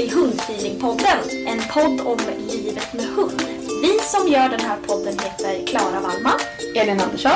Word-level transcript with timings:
Till 0.00 0.14
Hundfeelingpodden, 0.14 1.18
en 1.46 1.58
podd 1.74 2.00
om 2.06 2.18
livet 2.38 2.92
med 2.94 3.04
hund. 3.04 3.42
Vi 3.82 3.98
som 3.98 4.28
gör 4.28 4.48
den 4.48 4.60
här 4.60 4.76
podden 4.86 5.12
heter 5.18 5.66
Klara 5.66 6.00
Wallman, 6.00 6.38
Elin 6.76 7.00
Andersson 7.00 7.32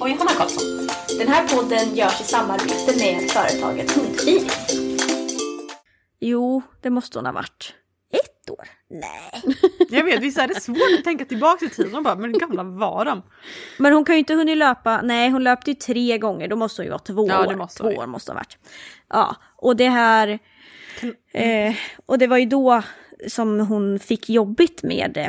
och 0.00 0.08
Johanna 0.08 0.30
Karlsson. 0.30 0.88
Den 1.18 1.28
här 1.28 1.48
podden 1.48 1.94
görs 1.94 2.20
i 2.20 2.24
samarbete 2.24 2.98
med 2.98 3.30
företaget 3.30 3.90
Hundfeeling. 3.90 4.48
Jo, 6.20 6.62
det 6.82 6.90
måste 6.90 7.18
hon 7.18 7.26
ha 7.26 7.32
varit. 7.32 7.74
Ett 8.12 8.50
år? 8.50 8.68
Nej. 8.88 9.56
Jag 9.90 10.04
vet, 10.04 10.20
visst 10.20 10.38
är 10.38 10.48
det 10.48 10.60
svårt 10.60 10.98
att 10.98 11.04
tänka 11.04 11.24
tillbaka 11.24 11.64
i 11.64 11.68
tiden 11.70 11.94
och 11.94 12.02
bara, 12.02 12.14
men 12.14 12.38
gamla 12.38 12.62
var 12.62 13.04
de? 13.04 13.22
Men 13.78 13.92
hon 13.92 14.04
kan 14.04 14.14
ju 14.14 14.18
inte 14.18 14.34
hunnit 14.34 14.56
löpa, 14.58 15.00
nej 15.02 15.30
hon 15.30 15.44
löpte 15.44 15.70
ju 15.70 15.74
tre 15.74 16.18
gånger, 16.18 16.48
då 16.48 16.56
måste 16.56 16.82
hon 16.82 16.86
ju 16.86 16.90
vara 16.90 16.98
två 16.98 17.28
Ja, 17.28 17.42
det 17.42 17.48
år. 17.48 17.56
måste 17.56 17.82
två 17.82 17.88
år 17.88 18.06
måste 18.06 18.30
hon 18.32 18.36
ha 18.36 18.40
varit. 18.40 18.58
Ja, 19.08 19.36
och 19.56 19.76
det 19.76 19.88
här... 19.88 20.38
Eh, 21.32 21.74
och 22.06 22.18
det 22.18 22.26
var 22.26 22.36
ju 22.38 22.46
då 22.46 22.82
som 23.28 23.60
hon 23.60 23.98
fick 23.98 24.28
jobbigt 24.28 24.82
med, 24.82 25.16
eh, 25.16 25.28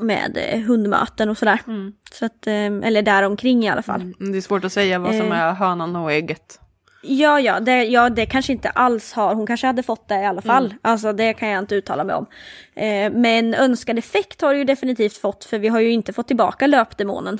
med 0.00 0.38
eh, 0.50 0.60
hundmöten 0.60 1.28
och 1.28 1.38
sådär. 1.38 1.58
Så 2.12 2.26
att, 2.26 2.46
eh, 2.46 2.54
eller 2.54 3.02
däromkring 3.02 3.64
i 3.64 3.68
alla 3.68 3.82
fall. 3.82 4.00
Mm, 4.00 4.32
Det 4.32 4.38
är 4.38 4.42
svårt 4.42 4.64
att 4.64 4.72
säga 4.72 4.98
vad 4.98 5.14
som 5.14 5.32
Eh. 5.32 5.38
är 5.38 5.52
hönan 5.52 5.96
och 5.96 6.12
ägget. 6.12 6.60
Ja, 7.02 7.40
ja 7.40 7.60
det, 7.60 7.84
ja, 7.84 8.08
det 8.10 8.26
kanske 8.26 8.52
inte 8.52 8.70
alls 8.70 9.12
har. 9.12 9.34
Hon 9.34 9.46
kanske 9.46 9.66
hade 9.66 9.82
fått 9.82 10.08
det 10.08 10.20
i 10.20 10.24
alla 10.26 10.42
fall. 10.42 10.64
Mm. 10.66 10.78
Alltså 10.82 11.12
det 11.12 11.32
kan 11.32 11.48
jag 11.48 11.58
inte 11.58 11.74
uttala 11.74 12.04
mig 12.04 12.14
om. 12.16 12.26
Eh, 12.74 13.12
men 13.12 13.54
önskad 13.54 13.98
effekt 13.98 14.40
har 14.40 14.52
det 14.52 14.58
ju 14.58 14.64
definitivt 14.64 15.16
fått 15.16 15.44
för 15.44 15.58
vi 15.58 15.68
har 15.68 15.80
ju 15.80 15.90
inte 15.90 16.12
fått 16.12 16.26
tillbaka 16.26 16.66
löpdemonen. 16.66 17.38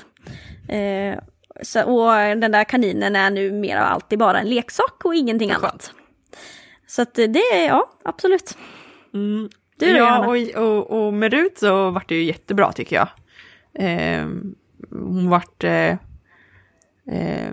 Eh, 0.69 1.19
så, 1.61 1.83
och 1.83 2.11
den 2.37 2.51
där 2.51 2.63
kaninen 2.63 3.15
är 3.15 3.29
nu 3.29 3.51
mer 3.51 3.77
av 3.77 3.83
alltid 3.85 4.19
bara 4.19 4.39
en 4.39 4.49
leksak 4.49 5.05
och 5.05 5.15
ingenting 5.15 5.51
annat. 5.51 5.91
Så 6.91 7.01
att 7.01 7.13
det 7.13 7.39
är, 7.53 7.67
ja 7.67 7.89
absolut. 8.03 8.57
Mm. 9.13 9.49
Du 9.77 9.93
då, 9.93 9.97
ja, 9.97 10.27
och, 10.27 10.63
och, 10.63 11.05
och 11.05 11.13
med 11.13 11.33
Rut 11.33 11.57
så 11.57 11.89
vart 11.89 12.09
det 12.09 12.15
ju 12.15 12.23
jättebra 12.23 12.71
tycker 12.71 12.95
jag. 12.95 13.07
Eh, 13.73 14.25
hon 14.89 15.29
vart... 15.29 15.63
Eh, 15.63 15.91
eh, 17.11 17.51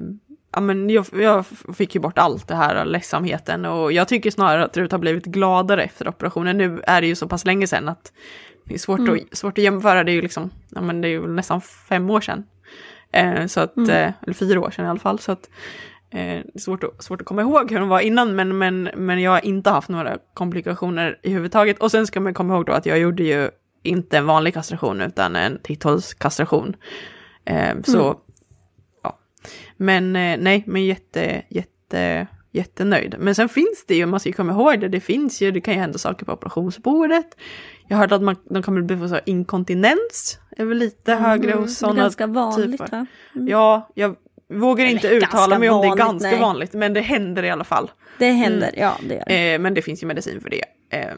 ja, 0.52 0.60
men 0.60 0.90
jag, 0.90 1.06
jag 1.12 1.44
fick 1.76 1.94
ju 1.94 2.00
bort 2.00 2.18
allt 2.18 2.48
det 2.48 2.54
här 2.54 2.84
ledsamheten 2.84 3.64
och 3.64 3.92
jag 3.92 4.08
tycker 4.08 4.30
snarare 4.30 4.64
att 4.64 4.76
Rut 4.76 4.92
har 4.92 4.98
blivit 4.98 5.24
gladare 5.24 5.82
efter 5.82 6.08
operationen. 6.08 6.58
Nu 6.58 6.80
är 6.86 7.00
det 7.00 7.06
ju 7.06 7.14
så 7.14 7.28
pass 7.28 7.44
länge 7.44 7.66
sedan 7.66 7.88
att 7.88 8.12
det 8.64 8.74
är 8.74 8.78
svårt, 8.78 9.00
att, 9.08 9.38
svårt 9.38 9.58
att 9.58 9.64
jämföra. 9.64 10.04
Det 10.04 10.10
är 10.10 10.14
ju 10.14 10.22
liksom, 10.22 10.50
ja 10.68 10.80
men 10.80 11.00
det 11.00 11.08
är 11.08 11.10
ju 11.10 11.26
nästan 11.26 11.60
fem 11.60 12.10
år 12.10 12.20
sedan. 12.20 12.44
Eh, 13.12 13.46
så 13.46 13.60
att, 13.60 13.76
eh, 13.76 14.12
eller 14.22 14.34
fyra 14.34 14.60
år 14.60 14.70
sedan 14.70 14.84
i 14.84 14.88
alla 14.88 15.00
fall. 15.00 15.18
Så 15.18 15.32
att, 15.32 15.48
eh, 16.10 16.42
svårt 16.56 16.84
att, 16.84 17.02
svårt 17.02 17.20
att 17.20 17.26
komma 17.26 17.42
ihåg 17.42 17.70
hur 17.70 17.80
hon 17.80 17.88
var 17.88 18.00
innan, 18.00 18.36
men, 18.36 18.58
men, 18.58 18.90
men 18.96 19.22
jag 19.22 19.30
har 19.30 19.44
inte 19.44 19.70
haft 19.70 19.88
några 19.88 20.18
komplikationer 20.34 21.18
i 21.22 21.30
huvudtaget. 21.30 21.78
Och 21.78 21.90
sen 21.90 22.06
ska 22.06 22.20
man 22.20 22.34
komma 22.34 22.54
ihåg 22.54 22.66
då 22.66 22.72
att 22.72 22.86
jag 22.86 22.98
gjorde 22.98 23.22
ju 23.22 23.50
inte 23.82 24.18
en 24.18 24.26
vanlig 24.26 24.54
kastration 24.54 25.00
utan 25.00 25.36
en 25.36 25.58
titthålskastration. 25.62 26.76
Eh, 27.44 27.80
så, 27.84 28.20
ja. 29.02 29.18
Men 29.76 30.16
eh, 30.16 30.38
nej, 30.38 30.64
men 30.66 30.84
jätte, 30.84 31.42
jätte, 31.48 32.26
jättenöjd. 32.52 33.14
Men 33.18 33.34
sen 33.34 33.48
finns 33.48 33.84
det 33.86 33.94
ju, 33.94 34.06
man 34.06 34.20
ska 34.20 34.28
ju 34.28 34.32
komma 34.32 34.52
ihåg 34.52 34.80
det, 34.80 34.88
det 34.88 35.00
finns 35.00 35.42
ju, 35.42 35.50
det 35.50 35.60
kan 35.60 35.74
ju 35.74 35.80
hända 35.80 35.98
saker 35.98 36.26
på 36.26 36.32
operationsbordet. 36.32 37.36
Jag 37.88 37.96
har 37.96 38.02
hört 38.02 38.12
att 38.12 38.22
man, 38.22 38.36
de 38.44 38.62
kommer 38.62 38.82
bli 38.82 39.08
så 39.08 39.18
inkontinens, 39.26 40.38
är 40.56 40.64
väl 40.64 40.78
lite 40.78 41.14
högre 41.14 41.52
hos 41.52 41.52
Mm, 41.52 41.64
det 41.64 41.70
är 41.70 41.74
sådana 41.74 42.00
ganska 42.00 42.26
vanligt 42.26 42.80
typer. 42.80 42.96
va? 42.96 43.06
Ja, 43.32 43.90
jag 43.94 44.16
vågar 44.48 44.84
inte 44.86 45.08
uttala 45.08 45.58
mig 45.58 45.70
om 45.70 45.82
det 45.82 45.88
är 45.88 45.96
ganska 45.96 46.30
nej. 46.30 46.40
vanligt, 46.40 46.72
men 46.72 46.92
det 46.92 47.00
händer 47.00 47.42
i 47.42 47.50
alla 47.50 47.64
fall. 47.64 47.90
Det 48.18 48.30
händer, 48.30 48.70
ja 48.76 48.96
det 49.08 49.14
gör 49.14 49.24
det. 49.26 49.52
Eh, 49.54 49.58
men 49.58 49.74
det 49.74 49.82
finns 49.82 50.02
ju 50.02 50.06
medicin 50.06 50.40
för 50.40 50.50
det. 50.50 50.64
Eh, 50.90 51.14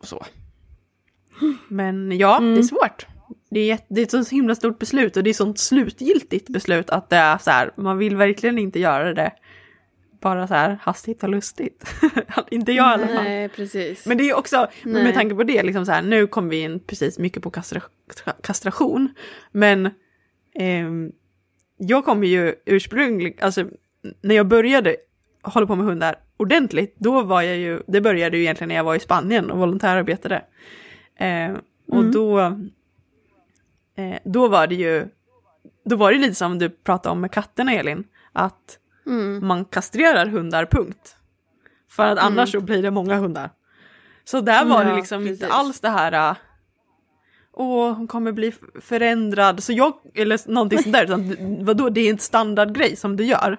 och 0.00 0.06
så. 0.06 0.24
Men 1.68 2.18
ja, 2.18 2.38
Mm. 2.38 2.54
det 2.54 2.60
är 2.60 2.62
svårt. 2.62 3.06
Det 3.50 3.70
är, 3.70 3.78
det 3.88 4.00
är 4.00 4.18
ett 4.18 4.26
så 4.26 4.34
himla 4.34 4.54
stort 4.54 4.78
beslut 4.78 5.16
och 5.16 5.22
det 5.22 5.28
är 5.28 5.32
ett 5.32 5.36
sånt 5.36 5.58
slutgiltigt 5.58 6.48
beslut 6.48 6.90
att 6.90 7.10
det 7.10 7.16
är 7.16 7.38
så 7.38 7.50
här, 7.50 7.70
man 7.76 7.98
vill 7.98 8.16
verkligen 8.16 8.58
inte 8.58 8.80
göra 8.80 9.14
det 9.14 9.32
bara 10.20 10.46
så 10.48 10.54
här 10.54 10.78
hastigt 10.82 11.22
och 11.22 11.28
lustigt. 11.28 11.94
inte 12.50 12.72
jag 12.72 12.90
i 12.90 13.02
alla 13.02 13.06
fall. 13.06 13.24
Nej, 13.24 13.48
precis. 13.48 14.06
Men 14.06 14.18
det 14.18 14.30
är 14.30 14.34
också, 14.34 14.66
Nej. 14.82 15.04
med 15.04 15.14
tanke 15.14 15.34
på 15.34 15.42
det, 15.42 15.62
liksom 15.62 15.86
så 15.86 15.92
här, 15.92 16.02
nu 16.02 16.26
kom 16.26 16.48
vi 16.48 16.60
in 16.60 16.80
precis 16.80 17.18
mycket 17.18 17.42
på 17.42 17.50
kastra, 17.50 17.82
kastration. 18.42 19.14
Men 19.52 19.90
ehm, 20.54 21.10
jag 21.76 22.04
kommer 22.04 22.26
ju 22.26 22.54
ursprungligen, 22.64 23.38
alltså 23.44 23.64
när 24.20 24.34
jag 24.34 24.46
började 24.46 24.96
hålla 25.42 25.66
på 25.66 25.76
med 25.76 25.86
hundar 25.86 26.16
ordentligt, 26.36 26.94
då 26.98 27.22
var 27.22 27.42
jag 27.42 27.56
ju, 27.56 27.82
det 27.86 28.00
började 28.00 28.36
ju 28.36 28.42
egentligen 28.42 28.68
när 28.68 28.74
jag 28.76 28.84
var 28.84 28.94
i 28.94 29.00
Spanien 29.00 29.50
och 29.50 29.58
volontärarbetade. 29.58 30.44
Eh, 31.16 31.52
och 31.88 32.04
då, 32.04 32.40
eh, 33.96 34.18
då 34.24 34.48
var 34.48 34.66
det 34.66 34.74
ju, 34.74 35.06
då 35.84 35.96
var 35.96 36.12
det 36.12 36.18
lite 36.18 36.34
som 36.34 36.58
du 36.58 36.68
pratade 36.70 37.12
om 37.12 37.20
med 37.20 37.30
katterna 37.32 37.72
Elin, 37.72 38.04
att 38.32 38.78
Mm. 39.06 39.46
man 39.46 39.64
kastrerar 39.64 40.26
hundar, 40.26 40.66
punkt. 40.66 41.16
För 41.90 42.06
att 42.06 42.18
annars 42.18 42.52
så 42.52 42.60
blir 42.60 42.82
det 42.82 42.90
många 42.90 43.16
hundar. 43.16 43.50
Så 44.24 44.40
där 44.40 44.64
var 44.64 44.84
det 44.84 44.90
Ja, 44.90 44.96
liksom 44.96 45.20
inte 45.26 45.40
precis. 45.40 45.54
alls 45.54 45.80
det 45.80 45.88
här, 45.88 46.36
åh 47.56 47.92
hon 47.92 48.06
kommer 48.06 48.32
bli 48.32 48.52
förändrad, 48.80 49.62
så 49.62 49.72
jag, 49.72 49.92
eller 50.14 50.50
någonting 50.50 50.78
sånt 50.82 50.92
där, 50.92 51.04
utan 51.04 51.36
vadå, 51.64 51.88
det 51.88 52.00
är 52.00 52.10
en 52.10 52.18
standardgrej 52.18 52.96
som 52.96 53.16
du 53.16 53.24
gör. 53.24 53.56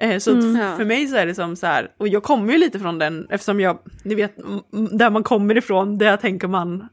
Eh, 0.00 0.18
så 0.18 0.30
f- 0.38 0.44
Ja. 0.60 0.76
för 0.76 0.84
mig 0.84 1.06
så 1.08 1.16
är 1.16 1.26
det 1.26 1.34
som 1.34 1.56
så 1.56 1.66
här, 1.66 1.90
och 1.98 2.08
jag 2.08 2.22
kommer 2.22 2.52
ju 2.52 2.58
lite 2.58 2.78
från 2.78 2.98
den, 2.98 3.26
eftersom 3.30 3.60
jag, 3.60 3.78
ni 4.02 4.14
vet, 4.14 4.36
där 4.92 5.10
man 5.10 5.22
kommer 5.22 5.56
ifrån, 5.58 5.98
där 5.98 6.16
tänker 6.16 6.48
man, 6.48 6.88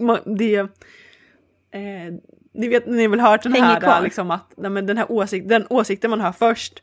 man 0.00 0.18
det, 0.36 0.56
eh, 0.56 2.14
ni 2.54 2.68
vet, 2.68 2.86
ni 2.86 3.02
har 3.02 3.08
väl 3.08 3.20
hört 3.20 3.42
den 3.42 3.52
Hänger 3.52 3.80
här, 3.80 4.02
liksom 4.02 4.30
att, 4.30 4.52
nej, 4.56 4.70
men 4.70 4.86
den 4.86 4.96
här 4.98 5.12
åsikt, 5.12 5.48
den 5.48 5.66
åsikten 5.70 6.10
man 6.10 6.20
har 6.20 6.32
först, 6.32 6.82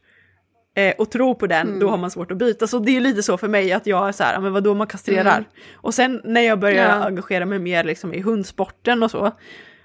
eh, 0.77 0.93
och 0.97 1.11
tror 1.11 1.33
på 1.33 1.47
den, 1.47 1.67
mm. 1.67 1.79
då 1.79 1.89
har 1.89 1.97
man 1.97 2.11
svårt 2.11 2.31
att 2.31 2.37
byta. 2.37 2.67
Så 2.67 2.79
det 2.79 2.97
är 2.97 3.01
lite 3.01 3.23
så 3.23 3.37
för 3.37 3.47
mig 3.47 3.73
att 3.73 3.87
jag 3.87 4.07
är 4.07 4.11
så 4.11 4.23
här, 4.23 4.39
men 4.39 4.53
vadå 4.53 4.73
man 4.73 4.87
kastrerar? 4.87 5.37
Mm. 5.37 5.45
Och 5.75 5.93
sen 5.93 6.21
när 6.23 6.41
jag 6.41 6.59
börjar 6.59 6.89
ja. 6.89 7.05
engagera 7.05 7.45
mig 7.45 7.59
mer 7.59 7.83
liksom 7.83 8.13
i 8.13 8.21
hundsporten 8.21 9.03
och 9.03 9.11
så, 9.11 9.31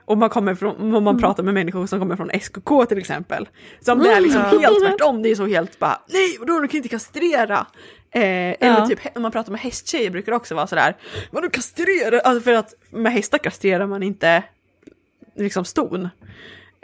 och 0.04 0.18
man, 0.18 0.30
kommer 0.30 0.54
från, 0.54 0.76
om 0.76 0.90
man 0.90 1.06
mm. 1.06 1.20
pratar 1.20 1.42
med 1.42 1.54
människor 1.54 1.86
som 1.86 1.98
kommer 1.98 2.16
från 2.16 2.30
SKK 2.40 2.86
till 2.86 2.98
exempel. 2.98 3.48
Som 3.80 3.98
det 3.98 4.12
är 4.12 4.20
liksom 4.20 4.40
mm. 4.40 4.60
helt 4.60 4.80
tvärtom, 4.86 5.22
det 5.22 5.30
är 5.30 5.34
så 5.34 5.46
helt 5.46 5.78
bara 5.78 6.00
nej 6.08 6.36
vadå 6.40 6.60
du 6.60 6.68
kan 6.68 6.76
inte 6.76 6.88
kastrera. 6.88 7.66
Eh, 8.10 8.22
ja. 8.24 8.54
Eller 8.60 8.86
typ 8.86 9.14
när 9.14 9.22
man 9.22 9.32
pratar 9.32 9.52
med 9.52 9.60
hästtjejer 9.60 10.10
brukar 10.10 10.32
det 10.32 10.36
också 10.36 10.54
vara 10.54 10.66
sådär, 10.66 10.96
vadå 11.30 11.50
kastrera? 11.50 12.20
Alltså 12.20 12.40
för 12.40 12.52
att 12.52 12.74
med 12.90 13.12
hästar 13.12 13.38
kastrerar 13.38 13.86
man 13.86 14.02
inte 14.02 14.42
liksom 15.36 15.64
ston. 15.64 16.04
Eh, 16.04 16.10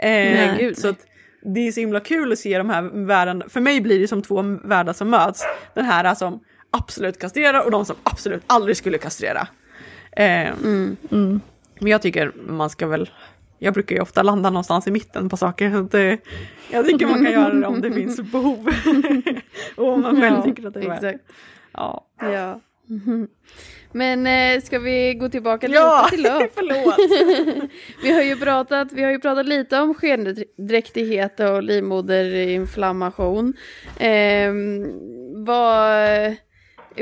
nej, 0.09 0.57
gud, 0.59 0.79
så 0.79 0.89
att, 0.89 0.99
det 1.43 1.69
är 1.69 1.73
så 1.73 1.81
himla 1.81 2.01
kul 2.01 2.33
att 2.33 2.39
se 2.39 2.59
de 2.59 2.71
här 2.71 2.83
världarna, 3.07 3.45
för 3.49 3.61
mig 3.61 3.81
blir 3.81 4.01
det 4.01 4.09
som 4.09 4.23
två 4.23 4.43
världar 4.65 4.93
som 4.93 5.11
möts. 5.11 5.45
Den 5.75 5.85
här 5.85 6.15
som 6.15 6.41
absolut 6.71 7.19
kastrerar 7.19 7.65
och 7.65 7.71
de 7.71 7.85
som 7.85 7.97
absolut 8.03 8.43
aldrig 8.47 8.77
skulle 8.77 8.99
kastrera. 8.99 9.49
Eh, 10.13 10.49
mm. 10.49 10.97
Mm. 11.11 11.41
Men 11.81 11.91
jag 11.91 12.03
tycker 12.03 12.33
man 12.49 12.71
ska 12.71 12.87
väl, 12.87 13.11
jag 13.59 13.75
brukar 13.75 13.97
ju 13.97 14.03
ofta 14.03 14.23
landa 14.23 14.51
någonstans 14.51 14.87
i 14.87 14.91
mitten 14.91 15.29
på 15.29 15.37
saker. 15.37 15.71
Så 15.71 15.83
det, 15.83 16.19
jag 16.71 16.87
tycker 16.87 17.07
man 17.07 17.25
kan 17.25 17.33
göra 17.33 17.55
det 17.55 17.67
om 17.67 17.81
det 17.81 17.93
finns 17.93 18.21
behov. 18.33 18.69
och 19.77 19.93
om 19.93 20.01
man 20.01 20.21
själv 20.21 20.37
ja, 20.37 20.43
tycker 20.43 20.67
att 20.67 20.75
det 20.75 20.81
är 20.81 20.93
exakt. 20.93 21.25
Ja. 21.73 22.07
ja. 22.21 22.61
Men 23.93 24.27
eh, 24.27 24.63
ska 24.63 24.79
vi 24.79 25.15
gå 25.15 25.29
tillbaka 25.29 25.69
ja, 25.69 26.01
lite 26.03 26.17
till 26.17 26.23
löp? 26.23 26.53
förlåt! 26.55 27.71
vi, 28.03 28.13
har 28.13 28.23
ju 28.23 28.37
pratat, 28.37 28.93
vi 28.93 29.03
har 29.03 29.11
ju 29.11 29.19
pratat 29.19 29.47
lite 29.47 29.81
om 29.81 29.95
skendräktighet 29.95 31.41
och 31.41 31.63
livmoderinflammation. 31.63 33.55
Eh, 33.99 34.53
vad, 35.35 36.37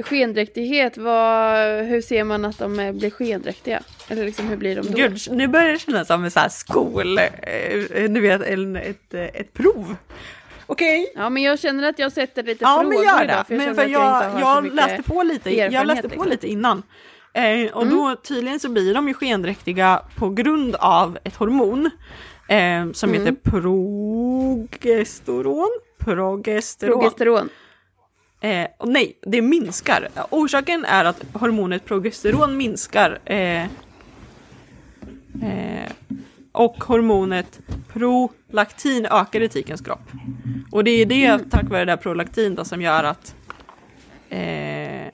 skendräktighet, 0.03 0.99
vad, 0.99 1.59
hur 1.85 2.00
ser 2.00 2.25
man 2.25 2.44
att 2.44 2.59
de 2.59 2.93
blir 2.99 3.11
skendräktiga? 3.11 3.82
Eller 4.09 4.25
liksom 4.25 4.49
hur 4.49 4.56
blir 4.56 4.77
de 4.77 4.87
då? 4.87 4.93
Gud, 4.97 5.19
nu 5.31 5.49
börjar 5.49 5.73
det 5.73 5.79
kännas 5.79 6.06
som 6.06 6.25
en 6.25 6.31
sån 6.31 6.41
här 6.43 6.49
skol, 6.49 7.19
eh, 7.19 8.11
du 8.11 8.21
vet, 8.21 8.43
en, 8.43 8.77
ett, 8.77 9.15
ett 9.15 9.53
prov. 9.53 9.97
Okej. 10.67 11.03
Okay. 11.03 11.13
Ja 11.23 11.31
men 11.31 11.43
jag 11.43 11.59
känner 11.59 11.89
att 11.89 11.99
jag 11.99 12.13
sätter 12.13 12.43
lite 12.43 12.65
ja, 12.65 12.79
frågor 12.81 12.95
men 12.95 13.05
gör 13.05 13.19
det. 13.19 13.25
idag. 13.25 13.47
För 13.47 13.55
jag, 13.55 13.67
men 13.67 13.75
för 13.75 13.83
jag, 13.83 14.25
jag, 14.25 14.41
jag 14.41 14.75
läste 14.75 15.03
på 15.03 15.23
lite, 15.23 15.51
jag 15.51 15.87
läste 15.87 16.09
på 16.09 16.11
liksom. 16.15 16.31
lite 16.31 16.49
innan. 16.49 16.83
Eh, 17.33 17.73
och 17.73 17.83
mm. 17.83 17.95
då 17.95 18.17
tydligen 18.17 18.61
så 18.61 18.69
blir 18.69 18.95
de 18.95 19.09
ju 19.09 19.15
skendräktiga 19.15 20.03
på 20.17 20.31
grund 20.31 20.75
av 20.75 21.19
ett 21.25 21.37
hormon 21.37 21.91
eh, 22.49 22.93
som 22.93 23.11
mm. 23.11 23.21
heter 23.21 23.37
progesteron. 23.51 25.71
Progesteron. 25.99 27.01
progesteron. 27.01 27.49
Eh, 28.41 28.67
nej, 28.85 29.19
det 29.23 29.43
minskar. 29.43 30.09
Orsaken 30.31 30.85
är 30.85 31.05
att 31.05 31.25
hormonet 31.33 31.85
progesteron 31.85 32.57
minskar. 32.57 33.19
Och 36.56 36.85
hormonet 36.85 37.61
prolaktin 37.93 39.06
ökar 39.06 39.41
i 39.41 39.49
tikens 39.49 39.81
kropp. 39.81 40.11
Och 40.70 40.85
det 40.85 40.91
är 40.91 41.06
det 41.06 41.50
tack 41.50 41.69
vare 41.69 41.85
det 41.85 41.93
där 41.93 41.97
prolaktin 41.97 42.55
då, 42.55 42.64
som 42.64 42.82
gör 42.82 43.05
att 43.05 43.35
eh, 44.29 45.06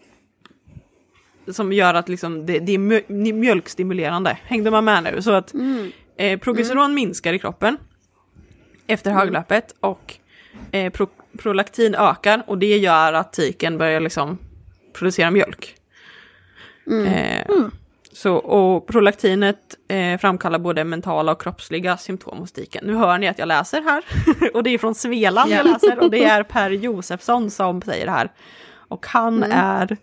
som 1.52 1.72
gör 1.72 1.94
att 1.94 2.08
liksom 2.08 2.46
det, 2.46 2.58
det 2.58 2.72
är 2.72 3.32
mjölkstimulerande. 3.32 4.38
Hängde 4.44 4.70
man 4.70 4.84
med 4.84 5.02
nu? 5.02 5.22
Så 5.22 5.32
att 5.32 5.54
mm. 5.54 5.92
eh, 6.16 6.38
progesteron 6.38 6.84
mm. 6.84 6.94
minskar 6.94 7.32
i 7.32 7.38
kroppen 7.38 7.76
efter 8.86 9.10
mm. 9.10 9.20
höglöpet 9.20 9.74
och 9.80 10.14
eh, 10.72 10.92
pro, 10.92 11.06
prolaktin 11.38 11.94
ökar 11.94 12.42
och 12.46 12.58
det 12.58 12.78
gör 12.78 13.12
att 13.12 13.32
tiken 13.32 13.78
börjar 13.78 14.00
liksom 14.00 14.38
producera 14.92 15.30
mjölk. 15.30 15.74
Mm. 16.86 17.06
Eh, 17.06 17.46
mm. 17.46 17.70
Så, 18.12 18.34
och 18.34 18.86
prolaktinet 18.86 19.76
eh, 19.88 20.18
framkallar 20.18 20.58
både 20.58 20.84
mentala 20.84 21.32
och 21.32 21.42
kroppsliga 21.42 21.96
symptom 21.96 22.38
hos 22.38 22.52
tiken. 22.52 22.84
Nu 22.86 22.94
hör 22.94 23.18
ni 23.18 23.28
att 23.28 23.38
jag 23.38 23.48
läser 23.48 23.82
här 23.82 24.04
och 24.54 24.62
det 24.62 24.70
är 24.70 24.78
från 24.78 24.94
Svealand 24.94 25.50
jag 25.50 25.66
läser 25.66 25.98
och 25.98 26.10
det 26.10 26.24
är 26.24 26.42
Per 26.42 26.70
Josefsson 26.70 27.50
som 27.50 27.82
säger 27.82 28.06
det 28.06 28.12
här. 28.12 28.32
Och 28.74 29.06
han 29.06 29.36
mm. 29.36 29.58
är 29.58 29.96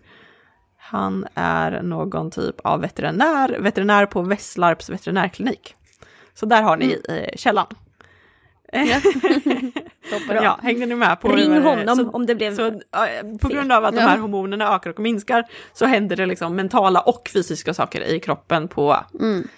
han 0.78 1.26
är 1.34 1.82
någon 1.82 2.30
typ 2.30 2.60
av 2.60 2.80
veterinär, 2.80 3.56
veterinär 3.60 4.06
på 4.06 4.22
Västlarps 4.22 4.90
veterinärklinik. 4.90 5.74
Så 6.34 6.46
där 6.46 6.62
har 6.62 6.76
ni 6.76 6.98
mm. 7.08 7.24
eh, 7.24 7.30
källan. 7.36 7.66
Ja. 10.10 10.34
ja, 10.42 10.58
hängde 10.62 10.86
ni 10.86 10.94
med 10.94 11.20
på 11.20 11.28
Ring 11.28 11.54
det, 11.54 11.60
honom 11.60 11.96
så, 11.96 12.10
om 12.10 12.26
det 12.26 12.34
blev 12.34 12.56
så, 12.56 12.80
På 13.40 13.48
grund 13.48 13.72
av 13.72 13.84
att 13.84 13.94
ja. 13.94 14.00
de 14.00 14.06
här 14.06 14.18
hormonerna 14.18 14.74
ökar 14.74 14.90
och 14.90 14.98
minskar 14.98 15.44
så 15.72 15.86
händer 15.86 16.16
det 16.16 16.26
liksom 16.26 16.56
mentala 16.56 17.00
och 17.00 17.30
fysiska 17.32 17.74
saker 17.74 18.00
i 18.00 18.20
kroppen 18.20 18.68
på, 18.68 18.96
mm. 19.20 19.48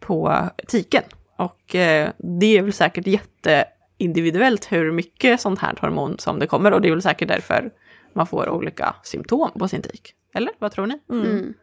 på 0.00 0.48
tiken. 0.68 1.02
Och 1.36 1.74
eh, 1.74 2.10
det 2.18 2.58
är 2.58 2.62
väl 2.62 2.72
säkert 2.72 3.06
jätteindividuellt 3.06 4.72
hur 4.72 4.92
mycket 4.92 5.40
sånt 5.40 5.58
här 5.58 5.74
hormon 5.80 6.18
som 6.18 6.38
det 6.38 6.46
kommer 6.46 6.72
och 6.72 6.80
det 6.80 6.88
är 6.88 6.92
väl 6.92 7.02
säkert 7.02 7.28
därför 7.28 7.70
man 8.12 8.26
får 8.26 8.48
olika 8.48 8.94
symptom 9.02 9.50
på 9.58 9.68
sin 9.68 9.82
tik. 9.82 10.14
Eller 10.34 10.52
vad 10.58 10.72
tror 10.72 10.86
ni? 10.86 11.00
Mm. 11.10 11.26
Mm. 11.26 11.54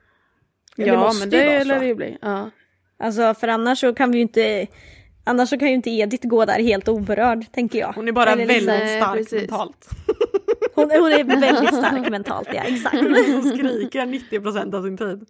Ja, 0.75 1.13
men 1.19 1.29
det 1.29 1.63
lär 1.63 1.79
det 1.79 1.85
ju 1.85 1.95
bli. 1.95 2.17
Ja. 2.21 2.49
Alltså 2.99 3.33
för 3.33 3.47
annars 3.47 3.79
så 3.79 3.93
kan 3.93 4.11
vi 4.11 4.17
ju 4.17 4.21
inte 4.21 4.67
Annars 5.29 5.49
så 5.49 5.57
kan 5.57 5.67
ju 5.67 5.73
inte 5.73 5.89
Edith 5.89 6.27
gå 6.27 6.45
där 6.45 6.59
helt 6.59 6.87
oberörd, 6.87 7.51
tänker 7.51 7.79
jag. 7.79 7.93
Hon 7.93 8.07
är 8.07 8.11
bara 8.11 8.31
Eller 8.31 8.45
väldigt 8.45 8.79
liksom, 8.79 8.87
stark 8.87 9.17
precis. 9.17 9.41
mentalt. 9.41 9.89
Hon, 10.75 10.91
hon, 10.91 11.11
är 11.11 11.23
väldigt 11.23 11.75
stark 11.75 12.09
mentalt, 12.09 12.49
ja 12.53 12.61
exakt. 12.61 12.95
Hon 13.33 13.43
skriker 13.43 14.05
90% 14.05 14.75
av 14.75 14.83
sin 14.83 14.97
tid. 14.97 15.25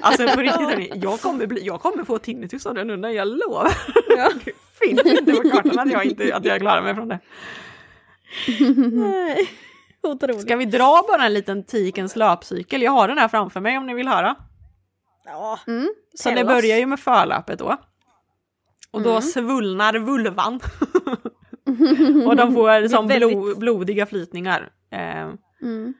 Alltså 0.00 0.28
på 0.28 0.40
riktigt 0.40 0.60
hörni, 0.60 0.92
jag 0.94 1.20
kommer, 1.20 1.46
bli, 1.46 1.66
jag 1.66 1.80
kommer 1.80 2.04
få 2.04 2.18
tinnitus 2.18 2.66
av 2.66 2.74
det 2.74 2.84
nu 2.84 2.96
när 2.96 3.10
jag 3.10 3.28
lovar. 3.28 3.68
Ja. 4.16 4.30
Finns 4.80 5.04
inte 5.04 5.32
på 5.32 5.50
kartan 5.50 5.78
att 5.78 5.92
jag, 5.92 6.04
inte, 6.04 6.36
att 6.36 6.44
jag 6.44 6.60
klarar 6.60 6.82
mig 6.82 6.94
från 6.94 7.08
det. 7.08 7.18
Nej. 8.92 9.48
Otroligt. 10.02 10.40
Ska 10.40 10.56
vi 10.56 10.64
dra 10.64 11.04
bara 11.08 11.26
en 11.26 11.34
liten 11.34 11.64
tikens 11.64 12.16
löpcykel? 12.16 12.82
Jag 12.82 12.92
har 12.92 13.08
den 13.08 13.18
här 13.18 13.28
framför 13.28 13.60
mig 13.60 13.78
om 13.78 13.86
ni 13.86 13.94
vill 13.94 14.08
höra. 14.08 14.34
Ja. 15.24 15.58
Mm. 15.66 15.88
Så 16.14 16.30
det 16.30 16.44
börjar 16.44 16.78
ju 16.78 16.86
med 16.86 17.00
förlöpet 17.00 17.58
då. 17.58 17.78
Och 18.94 19.02
då 19.02 19.10
mm. 19.10 19.22
svullnar 19.22 19.98
vulvan. 19.98 20.54
och 22.26 22.36
de 22.36 22.54
får 22.54 22.88
som 22.88 23.08
väldigt... 23.08 23.58
blodiga 23.58 24.06
flytningar. 24.06 24.70
Eh. 24.92 25.32
Mm. 25.62 25.94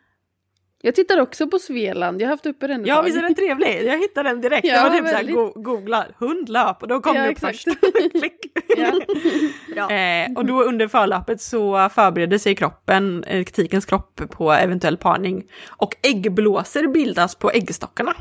Jag 0.82 0.94
tittar 0.94 1.20
också 1.20 1.50
på 1.50 1.58
Svealand, 1.58 2.22
jag 2.22 2.26
har 2.26 2.32
haft 2.32 2.46
uppe 2.46 2.66
den 2.66 2.86
Ja 2.86 3.02
visst 3.02 3.18
är 3.18 3.22
den 3.22 3.34
trevlig? 3.34 3.84
Jag 3.84 3.98
hittade 3.98 4.28
den 4.28 4.40
direkt. 4.40 4.66
Ja, 4.66 4.74
jag 4.74 4.82
var 4.82 4.90
typ 4.90 5.04
väldigt... 5.04 5.34
såhär, 5.34 5.52
go 5.52 5.62
googla 5.62 6.06
hundlöp 6.18 6.82
och 6.82 6.88
då 6.88 7.00
kom 7.00 7.16
ja, 7.16 7.22
det 7.22 7.30
upp 7.30 7.38
först. 7.38 7.66
eh, 9.90 10.32
och 10.36 10.46
då 10.46 10.62
under 10.62 10.88
förlöpet 10.88 11.40
så 11.40 11.88
förbereder 11.88 12.38
sig 12.38 12.54
kroppen, 12.54 13.24
eh, 13.24 13.44
tikens 13.44 13.86
kropp 13.86 14.20
på 14.30 14.52
eventuell 14.52 14.96
parning. 14.96 15.50
Och 15.68 15.96
äggblåsor 16.02 16.92
bildas 16.92 17.34
på 17.34 17.50
äggstockarna. 17.50 18.14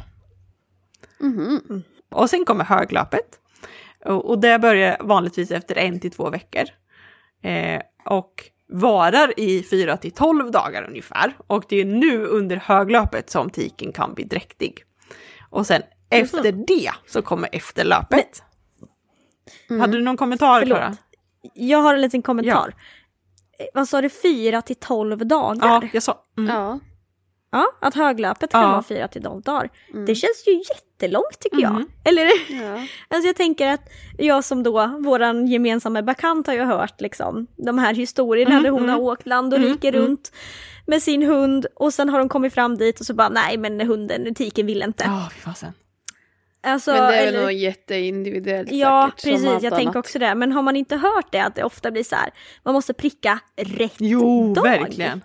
Mm 1.22 1.40
-hmm. 1.40 1.82
Och 2.12 2.30
sen 2.30 2.46
kommer 2.46 2.64
höglöpet. 2.64 3.40
Och 4.06 4.40
det 4.40 4.60
börjar 4.60 4.98
vanligtvis 5.00 5.52
efter 5.52 5.78
en 5.78 6.00
till 6.00 6.12
två 6.12 6.30
veckor. 6.30 6.64
Eh, 7.44 7.82
och 8.06 8.50
varar 8.68 9.40
i 9.40 9.64
4 9.64 9.98
till 9.98 10.12
12 10.12 10.52
dagar 10.52 10.84
ungefär. 10.90 11.34
Och 11.48 11.66
det 11.70 11.82
är 11.82 11.86
nu 11.86 12.26
under 12.26 12.56
höglöpet 12.56 13.30
som 13.30 13.50
tiken 13.50 13.92
kan 13.92 14.14
bli 14.14 14.24
dräktig. 14.24 14.84
Och 15.50 15.68
sen 15.68 15.82
efter 16.10 16.52
det 16.52 16.92
så 17.08 17.22
kommer 17.22 17.50
efterlöpet. 17.52 18.44
Mm. 19.70 19.82
Hade 19.82 19.98
du 19.98 20.04
någon 20.04 20.18
kommentar 20.18 20.60
Förlåt. 20.60 20.78
Klara? 20.78 20.98
Jag 21.54 21.78
har 21.78 21.94
en 21.94 22.02
liten 22.02 22.22
kommentar. 22.22 22.74
Ja. 23.58 23.66
Vad 23.74 23.88
sa 23.88 24.02
du, 24.02 24.10
4 24.10 24.62
till 24.62 24.76
12 24.76 25.28
dagar? 25.28 25.68
Ja, 25.68 25.90
jag 25.94 26.04
sa. 26.04 26.26
Mm. 26.38 26.56
Ja. 26.56 26.80
Ja, 27.54 27.66
att 27.80 27.96
höglöpet 27.96 28.52
kan 28.52 28.62
ja. 28.62 28.72
vara 28.72 28.84
4 28.84 29.08
till 29.08 29.24
12 29.24 29.42
dagar. 29.42 29.70
Mm. 29.94 30.06
Det 30.06 30.16
känns 30.16 30.48
ju 30.48 30.54
jättelångt 30.54 31.40
tycker 31.40 31.62
jag. 31.62 31.72
Mm. 31.72 31.90
Eller? 32.04 32.24
Ja. 32.64 32.88
alltså 33.08 33.28
jag 33.28 33.36
tänker 33.36 33.68
att 33.68 33.90
jag 34.18 34.44
som 34.44 34.64
då, 34.64 35.00
våran 35.00 35.48
gemensamma 35.48 36.02
bekant 36.02 36.48
har 36.48 36.54
ju 36.54 36.64
hört 36.64 37.02
liksom 37.02 37.48
de 37.56 37.78
här 37.78 37.94
historierna 37.94 38.52
mm. 38.52 38.64
där 38.64 38.70
hon 38.70 38.90
har 38.90 38.96
mm. 38.96 39.08
åkt 39.08 39.28
land 39.28 39.54
och 39.54 39.60
mm. 39.60 39.72
rike 39.72 39.92
runt 39.92 40.32
med 40.86 41.04
sin 41.04 41.24
hund 41.24 41.66
och 41.76 41.94
sen 41.94 42.10
har 42.10 42.20
de 42.20 42.30
kommit 42.30 42.54
fram 42.54 42.78
dit 42.78 43.00
och 43.00 43.06
så 43.06 43.14
bara 43.14 43.30
nej 43.30 43.58
men 43.58 43.82
hunden, 43.82 44.36
tiken 44.36 44.66
vill 44.66 44.82
inte. 44.82 45.04
Ja, 45.08 45.18
oh, 45.18 45.30
fasen. 45.30 45.74
Alltså, 46.62 46.92
men 46.92 47.02
det 47.02 47.16
är 47.16 47.28
eller... 47.28 47.42
nog 47.42 47.52
jätteindividuellt 47.52 48.72
Ja, 48.72 49.12
säkert, 49.18 49.24
precis. 49.24 49.64
Jag 49.64 49.76
tänker 49.76 50.00
också 50.00 50.20
det. 50.20 50.36
Men 50.36 50.52
har 50.52 50.62
man 50.62 50.76
inte 50.76 50.96
hört 50.96 51.32
det 51.32 51.40
att 51.40 51.56
det 51.56 51.64
ofta 51.64 51.92
blir 51.92 52.04
så 52.04 52.16
här, 52.16 52.32
man 52.64 52.74
måste 52.74 52.94
pricka 52.94 53.40
rätt 53.56 53.96
jo, 53.98 54.54
dag. 54.54 54.66
Jo, 54.66 54.72
verkligen. 54.72 55.22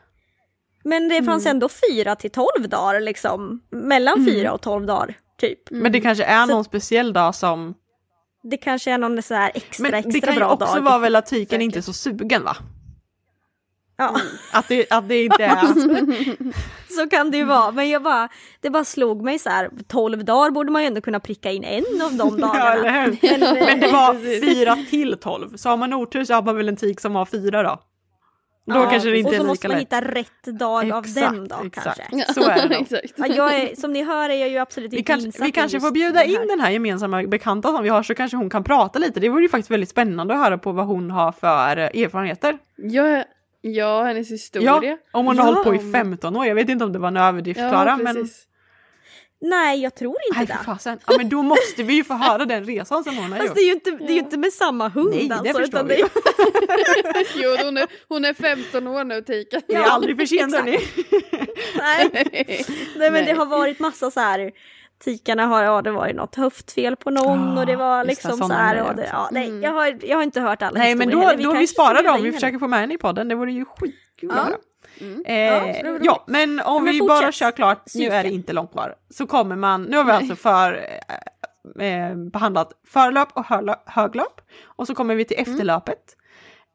Men 0.88 1.08
det 1.08 1.22
fanns 1.22 1.46
mm. 1.46 1.56
ändå 1.56 1.68
fyra 1.68 2.16
till 2.16 2.30
tolv 2.30 2.68
dagar 2.68 3.00
liksom. 3.00 3.60
Mellan 3.70 4.14
mm. 4.14 4.26
fyra 4.26 4.52
och 4.52 4.60
tolv 4.60 4.86
dagar 4.86 5.14
typ. 5.38 5.70
Mm. 5.70 5.82
Men 5.82 5.92
det 5.92 6.00
kanske 6.00 6.24
är 6.24 6.46
någon 6.46 6.64
så, 6.64 6.68
speciell 6.68 7.12
dag 7.12 7.34
som... 7.34 7.74
Det 8.42 8.56
kanske 8.56 8.90
är 8.90 8.98
någon 8.98 9.22
så 9.22 9.34
här 9.34 9.50
extra, 9.54 9.98
extra 9.98 10.00
bra 10.00 10.00
dag. 10.00 10.02
Men 10.02 10.12
det 10.12 10.20
kan 10.20 10.34
ju 10.34 10.44
också 10.44 10.80
vara 10.80 10.98
väl 10.98 11.16
att 11.16 11.26
tiken 11.26 11.62
inte 11.62 11.78
är 11.78 11.82
så 11.82 11.92
sugen 11.92 12.44
va? 12.44 12.56
Ja, 14.00 14.20
Att 14.52 14.68
det, 14.68 14.90
att 14.90 15.08
det 15.08 15.24
inte 15.24 15.44
är... 15.44 15.66
så 16.94 17.08
kan 17.08 17.30
det 17.30 17.36
ju 17.36 17.44
vara. 17.44 17.70
Men 17.70 17.88
jag 17.90 18.02
bara, 18.02 18.28
det 18.60 18.70
bara 18.70 18.84
slog 18.84 19.22
mig 19.22 19.38
så 19.38 19.50
här, 19.50 19.70
12 19.88 20.24
dagar 20.24 20.50
borde 20.50 20.72
man 20.72 20.82
ju 20.82 20.86
ändå 20.86 21.00
kunna 21.00 21.20
pricka 21.20 21.50
in 21.50 21.64
en 21.64 22.02
av 22.02 22.14
de 22.14 22.38
Ja, 22.40 22.46
dagarna. 22.46 23.00
hur? 23.00 23.18
Men, 23.22 23.40
Men 23.64 23.80
det 23.80 23.92
var 23.92 24.40
fyra 24.40 24.76
till 24.90 25.18
tolv. 25.18 25.56
Så 25.56 25.68
har 25.68 25.76
man 25.76 25.94
otur 25.94 26.24
så 26.24 26.34
har 26.34 26.42
man 26.42 26.56
väl 26.56 26.68
en 26.68 26.76
tik 26.76 27.00
som 27.00 27.14
har 27.14 27.26
fyra 27.26 27.62
då. 27.62 27.82
Då 28.68 28.74
Ja, 28.74 28.90
kanske 28.90 29.10
det 29.10 29.18
inte 29.18 29.30
och 29.30 29.36
så 29.36 29.44
måste 29.44 29.68
man 29.68 29.74
lätt. 29.76 29.82
hitta 29.82 30.00
rätt 30.00 30.44
dag 30.58 30.92
av 30.92 31.04
den 31.14 31.48
dag 31.48 31.66
exakt. 31.66 32.00
kanske. 32.10 32.34
Så 32.34 32.48
är 32.50 32.68
det. 32.68 32.74
Exakt. 32.80 33.12
Ja, 33.16 33.26
jag 33.26 33.54
är, 33.54 33.76
som 33.76 33.92
ni 33.92 34.02
hör 34.04 34.30
är 34.30 34.34
jag 34.34 34.48
ju 34.48 34.58
absolut 34.58 34.92
Vi 34.92 34.96
inte 34.98 35.12
kanske, 35.12 35.26
insatt 35.26 35.46
vi 35.46 35.52
kanske 35.52 35.80
får 35.80 35.90
bjuda 35.90 36.18
här. 36.18 36.26
in 36.42 36.48
den 36.48 36.60
här 36.60 36.70
gemensamma 36.70 37.22
bekanta 37.22 37.72
som 37.72 37.82
vi 37.82 37.88
har 37.88 38.02
så 38.02 38.14
kanske 38.14 38.36
hon 38.36 38.50
kan 38.50 38.64
prata 38.64 38.98
lite. 38.98 39.20
Det 39.20 39.28
vore 39.28 39.42
ju 39.42 39.48
faktiskt 39.48 39.70
väldigt 39.70 39.88
spännande 39.88 40.34
att 40.34 40.40
höra 40.40 40.58
på 40.58 40.72
vad 40.72 40.86
hon 40.86 41.10
har 41.10 41.32
för 41.32 41.76
eh, 41.76 42.02
erfarenheter. 42.02 42.58
Ja, 42.76 43.24
ja, 43.60 44.02
hennes 44.04 44.30
historia. 44.30 44.80
Ja, 44.82 44.96
om 45.12 45.26
hon 45.26 45.38
har 45.38 45.46
Ja. 45.46 45.52
hållit 45.52 45.64
på 45.82 45.88
i 45.88 45.92
15 45.92 46.36
år. 46.36 46.46
Jag 46.46 46.54
vet 46.54 46.68
inte 46.68 46.84
om 46.84 46.92
det 46.92 46.98
var 46.98 47.08
en 47.08 47.16
överdrift 47.16 47.60
Klara, 47.60 47.96
men 47.96 48.14
precis. 48.16 48.44
Nej, 49.40 49.80
jag 49.82 49.94
tror 49.94 50.16
inte 50.28 50.38
nej 50.38 50.46
för 50.46 50.54
det. 50.54 50.64
fasen. 50.64 50.98
Ja 51.06 51.14
men 51.18 51.28
då 51.28 51.42
måste 51.42 51.82
vi 51.82 51.94
ju 51.94 52.04
få 52.04 52.14
höra 52.14 52.44
den 52.44 52.64
resan 52.64 53.04
som 53.04 53.16
hon 53.16 53.32
har 53.32 53.38
Fast 53.38 53.48
gjort. 53.48 53.54
det 53.56 53.60
är 53.60 53.66
ju 53.66 53.72
inte, 53.72 53.90
det 53.90 54.04
är 54.04 54.12
ju 54.14 54.18
inte 54.18 54.36
med 54.38 54.52
samma 54.52 54.88
hund 54.88 55.10
Nej, 55.10 55.28
det 55.28 55.34
alltså. 55.34 55.58
förstår 55.58 55.64
utan 55.80 55.86
vi 55.88 55.94
det 55.94 56.00
är- 56.02 57.26
Jo, 57.42 57.56
hon 57.64 57.76
är, 57.76 57.86
hon 58.08 58.24
är 58.24 58.34
15 58.34 58.86
år 58.86 59.04
nu, 59.04 59.22
Tika. 59.22 59.60
Det 59.66 59.74
är 59.74 59.82
aldrig 59.84 60.16
för 60.18 60.26
sent 60.26 60.54
hörni. 60.56 60.78
Nej. 61.78 62.10
Nej 62.96 63.10
men 63.10 63.12
Nej. 63.12 63.24
det 63.24 63.32
har 63.32 63.46
varit 63.46 63.78
massa 63.78 64.10
så 64.10 64.20
här 64.20 64.50
Tikarna 65.04 65.46
har, 65.46 65.62
ja 65.62 65.82
det 65.82 65.90
varit 65.90 66.16
något 66.16 66.34
höftfel 66.34 66.96
på 66.96 67.10
någon 67.10 67.54
Ja, 67.54 67.60
och 67.60 67.66
det 67.66 67.76
var 67.76 68.04
vissa 68.04 68.08
liksom 68.28 68.30
så 68.30 68.36
sådana 68.36 68.54
här. 68.54 68.94
det, 68.94 69.08
ja, 69.12 69.28
nej, 69.32 69.48
Mm. 69.48 69.62
jag, 69.62 69.70
har, 69.70 69.98
jag 70.02 70.16
har 70.16 70.22
inte 70.24 70.40
hört 70.40 70.62
alla 70.62 70.78
Nej 70.78 70.94
men 70.94 71.10
då, 71.10 71.20
heller. 71.20 71.44
då 71.44 71.52
vi 71.52 71.66
sparar 71.66 72.02
dem, 72.02 72.22
vi 72.22 72.32
försöker 72.32 72.58
få 72.58 72.66
med 72.68 72.80
henne 72.80 72.94
i 72.94 72.98
podden. 72.98 73.28
Det 73.28 73.34
vore 73.34 73.52
ju 73.52 73.64
skitkul 73.64 74.30
Ja. 74.36 74.48
Mm. 75.00 75.22
Eh, 75.26 75.36
Ja, 75.84 75.98
ja, 76.02 76.24
men 76.26 76.60
om 76.60 76.84
men 76.84 76.92
vi 76.92 76.98
fortsätt. 76.98 77.20
bara 77.22 77.32
kör 77.32 77.50
klart, 77.50 77.82
nu 77.94 78.04
är 78.06 78.22
det 78.22 78.30
inte 78.30 78.52
långt 78.52 78.72
kvar, 78.72 78.94
så 79.10 79.26
kommer 79.26 79.56
man, 79.56 79.82
nu 79.82 79.96
har 79.96 80.04
vi 80.04 80.10
alltså 80.12 80.36
för, 80.36 80.86
eh, 81.78 82.08
eh, 82.08 82.14
behandlat 82.16 82.72
förlöp 82.86 83.28
och 83.32 83.44
höglöp 83.86 84.40
och 84.64 84.86
så 84.86 84.94
kommer 84.94 85.14
vi 85.14 85.24
till 85.24 85.36
Mm. 85.38 85.52
efterlöpet. 85.52 86.16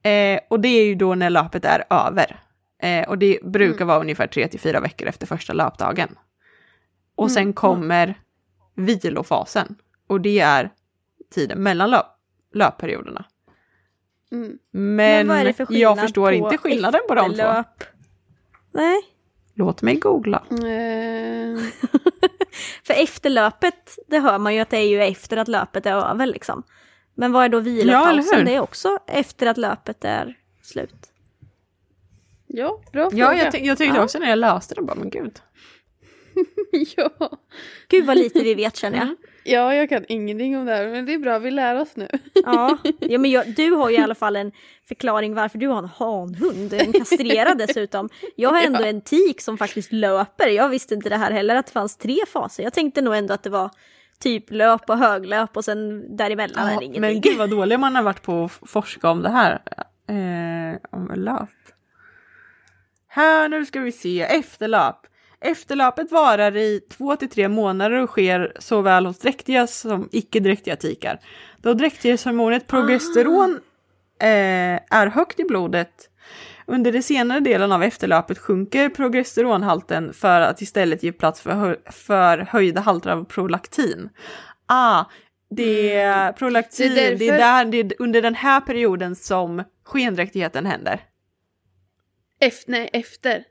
Eh, 0.03 0.39
och 0.49 0.59
det 0.59 0.67
är 0.67 0.85
ju 0.85 0.95
då 0.95 1.15
när 1.15 1.29
löpet 1.29 1.65
är 1.65 1.83
över. 1.89 2.39
Eh, 2.83 3.09
och 3.09 3.17
det 3.17 3.39
brukar 3.43 3.75
Mm. 3.77 3.87
vara 3.87 3.99
ungefär 3.99 4.27
3 4.27 4.47
till 4.47 4.59
4 4.59 4.79
veckor 4.79 5.07
efter 5.07 5.27
första 5.27 5.53
löpdagen. 5.53 6.09
Och 7.15 7.23
Mm. 7.23 7.33
sen 7.33 7.53
kommer 7.53 8.15
vilofasen 8.75 9.75
och 10.07 10.21
det 10.21 10.39
är 10.39 10.69
tiden 11.33 11.63
mellan 11.63 11.89
löp, 11.91 12.05
löpperioderna. 12.53 13.25
Mm. 14.31 14.57
Men, 14.71 15.27
vad 15.27 15.37
är 15.37 15.43
det 15.45 15.53
för 15.53 15.67
jag 15.69 15.99
förstår 15.99 16.29
på 16.29 16.35
inte 16.35 16.57
skillnaden 16.57 17.01
på 17.07 17.15
de 17.15 17.35
två. 17.35 17.63
Nej, 18.73 19.01
Låt 19.55 19.81
mig 19.81 19.95
googla. 19.95 20.43
Eh, 20.51 20.57
för 22.83 22.93
efterlöpet 22.93 23.97
det 24.07 24.19
hör 24.19 24.39
man 24.39 24.53
ju 24.55 24.59
att 24.59 24.69
det 24.69 24.77
är 24.77 24.87
ju 24.87 25.01
efter 25.03 25.37
att 25.37 25.47
löpet 25.47 25.85
är 25.85 26.11
över 26.11 26.25
liksom. 26.25 26.63
Men 27.15 27.31
vad 27.31 27.45
är 27.45 27.49
då 27.49 27.57
Ja, 27.57 27.61
vilopausen? 27.61 28.37
hur? 28.39 28.45
det 28.45 28.55
är 28.55 28.59
också 28.59 28.97
efter 29.07 29.47
att 29.47 29.57
löpet 29.57 30.05
är 30.05 30.37
slut. 30.61 31.11
ja, 32.47 32.81
bra 32.91 33.09
fråga. 33.09 33.23
Ja, 33.23 33.33
jag, 33.43 33.51
ty- 33.51 33.65
jag 33.65 33.77
tyckte 33.77 33.97
Ja. 33.97 34.03
också 34.03 34.19
när 34.19 34.29
jag 34.29 34.39
läste 34.39 34.75
det, 34.75 34.81
bara, 34.81 34.95
men 34.95 35.09
gud. 35.09 35.39
ja. 36.97 37.09
Gud 37.87 38.05
vad 38.05 38.17
lite 38.17 38.39
vi 38.43 38.53
vet 38.55 38.75
känner 38.75 38.97
jag. 38.97 39.15
Ja, 39.43 39.75
jag 39.75 39.89
kan 39.89 40.05
ingenting 40.07 40.57
om 40.57 40.65
det 40.65 40.71
här, 40.75 40.87
men 40.87 41.05
det 41.05 41.13
är 41.13 41.17
bra, 41.19 41.39
vi 41.39 41.51
lär 41.51 41.81
oss 41.81 41.95
nu. 41.95 42.07
Ja, 42.33 42.77
ja 42.99 43.17
men 43.19 43.31
jag, 43.31 43.55
du 43.55 43.71
har 43.71 43.89
ju 43.89 43.95
i 43.95 43.99
alla 43.99 44.15
fall 44.15 44.35
en 44.35 44.51
förklaring 44.87 45.33
varför 45.33 45.57
du 45.57 45.67
har 45.67 45.77
en 45.77 45.85
hanhund, 45.95 46.73
en 46.73 46.93
kastrerad 46.93 47.57
dessutom. 47.57 48.09
Jag 48.35 48.49
har 48.49 48.61
ändå 48.63 48.83
en 48.83 49.01
tik 49.01 49.41
som 49.41 49.57
faktiskt 49.57 49.91
löper. 49.91 50.47
Jag 50.47 50.69
visste 50.69 50.93
inte 50.93 51.09
det 51.09 51.17
här 51.17 51.31
heller 51.31 51.55
att 51.55 51.65
det 51.65 51.71
fanns 51.71 51.97
tre 51.97 52.17
faser. 52.33 52.63
Jag 52.63 52.73
tänkte 52.73 53.01
nog 53.01 53.15
ändå 53.15 53.33
att 53.33 53.43
det 53.43 53.49
var 53.49 53.69
typ 54.19 54.51
löp 54.51 54.89
och 54.89 54.97
höglöp 54.97 55.57
och 55.57 55.65
sen 55.65 56.03
däremellan 56.17 56.67
är 56.67 56.73
Ja, 56.73 56.79
det 56.79 56.85
ingenting. 56.85 57.01
men 57.01 57.21
gud 57.21 57.37
vad 57.37 57.49
dålig 57.49 57.79
man 57.79 57.95
har 57.95 58.03
varit 58.03 58.21
på 58.21 58.43
att 58.43 58.69
forska 58.69 59.09
om 59.09 59.21
det 59.21 59.29
här. 59.29 59.61
Eh, 60.07 60.77
om 60.91 61.11
löp. 61.15 61.49
Här, 63.07 63.49
nu 63.49 63.65
ska 63.65 63.79
vi 63.79 63.91
se, 63.91 64.21
efterlöp. 64.21 64.95
Efterlöpet 65.43 66.11
varar 66.11 66.57
i 66.57 66.79
två 66.89 67.15
till 67.15 67.29
tre 67.29 67.47
månader 67.47 67.97
och 68.01 68.09
sker 68.09 68.53
såväl 68.59 69.05
hos 69.05 69.19
dräktiga 69.19 69.67
som 69.67 70.09
icke-dräktiga 70.11 70.75
tikar. 70.75 71.19
Då 71.57 71.73
dräktighetshormonet 71.73 72.67
progesteron 72.67 73.59
eh, 74.21 74.27
är 74.89 75.07
högt 75.07 75.39
i 75.39 75.43
blodet 75.43 76.09
under 76.65 76.91
den 76.91 77.03
senare 77.03 77.39
delen 77.39 77.71
av 77.71 77.83
efterlöpet 77.83 78.37
sjunker 78.37 78.89
progesteronhalten 78.89 80.13
för 80.13 80.41
att 80.41 80.61
istället 80.61 81.03
ge 81.03 81.11
plats 81.11 81.41
för, 81.41 81.51
hö 81.51 81.75
för 81.91 82.37
höjda 82.37 82.81
halter 82.81 83.09
av 83.09 83.23
prolaktin. 83.25 84.09
Ah, 84.65 85.05
det 85.49 85.93
är 85.95 86.31
prolaktin, 86.31 86.89
Det 86.89 86.95
det 86.95 87.01
är 87.07 87.11
är, 87.11 87.17
därför- 87.17 87.37
där, 87.37 87.65
det 87.65 87.77
är 87.79 88.01
under 88.01 88.21
den 88.21 88.35
här 88.35 88.61
perioden 88.61 89.15
som 89.15 89.63
skendräktigheten 89.85 90.65
händer. 90.65 90.99
Efter, 92.39 92.71
nej, 92.71 92.89
efter 92.93 93.43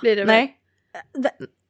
blir 0.00 0.16
det 0.16 0.24
väl? 0.24 0.26
Nej, 0.34 0.56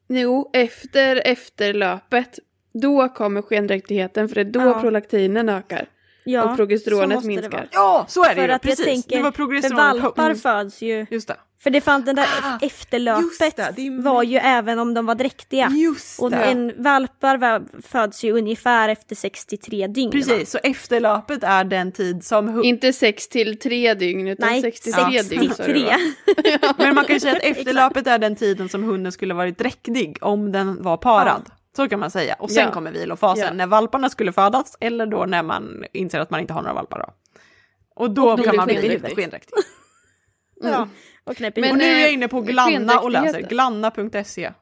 Jo, 0.09 0.51
efter 0.53 1.23
efterlöpet. 1.25 2.39
Då 2.75 3.09
kommer 3.09 3.43
skendräktigheten 3.43 4.29
för 4.29 4.35
det 4.35 4.41
är 4.41 4.45
då 4.45 4.61
Ja. 4.61 4.81
prolaktinen 4.81 5.49
ökar. 5.49 5.89
Ja, 6.25 6.51
och 6.51 6.57
progesteronet 6.57 7.25
minskar. 7.25 7.69
ja 7.73 8.05
så 8.09 8.25
är 8.25 8.29
det 8.29 8.35
För 8.35 8.49
ju, 8.49 8.53
att 8.55 8.63
precis. 8.63 8.79
jag 8.79 8.87
tänker, 8.87 9.17
det 9.17 9.23
var 9.23 9.31
för 9.31 9.37
progesteron. 9.37 9.77
valpar 9.77 10.25
Mm, 10.27 10.37
föds 10.39 10.83
ju, 10.83 11.07
Just 11.11 11.29
det. 11.29 11.37
för 11.63 11.71
det 11.71 11.81
fanns 11.81 12.05
den 12.05 12.17
där 12.17 12.27
Ah, 12.43 12.59
efterlöpet 12.63 13.57
det, 13.57 13.73
det 13.77 13.87
är- 13.87 14.03
var 14.03 14.23
ju 14.23 14.37
även 14.37 14.79
om 14.79 14.95
de 14.95 15.07
var 15.07 15.15
dräktiga. 15.15 15.69
Just 15.71 16.21
Och 16.21 16.31
det. 16.31 16.37
en 16.37 16.83
valpar 16.83 17.37
va- 17.37 17.61
föds 17.83 18.25
ju 18.25 18.33
ungefär 18.33 18.89
efter 18.89 19.17
63 19.17 19.87
dygn. 19.87 20.11
va? 20.11 20.13
Precis, 20.13 20.51
så 20.51 20.59
efterlöpet 20.63 21.43
är 21.45 21.65
den 21.65 21.93
tid 21.93 22.25
som... 22.25 22.65
Inte 22.65 22.93
6 22.93 23.29
till 23.29 23.59
3 23.59 23.95
dygn 23.95 24.29
utan 24.29 24.49
Nej, 24.49 24.63
63 24.63 25.23
dygn 25.23 25.25
sa 25.55 25.63
du 25.67 25.79
63. 25.79 25.83
va? 25.85 26.75
Men 26.79 26.95
man 26.95 27.05
kan 27.05 27.15
ju 27.17 27.21
säga 27.21 27.37
att 27.37 27.43
efterlöpet 27.43 28.07
är 28.07 28.19
den 28.19 28.37
tiden 28.37 28.69
som 28.69 28.83
hunden 28.85 29.13
skulle 29.13 29.35
varit 29.35 29.59
dräktig 29.59 30.19
om 30.21 30.53
den 30.53 30.83
var 30.83 30.97
parad. 30.97 31.43
Så 31.77 31.89
kan 31.89 32.01
man 32.01 32.11
säga. 32.11 32.35
Och 32.39 32.51
sen 32.51 32.65
Ja. 32.65 32.73
kommer 32.73 32.93
vilofasen 32.93 33.47
Ja. 33.47 33.53
när 33.53 33.67
valparna 33.67 34.09
skulle 34.11 34.33
födas 34.33 34.77
eller 34.81 35.07
då 35.07 35.25
när 35.27 35.43
man 35.43 35.85
inser 35.93 36.21
att 36.21 36.31
man 36.31 36.41
inte 36.41 36.53
har 36.53 36.63
några 36.63 36.75
valpar. 36.75 36.99
Då. 36.99 37.15
Och 37.95 38.11
då, 38.11 38.33
Och 38.33 38.45
kan 38.45 38.57
man 38.57 38.67
bli 38.67 38.75
skendräktig. 38.75 39.03
lite 39.03 39.15
skendräktig. 39.17 39.55
Ja, 40.65 40.89
och 41.25 41.41
Men, 41.41 41.71
och 41.71 41.79
nu 41.79 41.85
är 41.85 42.01
jag 42.01 42.13
inne 42.13 42.29
på 42.29 42.41
Glanna 42.41 43.01
och 43.01 43.11
läser, 43.11 43.41
glanna.se. 43.41 44.53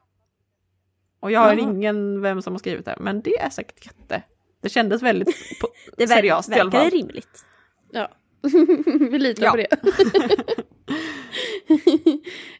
Och 1.19 1.31
jag 1.31 1.39
har 1.39 1.53
Jaha. 1.53 1.59
ingen 1.59 2.21
vem 2.21 2.41
som 2.41 2.53
har 2.53 2.59
skrivit 2.59 2.85
det, 2.85 2.95
men 2.99 3.21
det 3.21 3.39
är 3.39 3.49
säkert 3.49 3.85
jätte. 3.85 4.23
Det 4.61 4.69
kändes 4.69 5.01
väldigt 5.01 5.35
Det 5.97 6.07
seriöst 6.07 6.49
i 6.49 6.53
alla 6.53 6.63
verkar 6.63 6.79
fall. 6.79 6.89
rimligt. 6.89 7.45
Ja, 7.91 8.09
vi 9.11 9.19
litar 9.19 9.43
Ja. 9.43 9.51
på 9.51 9.57
det. 9.57 9.67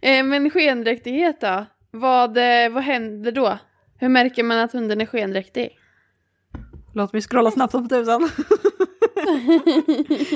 Eh, 0.02 0.24
Men 0.24 0.50
skendräktighet 0.50 1.42
då? 1.42 1.66
Vad, 1.92 2.38
eh, 2.38 2.70
vad 2.72 2.84
händer 2.84 3.32
då? 3.32 3.58
Hur 4.02 4.10
märker 4.10 4.44
man 4.44 4.60
att 4.60 4.72
hunden 4.74 5.02
är 5.02 5.06
skendräktig? 5.06 5.78
Låt 6.94 7.14
mig 7.14 7.22
scrolla 7.22 7.52
snabbt 7.52 7.72
som 7.72 7.90
tusan. 7.90 8.30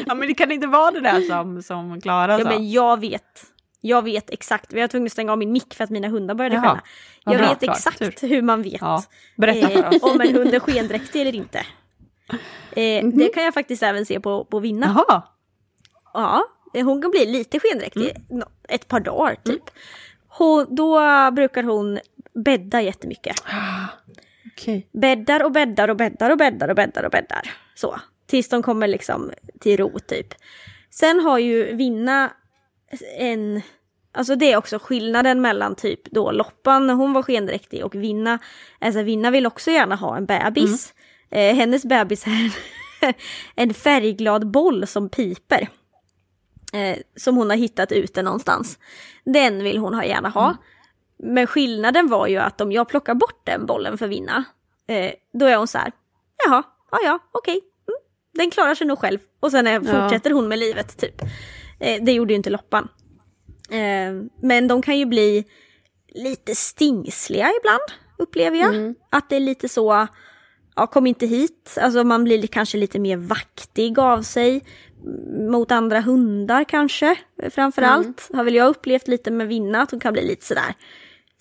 ja 0.05 0.15
men 0.15 0.27
det 0.27 0.34
kan 0.34 0.51
inte 0.51 0.67
vara 0.67 0.91
det 0.91 1.00
där 1.00 1.22
som, 1.22 1.63
som 1.63 2.01
Klara 2.01 2.31
Ja 2.39 2.43
sa. 2.43 2.50
men 2.50 2.72
jag 2.72 3.00
vet. 3.00 3.43
Jag 3.81 4.01
vet 4.01 4.29
exakt. 4.29 4.74
Jag 4.74 4.81
var 4.81 4.88
tvungen 4.88 5.05
att 5.05 5.12
stänga 5.12 5.31
av 5.31 5.38
min 5.38 5.51
mick 5.51 5.74
för 5.74 5.84
att 5.84 5.89
mina 5.89 6.07
hundar 6.07 6.36
började 6.36 6.55
skälla. 6.62 6.81
Jag 7.24 7.38
bra, 7.38 7.50
vet 7.50 7.60
Klara. 7.60 7.74
exakt 7.75 8.19
Tur. 8.19 8.27
hur 8.27 8.41
man 8.41 8.62
vet 8.62 8.81
Ja, 8.81 9.03
eh, 9.48 9.91
om 10.01 10.22
en 10.22 10.36
hund 10.36 10.53
är 10.53 10.60
skendräktig 10.60 11.22
eller 11.22 11.36
inte. 11.36 11.57
Eh, 12.72 13.05
Det 13.13 13.27
kan 13.34 13.43
jag 13.43 13.53
faktiskt 13.53 13.84
även 13.84 14.05
se 14.05 14.19
på, 14.19 14.45
på 14.45 14.60
Vinna. 14.60 15.03
Jaha, 15.07 15.24
Ja, 16.13 16.43
hon 16.74 17.01
kan 17.01 17.12
bli 17.12 17.25
lite 17.25 17.60
skendräktig. 17.60 18.12
nå- 18.29 18.50
Ett 18.69 18.88
par 18.88 19.00
dagar 19.00 19.36
typ. 19.36 19.48
Mm. 19.48 19.60
Hon, 20.27 20.75
då 20.75 21.01
brukar 21.31 21.63
hon 21.63 22.00
bädda 22.35 22.81
jättemycket. 22.81 23.35
okej. 24.53 24.87
Bäddar 24.91 25.43
och 25.43 25.51
bäddar 25.51 25.87
och 25.87 25.97
bäddar 25.97 26.29
och 26.29 26.37
bäddar 26.37 26.67
och 26.67 26.75
bäddar 26.75 27.03
och 27.03 27.11
bäddar. 27.11 27.51
Så. 27.75 27.99
Tills 28.27 28.49
de 28.49 28.63
kommer 28.63 28.87
liksom 28.87 29.31
till 29.59 29.77
ro 29.77 29.99
typ. 29.99 30.27
Sen 30.89 31.19
har 31.19 31.37
ju 31.39 31.75
Vinna 31.75 32.33
en... 33.17 33.61
Alltså 34.11 34.35
det 34.35 34.51
är 34.51 34.57
också 34.57 34.79
skillnaden 34.79 35.41
mellan 35.41 35.75
typ 35.75 36.11
då 36.11 36.31
Loppan 36.31 36.87
när 36.87 36.93
hon 36.93 37.13
var 37.13 37.23
skendräktig 37.23 37.85
och 37.85 37.95
Vinna. 37.95 38.39
Alltså 38.79 39.01
Vinna 39.01 39.31
vill 39.31 39.45
också 39.45 39.71
gärna 39.71 39.95
ha 39.95 40.17
en 40.17 40.25
bebis. 40.25 40.93
Eh, 41.31 41.55
hennes 41.55 41.85
bebis 41.85 42.27
är 42.27 42.51
en, 43.55 43.73
färgglad 43.73 44.51
boll 44.51 44.87
som 44.87 45.09
piper. 45.09 45.67
Eh, 46.73 46.97
som 47.15 47.37
hon 47.37 47.49
har 47.49 47.57
hittat 47.57 47.91
ute 47.91 48.21
någonstans. 48.21 48.79
Den 49.23 49.63
vill 49.63 49.77
hon 49.77 49.93
ha 49.93 50.05
gärna 50.05 50.29
ha. 50.29 50.57
Men 51.24 51.48
skillnaden 51.48 52.07
var 52.07 52.27
ju 52.27 52.38
att 52.38 52.62
om 52.62 52.72
jag 52.72 52.88
plockar 52.89 53.13
bort 53.13 53.41
den 53.45 53.65
bollen 53.65 53.98
för 53.98 54.07
Vinna, 54.07 54.43
eh, 54.88 55.12
då 55.34 55.45
är 55.45 55.57
hon 55.57 55.67
så 55.67 55.77
här, 55.77 55.91
jaha, 56.45 56.63
ja 56.91 57.00
ja, 57.03 57.19
okej, 57.31 57.53
mm, 57.88 58.00
den 58.34 58.51
klarar 58.51 58.75
sig 58.75 58.88
nog 58.88 59.00
själv. 59.00 59.19
Och 59.39 59.51
sen 59.51 59.65
Ja. 59.65 59.81
fortsätter 59.81 60.31
hon 60.31 60.48
med 60.48 60.60
livet 60.60 60.98
typ. 60.98 61.22
Eh, 61.79 62.03
det 62.03 62.12
gjorde 62.12 62.34
ju 62.34 62.38
inte 62.38 62.50
Loppan. 62.50 62.88
Eh, 63.69 64.13
men 64.41 64.67
de 64.67 64.81
kan 64.81 64.98
ju 64.98 65.05
bli 65.05 65.45
lite 66.15 66.55
stingsliga 66.55 67.51
ibland, 67.60 67.81
upplever 68.17 68.57
jag. 68.57 68.75
Mm. 68.75 68.95
Att 69.10 69.29
det 69.29 69.36
är 69.36 69.39
lite 69.39 69.69
så, 69.69 70.07
ja 70.75 70.88
kom 70.88 71.07
inte 71.07 71.25
hit, 71.25 71.77
alltså 71.81 72.03
man 72.03 72.24
blir 72.24 72.48
kanske 72.48 72.77
lite 72.77 73.00
mer 73.00 73.17
vaktig 73.17 74.00
av 74.00 74.22
sig 74.22 74.63
mot 75.51 75.72
andra 75.72 76.00
hundar 76.01 76.63
kanske, 76.63 77.15
framförallt. 77.50 78.29
Mm. 78.29 78.38
Har 78.38 78.43
väl 78.43 78.55
jag 78.55 78.67
upplevt 78.69 79.07
lite 79.07 79.31
med 79.31 79.48
Vinna, 79.48 79.81
att 79.81 79.91
hon 79.91 80.00
kan 80.00 80.13
bli 80.13 80.27
lite 80.27 80.45
sådär 80.45 80.74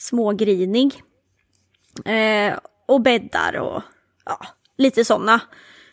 smågrinig. 0.04 1.02
Eh, 2.04 2.58
och 2.87 3.00
bäddar 3.00 3.56
och 3.56 3.82
ja, 4.25 4.38
lite 4.78 5.04
sådana 5.04 5.40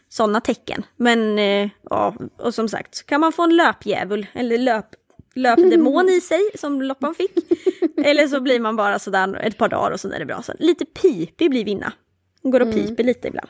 såna 0.09 0.41
tecken. 0.41 0.85
Men 0.97 1.39
eh, 1.39 1.69
ja, 1.89 2.15
och 2.37 2.53
som 2.53 2.69
sagt, 2.69 2.95
så 2.95 3.05
kan 3.05 3.21
man 3.21 3.31
få 3.31 3.43
en 3.43 3.55
löpdjävul 3.55 4.27
eller 4.33 4.57
löp, 4.57 4.85
löpdemon 5.35 6.09
i 6.09 6.21
sig 6.21 6.41
som 6.55 6.81
Loppan 6.81 7.15
fick. 7.15 7.31
eller 8.05 8.27
så 8.27 8.41
blir 8.41 8.59
man 8.59 8.75
bara 8.75 8.99
sådär 8.99 9.41
ett 9.43 9.57
par 9.57 9.69
dagar 9.69 9.91
och 9.91 9.99
så 9.99 10.11
är 10.11 10.19
det 10.19 10.25
bra. 10.25 10.41
Så 10.41 10.53
lite 10.59 10.85
pipig 10.85 11.49
blir 11.49 11.65
Vinna. 11.65 11.93
Hon 12.41 12.51
går 12.51 12.59
och 12.59 12.67
mm. 12.67 12.87
piper 12.87 13.03
lite 13.03 13.27
ibland. 13.27 13.49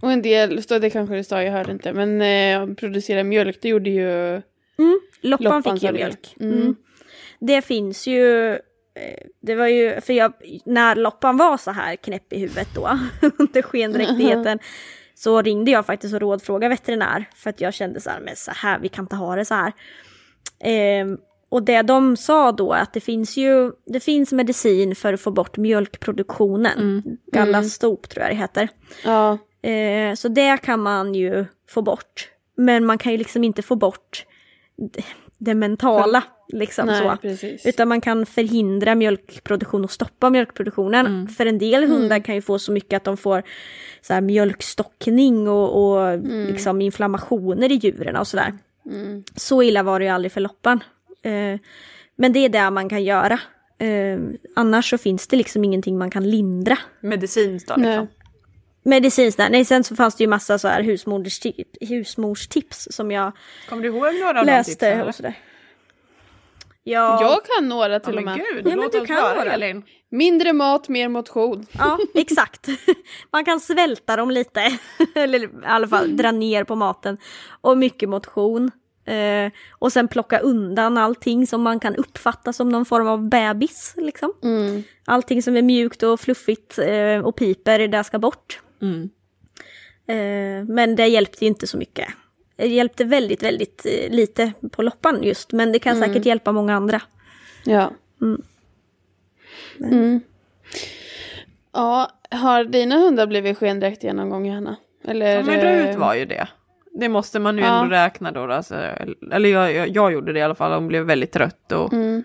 Och 0.00 0.12
en 0.12 0.22
del, 0.22 0.62
det 0.80 0.90
kanske 0.90 1.14
det 1.14 1.24
sa, 1.24 1.42
jag 1.42 1.52
hörde 1.52 1.72
inte, 1.72 1.92
men 1.92 2.22
eh, 2.22 2.74
producera 2.74 3.24
mjölk, 3.24 3.58
det 3.62 3.68
gjorde 3.68 3.90
ju 3.90 4.32
mm. 4.78 5.00
Loppan, 5.20 5.44
Loppan 5.44 5.62
fick 5.62 5.82
ju 5.82 5.92
mjölk. 5.92 6.36
Mm. 6.40 6.56
Mm. 6.56 6.76
Det 7.40 7.62
finns 7.62 8.06
ju, 8.06 8.58
det 9.40 9.54
var 9.54 9.66
ju, 9.66 10.00
för 10.00 10.12
jag, 10.12 10.32
när 10.64 10.96
Loppan 10.96 11.36
var 11.36 11.56
så 11.56 11.70
här 11.70 11.96
knäpp 11.96 12.32
i 12.32 12.38
huvudet 12.38 12.68
då, 12.74 12.98
under 13.38 13.62
skendräktigheten, 13.62 14.58
så 15.14 15.42
ringde 15.42 15.70
jag 15.70 15.86
faktiskt 15.86 16.14
och 16.14 16.20
rådfrågade 16.20 16.74
veterinär, 16.74 17.24
för 17.34 17.50
att 17.50 17.60
jag 17.60 17.74
kände 17.74 18.00
så 18.00 18.10
här, 18.10 18.20
men 18.20 18.36
så 18.36 18.50
här, 18.54 18.78
vi 18.78 18.88
kan 18.88 19.04
inte 19.04 19.16
ha 19.16 19.36
det 19.36 19.44
så 19.44 19.54
här. 19.54 19.72
Eh, 20.58 21.06
och 21.48 21.62
det 21.62 21.82
de 21.82 22.16
sa 22.16 22.52
då 22.52 22.72
att 22.72 22.92
det 22.92 23.00
finns 23.00 23.36
ju, 23.36 23.72
det 23.86 24.00
finns 24.00 24.32
medicin 24.32 24.94
för 24.94 25.12
att 25.12 25.20
få 25.20 25.30
bort 25.30 25.56
mjölkproduktionen. 25.56 26.78
Mm. 26.78 27.02
Gallastop 27.32 28.08
tror 28.08 28.22
jag 28.22 28.32
det 28.32 28.36
heter. 28.36 28.68
Ja. 29.04 29.38
Eh, 29.70 30.14
så 30.14 30.28
det 30.28 30.56
kan 30.56 30.80
man 30.80 31.14
ju 31.14 31.44
få 31.68 31.82
bort. 31.82 32.28
Men 32.56 32.86
man 32.86 32.98
kan 32.98 33.12
ju 33.12 33.18
liksom 33.18 33.44
inte 33.44 33.62
få 33.62 33.76
bort 33.76 34.26
det 35.38 35.54
mentala. 35.54 36.22
Liksom 36.48 36.86
Nej, 36.86 37.02
så. 37.02 37.16
Precis. 37.22 37.66
Utan 37.66 37.88
man 37.88 38.00
kan 38.00 38.26
förhindra 38.26 38.94
mjölkproduktion 38.94 39.84
och 39.84 39.90
stoppa 39.90 40.30
mjölkproduktionen. 40.30 41.06
Mm. 41.06 41.28
För 41.28 41.46
en 41.46 41.58
del 41.58 41.84
hundar 41.84 42.16
mm. 42.16 42.22
kan 42.22 42.34
ju 42.34 42.42
få 42.42 42.58
så 42.58 42.72
mycket 42.72 42.96
att 42.96 43.04
de 43.04 43.16
får 43.16 43.42
så 44.02 44.14
här, 44.14 44.20
mjölkstockning 44.20 45.48
och, 45.48 45.84
och 45.84 46.08
mm. 46.08 46.46
liksom 46.46 46.80
inflammationer 46.80 47.72
i 47.72 47.74
djuren 47.74 48.16
och 48.16 48.26
sådär. 48.26 48.52
Mm. 48.86 49.24
Så 49.36 49.62
illa 49.62 49.82
var 49.82 49.98
det 49.98 50.04
ju 50.04 50.10
aldrig 50.10 50.32
för 50.32 50.40
loppan. 50.40 50.84
Eh, 51.22 51.60
men 52.16 52.32
det 52.32 52.38
är 52.38 52.48
det 52.48 52.70
man 52.70 52.88
kan 52.88 53.04
göra. 53.04 53.40
Eh, 53.78 54.18
annars 54.56 54.90
så 54.90 54.98
finns 54.98 55.26
det 55.26 55.36
liksom 55.36 55.64
ingenting 55.64 55.98
man 55.98 56.10
kan 56.10 56.30
lindra. 56.30 56.78
Medicinskt 57.00 57.68
då 57.68 57.76
liksom? 57.76 58.08
Medicinskt, 58.86 59.38
nej 59.38 59.64
sen 59.64 59.84
så 59.84 59.96
fanns 59.96 60.14
det 60.14 60.24
ju 60.24 60.28
massa 60.28 60.58
så 60.58 60.68
här 60.68 60.82
husmorstips, 60.82 61.78
husmorstips 61.80 62.88
som 62.90 63.10
jag 63.10 63.32
Kommer 63.68 63.82
du 63.82 63.88
ihåg 63.88 64.14
några 64.20 64.40
av 64.40 64.46
läste 64.46 64.72
tipsen, 64.72 65.00
och 65.00 65.14
sådär. 65.14 65.34
Ja. 66.84 67.22
Jag 67.22 67.44
kan 67.44 67.68
några 67.68 68.00
till 68.00 68.16
och 68.16 68.24
med. 68.24 68.36
Gud, 68.36 68.66
ja, 68.66 68.76
men 68.76 68.90
du 68.92 69.06
kan 69.06 69.16
höra, 69.16 69.34
några. 69.34 69.52
Elin. 69.52 69.82
Mindre 70.10 70.52
mat, 70.52 70.88
mer 70.88 71.08
motion. 71.08 71.66
Ja, 71.72 71.98
exakt. 72.14 72.68
Man 73.32 73.44
kan 73.44 73.60
svälta 73.60 74.16
dem 74.16 74.30
lite. 74.30 74.78
Eller 75.14 75.44
i 75.44 75.48
alla 75.64 75.88
fall 75.88 76.16
dra 76.16 76.30
ner 76.30 76.64
på 76.64 76.76
maten. 76.76 77.18
Och 77.60 77.78
mycket 77.78 78.08
motion. 78.08 78.70
Eh, 79.06 79.52
och 79.78 79.92
sen 79.92 80.08
plocka 80.08 80.38
undan 80.38 80.98
allting 80.98 81.46
som 81.46 81.62
man 81.62 81.80
kan 81.80 81.96
uppfatta 81.96 82.52
som 82.52 82.68
någon 82.68 82.84
form 82.84 83.08
av 83.08 83.28
bebis. 83.28 83.94
Liksom. 83.96 84.32
Mm. 84.42 84.82
Allting 85.04 85.42
som 85.42 85.56
är 85.56 85.62
mjukt 85.62 86.02
och 86.02 86.20
fluffigt 86.20 86.78
eh, 86.78 87.18
och 87.18 87.36
piper, 87.36 87.88
det 87.88 88.04
ska 88.04 88.18
bort. 88.18 88.60
Mm. 88.82 89.10
Eh, 90.06 90.74
men 90.74 90.96
det 90.96 91.06
hjälpte 91.06 91.46
inte 91.46 91.66
så 91.66 91.76
mycket. 91.76 92.08
Det 92.56 92.66
hjälpte 92.66 93.04
väldigt, 93.04 93.42
väldigt 93.42 93.86
eh, 93.86 94.10
lite 94.10 94.52
på 94.70 94.82
loppan 94.82 95.22
just, 95.22 95.52
men 95.52 95.72
det 95.72 95.78
kan 95.78 95.96
mm. 95.96 96.08
säkert 96.08 96.26
hjälpa 96.26 96.52
många 96.52 96.74
andra. 96.74 97.00
Ja. 97.64 97.90
Mm. 98.20 98.42
Mm. 99.80 100.20
Ja, 101.72 102.10
har 102.30 102.64
dina 102.64 102.96
hundar 102.96 103.26
blivit 103.26 103.58
skendräktiga 103.58 104.12
någon 104.12 104.30
gång 104.30 104.46
Johanna? 104.46 104.76
Eller, 105.04 105.36
ja, 105.36 105.42
men 105.42 105.60
Rut 105.60 105.96
var 105.96 106.14
ju 106.14 106.24
det. 106.24 106.48
Det 106.92 107.08
måste 107.08 107.38
man 107.38 107.58
ju 107.58 107.64
ja. 107.64 107.82
ändå 107.82 107.94
räkna 107.94 108.30
då. 108.30 108.52
Alltså, 108.52 108.74
eller 109.32 109.48
jag, 109.48 109.74
jag, 109.74 109.88
jag, 109.88 110.12
gjorde 110.12 110.32
det 110.32 110.38
i 110.38 110.42
alla 110.42 110.54
fall, 110.54 110.72
hon 110.72 110.88
blev 110.88 111.04
väldigt 111.04 111.32
trött 111.32 111.72
och 111.72 111.92
mm. 111.92 112.24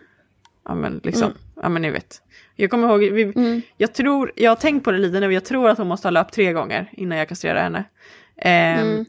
ja 0.65 0.75
men 0.75 1.01
liksom, 1.03 1.27
mm. 1.27 1.37
ja 1.61 1.69
men 1.69 1.81
ni 1.81 1.91
vet. 1.91 2.21
Jag 2.61 2.69
kommer 2.69 2.87
ihåg, 2.87 2.99
vi, 2.99 3.23
mm. 3.23 3.61
jag 3.77 3.93
tror, 3.93 4.31
jag 4.35 4.51
har 4.51 4.55
tänkt 4.55 4.83
på 4.83 4.91
det 4.91 4.97
lite 4.97 5.19
nu, 5.19 5.33
jag 5.33 5.45
tror 5.45 5.69
att 5.69 5.77
hon 5.77 5.87
måste 5.87 6.07
ha 6.07 6.11
löpt 6.11 6.33
tre 6.33 6.53
gånger 6.53 6.89
innan 6.91 7.17
jag 7.17 7.29
kastrerade 7.29 7.59
henne. 7.59 7.83
Eh, 8.37 8.81
mm. 8.81 9.05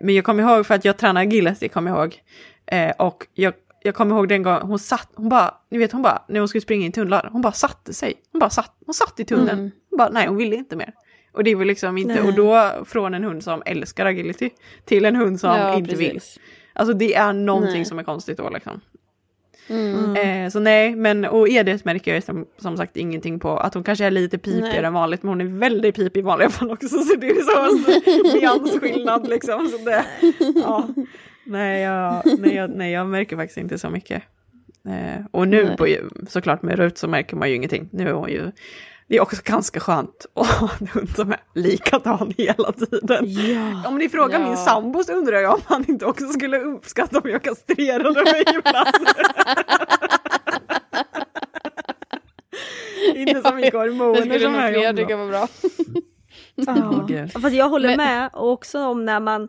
Men 0.00 0.14
jag 0.14 0.24
kommer 0.24 0.42
ihåg 0.42 0.66
för 0.66 0.74
att 0.74 0.84
jag 0.84 0.96
tränade 0.96 1.26
agility, 1.26 1.68
kommer 1.68 1.90
jag 1.90 1.98
ihåg. 1.98 2.22
Eh, 2.66 2.90
och 2.98 3.26
jag, 3.34 3.54
jag 3.82 3.94
kommer 3.94 4.16
ihåg 4.16 4.28
den 4.28 4.42
gången 4.42 4.62
hon 4.62 4.78
satt, 4.78 5.08
hon 5.14 5.28
bara, 5.28 5.54
ni 5.70 5.78
vet 5.78 5.92
hon 5.92 6.02
bara, 6.02 6.22
när 6.28 6.40
hon 6.40 6.48
skulle 6.48 6.62
springa 6.62 6.84
in 6.84 6.90
i 6.90 6.92
tunnlar, 6.92 7.28
hon 7.32 7.42
bara 7.42 7.52
satte 7.52 7.94
sig. 7.94 8.14
Hon 8.32 8.38
bara 8.38 8.50
satt, 8.50 8.76
hon 8.86 8.94
satt 8.94 9.20
i 9.20 9.24
tunneln. 9.24 9.58
Mm. 9.58 9.70
Hon 9.90 9.96
bara, 9.96 10.08
nej 10.08 10.26
hon 10.26 10.36
ville 10.36 10.56
inte 10.56 10.76
mer. 10.76 10.92
Och 11.32 11.44
det 11.44 11.54
var 11.54 11.64
liksom 11.64 11.98
inte, 11.98 12.14
nej. 12.14 12.22
och 12.22 12.34
då 12.34 12.84
från 12.84 13.14
en 13.14 13.24
hund 13.24 13.44
som 13.44 13.62
älskar 13.66 14.06
agility 14.06 14.50
till 14.84 15.04
en 15.04 15.16
hund 15.16 15.40
som 15.40 15.50
ja, 15.50 15.74
inte 15.74 15.90
precis. 15.90 16.10
vill. 16.10 16.20
Alltså 16.72 16.94
det 16.94 17.14
är 17.14 17.32
någonting 17.32 17.74
nej. 17.74 17.84
som 17.84 17.98
är 17.98 18.04
konstigt 18.04 18.38
då 18.38 18.50
liksom. 18.50 18.80
Mm. 19.68 20.16
Eh, 20.16 20.50
så 20.50 20.60
nej, 20.60 20.96
men 20.96 21.24
och 21.24 21.48
Edith 21.48 21.86
märker 21.86 22.14
jag 22.14 22.22
som, 22.22 22.46
som 22.58 22.76
sagt 22.76 22.96
ingenting 22.96 23.40
på. 23.40 23.56
Att 23.56 23.74
hon 23.74 23.84
kanske 23.84 24.04
är 24.04 24.10
lite 24.10 24.38
pipigare 24.38 24.86
än 24.86 24.92
vanligt, 24.92 25.22
men 25.22 25.28
hon 25.28 25.40
är 25.40 25.58
väldigt 25.58 25.94
pipig 25.94 26.20
i 26.20 26.22
vanliga 26.22 26.50
fall 26.50 26.70
också. 26.70 26.88
Så 26.88 27.14
det 27.16 27.28
är 27.28 27.42
så 27.42 28.38
nyansskillnad 28.38 29.28
liksom. 29.28 29.68
Så 29.68 29.84
det, 29.84 30.04
ja. 30.54 30.88
nej, 31.44 31.82
jag, 31.82 32.22
nej, 32.38 32.54
jag, 32.54 32.70
nej, 32.70 32.92
jag 32.92 33.06
märker 33.06 33.36
faktiskt 33.36 33.58
inte 33.58 33.78
så 33.78 33.90
mycket. 33.90 34.22
Eh, 34.88 35.24
och 35.30 35.48
nu 35.48 35.76
på, 35.78 35.86
såklart 36.28 36.62
med 36.62 36.78
Rut 36.78 36.98
så 36.98 37.08
märker 37.08 37.36
man 37.36 37.48
ju 37.48 37.54
ingenting. 37.54 37.88
Nu 37.92 38.08
är 38.08 38.12
hon 38.12 38.30
ju 38.30 38.50
det 39.08 39.16
är 39.16 39.20
också 39.20 39.42
ganska 39.44 39.80
skönt 39.80 40.26
att 40.34 40.46
ha 40.46 40.70
en 40.80 40.86
hund 40.86 41.08
som 41.16 41.32
är 41.32 41.40
likadan 41.54 42.34
hela 42.36 42.72
tiden. 42.72 43.24
Ja, 43.28 43.88
om 43.88 43.98
ni 43.98 44.08
frågar 44.08 44.40
ja. 44.40 44.46
min 44.46 44.56
sambo 44.56 45.04
så 45.04 45.12
undrar 45.12 45.40
jag 45.40 45.54
om 45.54 45.60
han 45.64 45.84
inte 45.88 46.06
också 46.06 46.28
skulle 46.28 46.58
uppskatta 46.58 47.18
om 47.18 47.30
jag 47.30 47.42
kastrerade 47.42 48.24
mig 48.24 48.44
ibland. 48.48 48.88
inte 53.14 53.42
så 53.42 53.54
mycket 53.54 53.74
hormoner 53.74 54.38
som 54.38 54.54
är 54.54 54.72
fler 54.72 54.92
tycka 54.92 55.16
var 55.16 55.28
bra. 55.28 55.48
ja. 57.16 57.40
Fast 57.40 57.56
jag 57.56 57.68
håller 57.68 57.96
med 57.96 58.30
också 58.32 58.86
om 58.86 59.04
när 59.04 59.20
man 59.20 59.48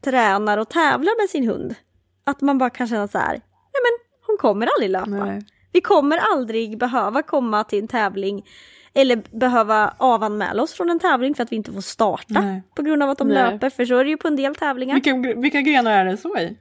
tränar 0.00 0.58
och 0.58 0.68
tävlar 0.68 1.22
med 1.22 1.30
sin 1.30 1.48
hund. 1.48 1.74
Att 2.26 2.40
man 2.40 2.58
bara 2.58 2.70
kan 2.70 2.88
känna 2.88 3.08
så 3.08 3.18
här, 3.18 3.32
nej 3.32 3.80
men 3.84 3.98
hon 4.26 4.36
kommer 4.38 4.68
aldrig 4.76 4.90
löpa. 4.90 5.24
Nej. 5.24 5.42
Vi 5.72 5.80
kommer 5.80 6.18
aldrig 6.18 6.78
behöva 6.78 7.22
komma 7.22 7.64
till 7.64 7.78
en 7.78 7.88
tävling 7.88 8.44
eller 8.94 9.38
behöva 9.38 9.94
avanmäla 9.98 10.62
oss 10.62 10.72
från 10.72 10.90
en 10.90 10.98
tävling 10.98 11.34
för 11.34 11.42
att 11.42 11.52
vi 11.52 11.56
inte 11.56 11.72
får 11.72 11.80
starta 11.80 12.40
Nej. 12.40 12.62
på 12.74 12.82
grund 12.82 13.02
av 13.02 13.10
att 13.10 13.18
de 13.18 13.28
Nej. 13.28 13.36
löper, 13.36 13.70
för 13.70 13.84
så 13.84 13.96
är 13.96 14.04
det 14.04 14.10
ju 14.10 14.16
på 14.16 14.28
en 14.28 14.36
del 14.36 14.54
tävlingar. 14.54 14.94
Vilka, 14.94 15.40
vilka 15.40 15.60
grenar 15.60 15.90
är 15.90 16.04
det 16.04 16.16
så 16.16 16.38
i? 16.38 16.56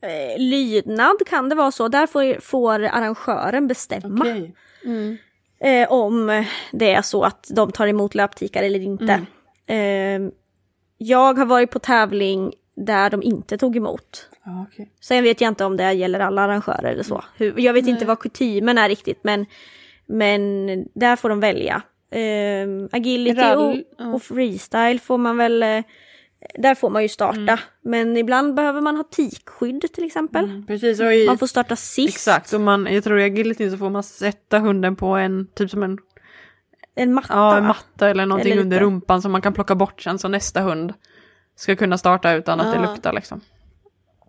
Eh, 0.00 0.38
lydnad 0.38 1.16
kan 1.26 1.48
det 1.48 1.54
vara 1.54 1.70
så, 1.70 1.88
där 1.88 2.06
får, 2.06 2.40
får 2.40 2.84
arrangören 2.84 3.68
bestämma. 3.68 4.24
Okay. 4.24 4.52
Mm. 4.84 5.16
Eh, 5.60 5.92
om 5.92 6.44
det 6.72 6.94
är 6.94 7.02
så 7.02 7.22
att 7.22 7.50
de 7.50 7.72
tar 7.72 7.86
emot 7.86 8.14
löptikar 8.14 8.62
eller 8.62 8.80
inte. 8.80 9.26
Mm. 9.66 10.26
Eh, 10.26 10.32
jag 10.98 11.38
har 11.38 11.46
varit 11.46 11.70
på 11.70 11.78
tävling 11.78 12.52
där 12.76 13.10
de 13.10 13.22
inte 13.22 13.58
tog 13.58 13.76
emot. 13.76 14.28
Ah, 14.42 14.62
okay. 14.62 14.86
Sen 15.00 15.22
vet 15.22 15.40
jag 15.40 15.48
inte 15.48 15.64
om 15.64 15.76
det 15.76 15.92
gäller 15.92 16.20
alla 16.20 16.42
arrangörer 16.42 16.92
eller 16.92 17.02
så. 17.02 17.24
Jag 17.38 17.72
vet 17.72 17.84
Nej. 17.84 17.92
inte 17.92 18.04
vad 18.04 18.18
kutymen 18.18 18.78
är 18.78 18.88
riktigt 18.88 19.24
men 19.24 19.46
men 20.06 20.66
där 20.94 21.16
får 21.16 21.28
de 21.28 21.40
välja. 21.40 21.82
Uh, 22.14 22.88
agility 22.92 23.54
och, 23.54 24.14
och, 24.14 24.22
freestyle 24.22 25.00
får 25.00 25.18
man 25.18 25.36
väl, 25.36 25.62
uh, 25.62 25.82
där 26.54 26.74
får 26.74 26.90
man 26.90 27.02
ju 27.02 27.08
starta. 27.08 27.38
Mm. 27.38 27.58
Men 27.82 28.16
ibland 28.16 28.54
behöver 28.54 28.80
man 28.80 28.96
ha 28.96 29.04
tikskydd 29.04 29.84
till 29.92 30.04
exempel. 30.04 30.44
Mm, 30.44 30.66
precis, 30.66 31.00
i, 31.00 31.26
man 31.26 31.38
får 31.38 31.46
starta 31.46 31.76
sist. 31.76 32.14
Exakt, 32.14 32.52
och 32.52 32.60
man, 32.60 32.88
jag 32.90 33.04
tror 33.04 33.20
i 33.20 33.24
agility 33.24 33.70
så 33.70 33.76
får 33.76 33.90
man 33.90 34.02
sätta 34.02 34.58
hunden 34.58 34.96
på 34.96 35.06
en, 35.06 35.46
typ 35.54 35.70
som 35.70 35.82
en 35.82 35.98
en 36.94 37.14
matta? 37.14 37.34
Ja, 37.34 37.58
en 37.58 37.66
matta 37.66 38.10
eller 38.10 38.26
någonting 38.26 38.52
eller 38.52 38.62
under 38.62 38.80
rumpan 38.80 39.22
som 39.22 39.32
man 39.32 39.42
kan 39.42 39.52
plocka 39.52 39.74
bort 39.74 40.02
sen 40.02 40.18
så 40.18 40.28
nästa 40.28 40.60
hund 40.60 40.94
ska 41.56 41.76
kunna 41.76 41.98
starta 41.98 42.32
utan 42.32 42.60
att 42.60 42.74
det 42.74 42.80
luktar 42.80 43.12
liksom. 43.12 43.40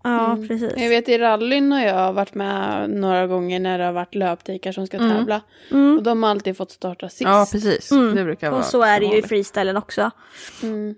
Ja, 0.06 0.32
mm. 0.32 0.48
precis. 0.48 0.74
Jag 0.78 0.90
vet 0.90 1.10
i 1.10 1.18
rallyn 1.18 1.72
har 1.72 1.82
jag 1.82 2.14
varit 2.14 2.34
med 2.34 2.90
några 2.90 3.28
gånger 3.28 3.60
när 3.60 3.78
det 3.78 3.86
har 3.86 3.94
varit 3.94 4.16
löptikar 4.16 4.72
som 4.72 4.88
ska 4.88 4.98
mm. 4.98 5.10
tävla. 5.10 5.42
Mm. 5.72 5.98
Och 5.98 6.04
de 6.04 6.24
har 6.24 6.30
alltid 6.30 6.58
fått 6.58 6.72
starta 6.72 7.10
sist. 7.10 7.22
Ja, 7.22 7.48
precis. 7.52 7.92
Mm. 7.92 8.16
Det 8.16 8.24
brukar 8.24 8.52
vara. 8.52 8.60
Och 8.60 8.66
så 8.66 8.82
är 8.82 9.00
det 9.00 9.06
ju 9.06 9.18
i 9.18 9.22
freestylen 9.22 9.78
också. 9.78 10.12
Mm. 10.64 10.96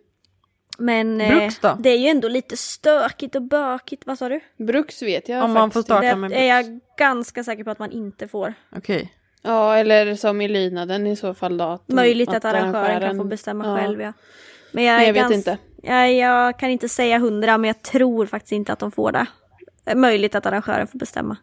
Men 0.77 1.21
eh, 1.21 1.37
Bruks 1.37 1.59
då? 1.59 1.77
det 1.79 1.89
är 1.89 1.97
ju 1.97 2.07
ändå 2.07 2.27
lite 2.27 2.57
stökigt 2.57 3.35
och 3.35 3.41
bökigt, 3.41 4.03
vad 4.05 4.17
sa 4.17 4.29
du? 4.29 4.39
Bruks 4.57 5.01
vet 5.01 5.29
jag 5.29 5.43
Om 5.43 5.53
man 5.53 5.71
får 5.71 5.81
faktiskt 5.81 5.85
starta 5.85 6.07
Det 6.07 6.15
med 6.15 6.31
är 6.31 6.43
jag 6.43 6.79
ganska 6.97 7.43
säker 7.43 7.63
på 7.63 7.71
att 7.71 7.79
man 7.79 7.91
inte 7.91 8.27
får. 8.27 8.53
Okej. 8.75 9.13
Ja, 9.41 9.77
eller 9.77 10.15
som 10.15 10.41
i 10.41 10.47
lydnaden 10.47 11.07
i 11.07 11.15
så 11.15 11.33
fall 11.33 11.57
då. 11.57 11.65
Att, 11.65 11.87
Möjligt 11.87 12.29
att, 12.29 12.45
arrangören 12.45 13.01
kan 13.01 13.17
få 13.17 13.23
bestämma 13.23 13.65
ja. 13.65 13.77
själv 13.77 14.01
ja. 14.01 14.13
Men 14.71 14.83
jag, 14.83 14.93
Nej, 14.93 15.03
är 15.03 15.07
jag 15.07 15.13
vet 15.13 15.23
gans- 15.23 15.33
inte. 15.33 15.57
Jag, 15.83 16.59
kan 16.59 16.69
inte 16.69 16.89
säga 16.89 17.17
hundra 17.19 17.57
men 17.57 17.67
jag 17.67 17.81
tror 17.81 18.25
faktiskt 18.25 18.51
inte 18.51 18.73
att 18.73 18.79
de 18.79 18.91
får 18.91 19.11
det. 19.11 19.25
Möjligt 19.95 20.35
att 20.35 20.45
arrangören 20.45 20.87
får 20.87 20.99
bestämma. 20.99 21.37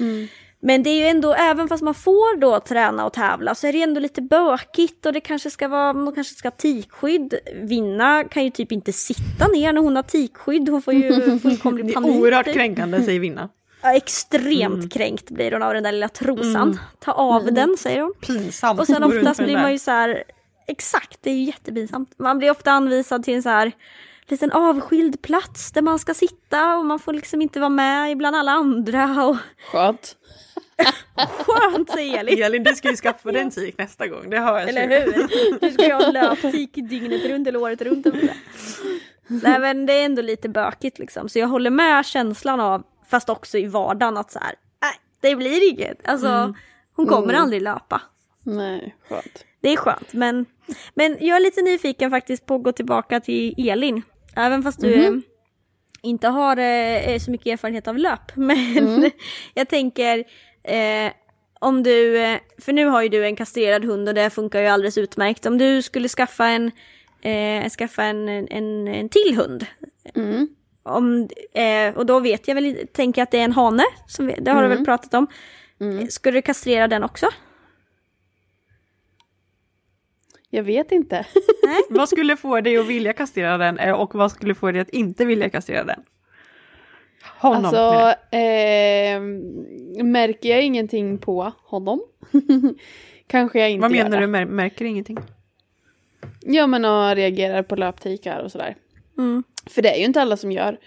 Mm. 0.00 0.28
Men 0.60 0.82
det 0.82 0.90
är 0.90 0.96
ju 0.96 1.06
ändå, 1.06 1.34
även 1.34 1.68
fast 1.68 1.82
man 1.82 1.94
får 1.94 2.36
då 2.40 2.60
träna 2.60 3.06
och 3.06 3.12
tävla 3.12 3.54
så 3.54 3.66
är 3.66 3.72
det 3.72 3.82
ändå 3.82 4.00
lite 4.00 4.22
bökigt 4.22 5.06
och 5.06 5.12
det 5.12 5.20
kanske 5.20 5.50
ska 5.50 5.68
vara, 5.68 5.92
man 5.92 6.14
kanske 6.14 6.34
ska 6.34 6.46
ha 6.48 6.56
tikskydd. 6.56 7.34
Vinna 7.62 8.24
kan 8.24 8.44
ju 8.44 8.50
typ 8.50 8.72
inte 8.72 8.92
sitta 8.92 9.46
ner 9.48 9.72
när 9.72 9.80
hon 9.80 9.96
har 9.96 10.02
tikskydd, 10.02 10.68
hon 10.68 10.82
får 10.82 10.94
ju 10.94 11.38
fullkomlig 11.42 11.86
Det 11.86 11.90
är 11.92 11.94
panik. 11.94 12.10
oerhört 12.16 12.44
typ. 12.44 12.54
kränkande 12.54 13.02
säger 13.02 13.20
Vinna. 13.20 13.48
Ja, 13.82 13.94
extremt 13.96 14.74
Mm. 14.74 14.88
kränkt 14.88 15.30
blir 15.30 15.52
hon 15.52 15.62
av 15.62 15.74
den 15.74 15.82
där 15.82 15.92
lilla 15.92 16.08
trosan. 16.08 16.78
Ta 16.98 17.12
av 17.12 17.52
den 17.52 17.76
säger 17.78 18.00
hon. 18.00 18.12
Pinsamt. 18.20 18.80
Och 18.80 18.86
sen 18.86 19.02
oftast 19.02 19.40
blir 19.40 19.56
man 19.56 19.72
ju 19.72 19.78
så 19.78 19.90
här, 19.90 20.24
exakt, 20.68 21.18
det 21.22 21.30
är 21.30 21.34
ju 21.34 21.42
jättepinsamt. 21.44 22.18
Man 22.18 22.38
blir 22.38 22.50
ofta 22.50 22.70
anvisad 22.70 23.22
till 23.22 23.34
en 23.34 23.42
så 23.42 23.48
här 23.48 23.72
liten 24.26 24.52
avskild 24.52 25.22
plats 25.22 25.72
där 25.72 25.82
man 25.82 25.98
ska 25.98 26.14
sitta 26.14 26.76
och 26.76 26.86
man 26.86 26.98
får 26.98 27.12
liksom 27.12 27.42
inte 27.42 27.60
vara 27.60 27.70
med 27.70 28.16
bland 28.16 28.36
alla 28.36 28.52
andra 28.52 29.24
och 29.26 29.36
Skönt. 29.72 30.16
skönt 31.46 31.90
säger 31.90 32.18
Elin. 32.18 32.42
Elin, 32.42 32.64
du 32.64 32.74
ska 32.74 32.90
ju 32.90 32.96
skaffa 32.96 33.32
dig 33.32 33.42
en 33.42 33.50
tik 33.50 33.78
nästa 33.78 34.06
gång, 34.06 34.30
det 34.30 34.38
har 34.38 34.58
jag 34.58 34.68
Eller 34.68 34.88
hur? 34.88 35.28
Nu 35.60 35.70
ska 35.72 35.88
jag 35.88 36.00
ha 36.00 36.10
löptik 36.10 36.74
dygnet 36.74 37.24
runt 37.24 37.48
eller 37.48 37.62
året 37.62 37.82
runt. 37.82 38.06
Nej 39.26 39.58
men 39.58 39.86
det 39.86 39.92
är 39.92 40.04
ändå 40.04 40.22
lite 40.22 40.48
bökigt 40.48 40.98
liksom. 40.98 41.28
Så 41.28 41.38
jag 41.38 41.48
håller 41.48 41.70
med 41.70 42.06
känslan 42.06 42.60
av, 42.60 42.82
fast 43.10 43.28
också 43.28 43.58
i 43.58 43.66
vardagen 43.66 44.16
att 44.16 44.30
så 44.32 44.38
här, 44.38 44.54
nej 44.82 44.94
det 45.20 45.36
blir 45.36 45.72
inget. 45.72 46.08
Alltså 46.08 46.54
hon 46.96 47.06
kommer 47.06 47.34
aldrig 47.34 47.62
löpa. 47.62 48.02
Nej, 48.42 48.96
skönt. 49.08 49.44
Det 49.60 49.68
är 49.68 49.76
skönt 49.76 50.12
men, 50.12 50.46
men 50.94 51.16
jag 51.20 51.36
är 51.36 51.40
lite 51.40 51.62
nyfiken 51.62 52.10
faktiskt 52.10 52.46
på 52.46 52.54
att 52.54 52.62
gå 52.62 52.72
tillbaka 52.72 53.20
till 53.20 53.68
Elin. 53.68 54.02
Även 54.36 54.62
fast 54.62 54.80
du 54.80 54.94
eh, 54.94 55.12
inte 56.02 56.28
har 56.28 56.56
eh, 56.56 57.18
så 57.18 57.30
mycket 57.30 57.46
erfarenhet 57.46 57.88
av 57.88 57.98
löp. 57.98 58.20
Men 58.36 59.10
jag 59.54 59.68
tänker 59.68 60.24
eh, 60.64 61.12
om 61.60 61.82
du, 61.82 62.18
eh, 62.18 62.38
för 62.58 62.72
nu 62.72 62.86
har 62.86 63.02
ju 63.02 63.08
du 63.08 63.24
en 63.24 63.36
kastrerad 63.36 63.84
hund 63.84 64.08
och 64.08 64.14
det 64.14 64.30
funkar 64.30 64.60
ju 64.60 64.66
alldeles 64.66 64.98
utmärkt. 64.98 65.46
Om 65.46 65.58
du 65.58 65.82
skulle 65.82 66.08
skaffa 66.08 66.46
en, 66.46 66.70
eh, 67.22 67.70
skaffa 67.70 68.02
en, 68.02 68.28
en, 68.28 68.88
en 68.88 69.08
till 69.08 69.36
hund. 69.36 69.66
Mm. 70.14 70.48
Om, 70.82 71.28
eh, 71.54 71.96
och 71.96 72.06
då 72.06 72.20
vet 72.20 72.48
jag 72.48 72.54
väl, 72.54 72.86
tänker 72.92 73.22
att 73.22 73.30
det 73.30 73.38
är 73.38 73.44
en 73.44 73.52
hane, 73.52 73.84
som 74.06 74.26
vi, 74.26 74.34
det 74.38 74.50
har 74.50 74.62
du 74.62 74.68
väl 74.68 74.84
pratat 74.84 75.14
om. 75.14 75.26
Skulle 76.10 76.38
du 76.38 76.42
kastrera 76.42 76.88
den 76.88 77.04
också? 77.04 77.26
Jag 80.50 80.62
vet 80.62 80.92
inte. 80.92 81.26
Vad 81.90 82.08
skulle 82.08 82.36
få 82.36 82.60
dig 82.60 82.76
att 82.78 82.86
vilja 82.86 83.12
kastrera 83.12 83.58
den 83.58 83.78
eh, 83.78 83.92
och 83.92 84.14
vad 84.14 84.32
skulle 84.32 84.54
få 84.54 84.70
dig 84.72 84.80
att 84.80 84.88
inte 84.90 85.24
vilja 85.24 85.50
kastrera 85.50 85.84
den? 85.84 86.00
Honom 87.38 87.64
Alltså, 87.64 88.14
eh, 88.36 89.20
märker 90.04 90.48
jag 90.48 90.62
ingenting 90.62 91.18
på 91.18 91.52
honom? 91.64 92.02
Kanske 93.26 93.60
jag 93.60 93.70
inte 93.70 93.82
Vad 93.82 93.90
menar 93.90 94.20
du, 94.20 94.26
Mär- 94.26 94.46
märker 94.46 94.84
ingenting? 94.84 95.18
Ja 96.40 96.66
men 96.66 96.84
och 96.84 97.16
reagerar 97.16 97.62
på 97.62 97.76
löptikar 97.76 98.40
och 98.40 98.52
sådär. 98.52 98.76
Mm. 99.18 99.44
För 99.66 99.82
det 99.82 99.94
är 99.94 99.98
ju 99.98 100.04
inte 100.04 100.22
alla 100.22 100.36
som 100.36 100.52
gör. 100.52 100.78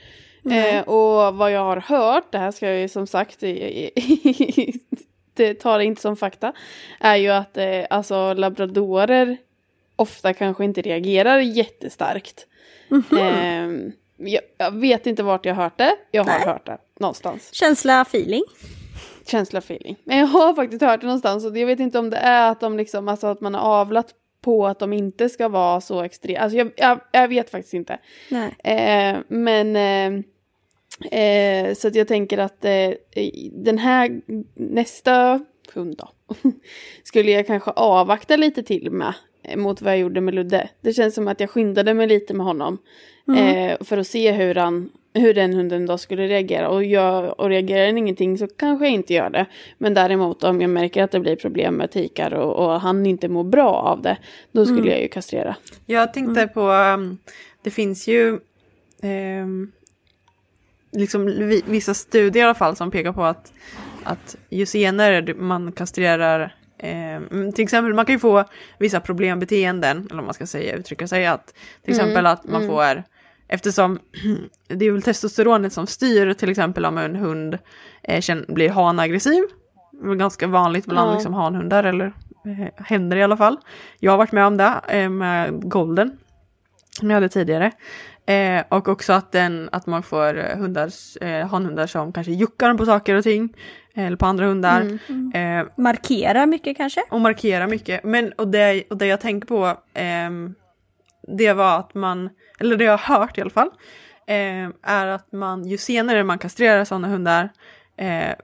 Eh, 0.51 0.81
och 0.87 1.35
vad 1.35 1.51
jag 1.51 1.63
har 1.63 1.77
hört, 1.77 2.31
det 2.31 2.37
här 2.37 2.51
ska 2.51 2.67
jag 2.67 2.79
ju 2.79 2.87
som 2.87 3.07
sagt, 3.07 3.39
det 5.33 5.53
tar 5.53 5.77
det 5.77 5.85
inte 5.85 6.01
som 6.01 6.17
fakta, 6.17 6.53
är 6.99 7.15
ju 7.15 7.29
att 7.29 7.57
eh, 7.57 7.81
alltså 7.89 8.33
labradorer 8.33 9.37
ofta 10.01 10.33
kanske 10.33 10.63
inte 10.63 10.81
reagerar 10.81 11.39
jättestarkt. 11.39 12.47
Eh, 12.91 13.69
jag, 14.17 14.41
jag 14.57 14.71
vet 14.71 15.07
inte 15.07 15.23
vart 15.23 15.45
jag 15.45 15.55
hört 15.55 15.77
det, 15.77 15.95
jag 16.11 16.23
har 16.23 16.39
Nej. 16.39 16.47
hört 16.47 16.65
det 16.65 16.77
någonstans. 16.99 17.53
Känsla, 17.53 18.01
feeling? 18.01 18.43
Känsla 19.25 19.59
feeling. 19.59 19.95
Men 20.03 20.17
jag 20.17 20.27
har 20.27 20.53
faktiskt 20.53 20.81
hört 20.81 21.01
det 21.01 21.07
någonstans 21.07 21.45
och 21.45 21.57
jag 21.57 21.67
vet 21.67 21.79
inte 21.79 21.99
om 21.99 22.09
det 22.09 22.17
är 22.17 22.51
att 22.51 22.59
de 22.59 22.77
liksom, 22.77 23.07
alltså 23.07 23.27
att 23.27 23.41
man 23.41 23.53
har 23.53 23.61
avlat 23.61 24.13
på 24.41 24.67
att 24.67 24.79
de 24.79 24.93
inte 24.93 25.29
ska 25.29 25.49
vara 25.49 25.81
så 25.81 26.03
extrema. 26.03 26.39
Alltså 26.39 26.57
jag, 26.57 26.71
jag, 26.75 26.99
jag 27.11 27.27
vet 27.27 27.49
faktiskt 27.49 27.73
inte. 27.73 27.99
Nej. 28.29 28.55
Eh, 28.63 29.19
men 29.27 29.75
eh, 29.75 31.19
eh, 31.21 31.73
så 31.73 31.87
att 31.87 31.95
jag 31.95 32.07
tänker 32.07 32.37
att 32.37 32.65
eh, 32.65 32.91
den 33.51 33.77
här 33.77 34.21
nästa 34.55 35.45
hund 35.73 35.97
då 35.97 36.35
skulle 37.03 37.31
jag 37.31 37.47
kanske 37.47 37.71
avvakta 37.71 38.35
lite 38.35 38.63
till 38.63 38.91
med 38.91 39.13
mot 39.55 39.81
vad 39.81 39.93
jag 39.93 39.99
gjorde 39.99 40.21
med 40.21 40.33
Ludde. 40.33 40.69
Det 40.81 40.93
känns 40.93 41.15
som 41.15 41.27
att 41.27 41.39
jag 41.39 41.49
skyndade 41.49 41.93
mig 41.93 42.07
lite 42.07 42.33
med 42.33 42.45
honom 42.45 42.77
eh, 43.37 43.77
för 43.83 43.97
att 43.97 44.07
se 44.07 44.31
hur 44.31 44.55
han 44.55 44.89
hur 45.13 45.33
den 45.33 45.53
hunden 45.53 45.85
då 45.85 45.97
skulle 45.97 46.27
reagera 46.27 46.69
och, 46.69 46.83
jag, 46.83 47.39
och 47.39 47.49
reagerar 47.49 47.85
den 47.85 47.97
ingenting 47.97 48.37
så 48.37 48.47
kanske 48.47 48.85
jag 48.85 48.93
inte 48.93 49.13
gör 49.13 49.29
det. 49.29 49.45
Men 49.77 49.93
däremot 49.93 50.43
om 50.43 50.61
jag 50.61 50.69
märker 50.69 51.03
att 51.03 51.11
det 51.11 51.19
blir 51.19 51.35
problem 51.35 51.75
med 51.75 51.91
tikar 51.91 52.33
och, 52.33 52.65
och 52.65 52.81
han 52.81 53.05
inte 53.05 53.27
mår 53.29 53.43
bra 53.43 53.73
av 53.73 54.01
det, 54.01 54.17
då 54.51 54.65
skulle 54.65 54.91
jag 54.91 55.01
ju 55.01 55.07
kastrera. 55.07 55.55
Jag 55.85 56.13
tänkte 56.13 56.47
på, 56.47 56.61
um, 56.69 57.17
det 57.63 57.71
finns 57.71 58.07
ju 58.07 58.39
ehm, 59.01 59.71
liksom 60.91 61.25
vi- 61.25 61.63
vissa 61.67 61.93
studier 61.93 62.43
i 62.43 62.45
alla 62.45 62.55
fall 62.55 62.75
som 62.75 62.91
pekar 62.91 63.13
på 63.13 63.23
att, 63.23 63.53
att 64.03 64.35
ju 64.49 64.65
senare 64.65 65.33
man 65.33 65.71
kastrerar 65.71 66.55
ehm, 66.81 67.51
till 67.51 67.63
exempel 67.63 67.93
man 67.93 68.05
kan 68.05 68.15
ju 68.15 68.19
få 68.19 68.43
vissa 68.79 68.99
problembeteenden, 68.99 70.07
eller 70.11 70.19
om 70.19 70.25
man 70.25 70.33
ska 70.33 70.45
säga, 70.45 70.75
uttrycka 70.75 71.07
sig 71.07 71.25
att 71.25 71.53
till 71.83 71.93
exempel 71.93 72.25
att 72.25 72.45
man 72.45 72.67
får 72.67 73.03
Eftersom 73.53 73.99
det 74.67 74.85
är 74.85 74.91
väl 74.91 75.01
testosteronet 75.01 75.73
som 75.73 75.87
styr 75.87 76.33
till 76.33 76.49
exempel 76.49 76.85
om 76.85 76.97
en 76.97 77.15
hund 77.15 77.57
eh, 78.03 78.35
blir 78.47 78.69
hanaggressiv. 78.69 79.43
Det 79.91 80.09
är 80.09 80.15
ganska 80.15 80.47
vanligt 80.47 80.85
bland 80.85 81.09
Ja. 81.09 81.13
liksom 81.13 81.33
hanhundar 81.33 81.83
eller 81.83 82.05
eh, 82.45 82.85
händer 82.85 83.17
i 83.17 83.23
alla 83.23 83.37
fall. 83.37 83.57
Jag 83.99 84.11
har 84.11 84.17
varit 84.17 84.31
med 84.31 84.45
om 84.45 84.57
det 84.57 84.81
eh, 84.87 85.09
med 85.09 85.69
golden 85.69 86.17
som 86.99 87.09
jag 87.09 87.15
hade 87.15 87.29
tidigare. 87.29 87.71
Eh, 88.25 88.63
och 88.69 88.87
också 88.87 89.13
att, 89.13 89.31
den, 89.31 89.69
att 89.71 89.85
man 89.85 90.03
får 90.03 90.37
eh, 90.37 90.57
hundar, 90.57 90.89
eh, 91.21 91.47
hanhundar 91.47 91.87
som 91.87 92.13
kanske 92.13 92.31
juckar 92.31 92.73
på 92.73 92.85
saker 92.85 93.15
och 93.15 93.23
ting. 93.23 93.53
Eh, 93.93 94.05
Eller 94.05 94.17
på 94.17 94.25
andra 94.25 94.45
hundar. 94.45 94.99
Eh, 95.33 95.65
Markera 95.77 96.45
mycket 96.45 96.77
kanske? 96.77 97.03
och 97.09 97.21
markera 97.21 97.67
mycket. 97.67 98.03
Men 98.03 98.31
och 98.31 98.47
det, 98.47 98.83
och 98.89 98.97
det 98.97 99.05
jag 99.05 99.21
tänker 99.21 99.47
på, 99.47 99.77
ehm, 99.93 100.55
det 101.37 101.53
var 101.53 101.79
att 101.79 101.93
man, 101.93 102.29
eller 102.59 102.77
det 102.77 102.83
jag 102.83 102.97
har 102.97 103.17
hört 103.17 103.37
i 103.37 103.41
alla 103.41 103.49
fall, 103.49 103.69
ehm, 104.27 104.73
är 104.83 105.07
att 105.07 105.31
man 105.31 105.67
ju 105.67 105.77
senare 105.77 106.23
man 106.23 106.39
kastrerar 106.39 106.85
sådana 106.85 107.07
hundar, 107.07 107.49
eh, 107.97 108.35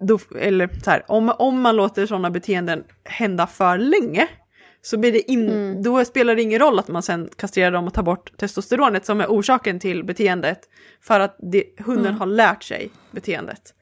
då, 0.00 0.18
eller 0.40 0.68
så 0.84 0.90
här, 0.90 1.04
om, 1.08 1.32
om 1.38 1.60
man 1.60 1.76
låter 1.76 2.06
sådana 2.06 2.30
beteenden 2.30 2.84
hända 3.04 3.46
för 3.46 3.78
länge, 3.78 4.28
så 4.82 4.98
blir 4.98 5.12
det 5.12 5.30
in, 5.30 5.82
då 5.82 6.04
spelar 6.04 6.36
det 6.36 6.42
ingen 6.42 6.58
roll 6.58 6.78
att 6.78 6.88
man 6.88 7.02
sen 7.02 7.28
kastrerar 7.36 7.70
dem 7.70 7.86
och 7.86 7.94
tar 7.94 8.02
bort 8.02 8.36
testosteronet 8.36 9.06
som 9.06 9.20
är 9.20 9.26
orsaken 9.26 9.80
till 9.80 10.04
beteendet. 10.04 10.60
För 11.00 11.20
att 11.20 11.36
det, 11.38 11.64
hunden 11.78 12.14
har 12.14 12.26
lärt 12.26 12.62
sig 12.62 12.90
beteendet. 13.10 13.74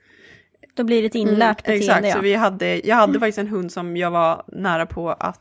Då 0.78 0.84
blir 0.84 1.00
det 1.02 1.06
ett 1.06 1.14
inlärt 1.14 1.56
beteende 1.56 1.84
Exakt, 1.84 2.06
ja. 2.06 2.14
så 2.14 2.20
vi 2.20 2.34
hade, 2.34 2.86
jag 2.86 2.96
hade 2.96 3.18
faktiskt 3.18 3.38
en 3.38 3.48
hund 3.48 3.72
som 3.72 3.96
jag 3.96 4.10
var 4.10 4.44
nära 4.46 4.86
på 4.86 5.10
att 5.10 5.40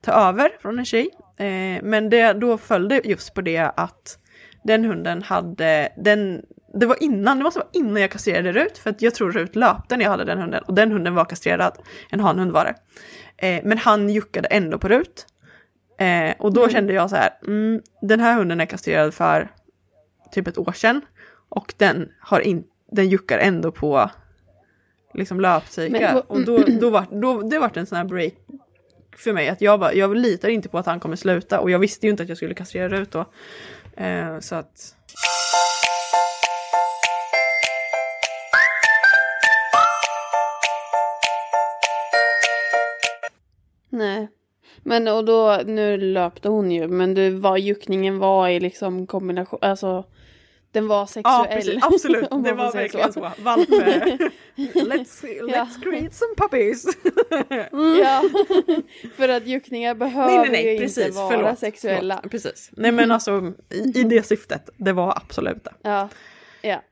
ta 0.00 0.12
över 0.12 0.50
från 0.60 0.78
en 0.78 0.84
tjej. 0.84 1.10
Eh, 1.36 1.82
men 1.82 2.10
det, 2.10 2.32
då 2.32 2.58
följde 2.58 3.00
just 3.04 3.34
på 3.34 3.40
det 3.40 3.72
att 3.76 4.18
den 4.64 4.84
hunden 4.84 5.22
hade, 5.22 5.92
den, 5.96 6.42
det 6.74 6.86
var 6.86 7.02
innan, 7.02 7.38
det 7.38 7.44
måste 7.44 7.58
vara 7.60 7.68
innan 7.72 8.02
jag 8.02 8.10
kastrerade 8.10 8.52
Rut, 8.52 8.78
för 8.78 8.90
att 8.90 9.02
jag 9.02 9.14
tror 9.14 9.32
Rut 9.32 9.56
löpte 9.56 9.96
när 9.96 10.04
jag 10.04 10.10
hade 10.10 10.24
den 10.24 10.38
hunden, 10.38 10.62
och 10.62 10.74
den 10.74 10.92
hunden 10.92 11.14
var 11.14 11.24
kastrerad, 11.24 11.78
en 12.10 12.20
hanhund 12.20 12.52
var 12.52 12.64
det. 12.64 12.74
Eh, 13.46 13.60
men 13.64 13.78
han 13.78 14.08
juckade 14.08 14.48
ändå 14.48 14.78
på 14.78 14.88
Rut. 14.88 15.26
Eh, 15.98 16.34
och 16.38 16.52
då 16.52 16.68
kände 16.68 16.92
jag 16.92 17.10
så 17.10 17.16
här, 17.16 17.30
mm, 17.46 17.80
den 18.02 18.20
här 18.20 18.34
hunden 18.34 18.60
är 18.60 18.66
kastrerad 18.66 19.14
för 19.14 19.48
typ 20.32 20.46
ett 20.46 20.58
år 20.58 20.72
sedan, 20.72 21.00
och 21.48 21.74
den, 21.76 22.08
har 22.20 22.40
in, 22.40 22.64
den 22.92 23.08
juckar 23.08 23.38
ändå 23.38 23.72
på 23.72 24.10
liksom 25.14 25.40
löpcykel. 25.40 25.92
Men- 25.92 26.16
Och 26.26 26.40
då, 26.44 26.58
då 26.80 26.90
var, 26.90 27.04
då, 27.20 27.42
det 27.42 27.58
vart 27.58 27.76
en 27.76 27.86
sån 27.86 27.98
här 27.98 28.04
break 28.04 28.32
för 29.16 29.32
mig. 29.32 29.48
Att 29.48 29.60
jag, 29.60 29.80
bara, 29.80 29.92
jag 29.94 30.16
litar 30.16 30.48
inte 30.48 30.68
på 30.68 30.78
att 30.78 30.86
han 30.86 31.00
kommer 31.00 31.16
sluta. 31.16 31.60
Och 31.60 31.70
jag 31.70 31.78
visste 31.78 32.06
ju 32.06 32.10
inte 32.10 32.22
att 32.22 32.28
jag 32.28 32.38
skulle 32.38 32.54
kastrera 32.54 32.98
ut 32.98 33.10
då. 33.10 33.24
Eh, 33.96 34.38
så 34.40 34.54
att... 34.54 34.94
Nej. 43.88 44.28
Men 44.82 45.08
och 45.08 45.24
då, 45.24 45.60
nu 45.66 45.96
löpte 45.96 46.48
hon 46.48 46.70
ju, 46.70 46.88
men 46.88 47.14
det 47.14 47.30
var 47.30 47.56
juckningen 47.56 48.18
var 48.18 48.48
i 48.48 48.60
liksom 48.60 49.06
kombination, 49.06 49.58
alltså 49.62 50.04
den 50.72 50.88
var 50.88 51.06
sexuell. 51.06 51.22
Ja 51.24 51.46
precis, 51.52 51.78
absolut. 51.82 52.30
det 52.44 52.52
var 52.52 52.72
verkligen 52.72 53.12
så. 53.12 53.30
så. 53.36 53.42
Valp, 53.42 53.68
let's, 54.74 55.24
let's 55.42 55.82
create 55.82 56.14
some 56.14 56.34
puppies. 56.36 56.86
Ja, 58.02 58.22
för 59.16 59.28
att 59.28 59.46
juckningar 59.46 59.94
behöver 59.94 60.56
ju 60.56 60.84
inte 60.84 61.10
vara 61.10 61.56
sexuella. 61.56 62.18
Förlåt, 62.22 62.30
precis. 62.30 62.70
Nej 62.72 62.92
men 62.92 63.10
alltså 63.10 63.52
i, 63.70 64.00
i 64.00 64.02
det 64.04 64.22
syftet, 64.22 64.70
det 64.76 64.92
var 64.92 65.10
absolut 65.16 65.64
det. 65.64 65.72
Ja, 65.82 66.08
ja. 66.62 66.82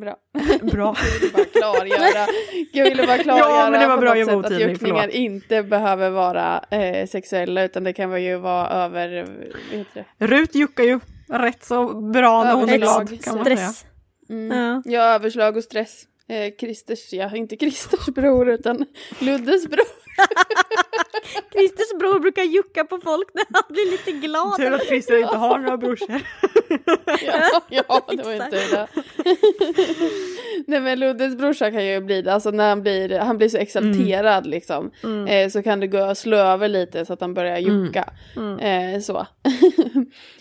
Bra. 0.00 0.16
Bra. 0.62 0.96
Jag 0.96 1.14
ville 1.14 1.32
bara 1.32 1.44
klargöra, 1.44 2.26
jag 2.72 2.84
ville 2.84 3.06
bara 3.06 3.18
klargöra 3.18 3.48
Ja, 3.48 3.70
men 3.70 3.80
det 3.80 3.86
var 3.86 3.98
bra, 3.98 4.18
jag 4.18 4.26
sätt 4.26 4.52
att 4.52 4.60
juckningar 4.60 5.00
förlåt. 5.00 5.14
inte 5.14 5.62
behöver 5.62 6.10
vara 6.10 6.64
eh, 6.70 7.06
sexuella 7.06 7.64
utan 7.64 7.84
det 7.84 7.92
kan 7.92 8.22
ju 8.22 8.36
vara 8.36 8.68
över? 8.68 9.26
Rut 10.18 10.54
juckar 10.54 10.84
ju 10.84 11.00
rätt 11.38 11.64
så 11.64 12.00
bra 12.00 12.44
när 12.44 12.54
hon 12.54 12.68
är 12.68 12.74
Överlag. 12.74 13.06
glad 13.06 13.24
kan 13.24 13.36
man 13.36 13.44
säga. 13.44 13.72
Mm. 14.28 14.58
Ja. 14.58 14.82
Ja, 14.84 15.02
överslag 15.02 15.56
och 15.56 15.64
stress. 15.64 16.02
Eh, 16.28 16.54
Christers, 16.60 17.12
ja, 17.12 17.36
inte 17.36 17.56
Christers 17.56 18.06
bror 18.06 18.48
utan 18.50 18.86
Luddes 19.18 19.66
bror. 19.68 19.86
Christers 21.52 21.98
bror 21.98 22.20
brukar 22.20 22.42
jucka 22.42 22.84
på 22.84 22.98
folk 22.98 23.28
när 23.34 23.44
han 23.52 23.62
blir 23.68 23.90
lite 23.90 24.12
glad. 24.12 24.56
Tur 24.56 24.72
att 24.72 24.86
Christer 24.86 25.16
inte 25.18 25.36
har 25.36 25.58
några 25.58 25.76
brorsor. 25.76 26.08
Ja, 27.26 27.60
ja 27.68 28.06
det 28.16 28.22
var 28.22 28.32
Exakt. 28.32 28.54
inte 28.54 28.76
det. 28.76 28.86
Nej 30.66 30.80
men 30.80 30.98
Luddes 31.00 31.36
brorsa 31.36 31.70
kan 31.70 31.86
ju 31.86 32.00
bli 32.00 32.22
det, 32.22 32.32
alltså 32.34 32.50
när 32.50 32.68
han 32.68 32.82
blir, 32.82 33.18
han 33.18 33.38
blir 33.38 33.48
så 33.48 33.56
exalterad 33.58 34.46
liksom. 34.46 34.90
Eh, 35.28 35.48
så 35.48 35.62
kan 35.62 35.80
det 35.80 35.86
gå 35.86 35.98
att 35.98 36.18
slå 36.18 36.36
över 36.36 36.68
lite 36.68 37.04
så 37.04 37.12
att 37.12 37.20
han 37.20 37.34
börjar 37.34 37.58
jucka. 37.58 38.04
Eh, 38.60 39.00
så. 39.00 39.26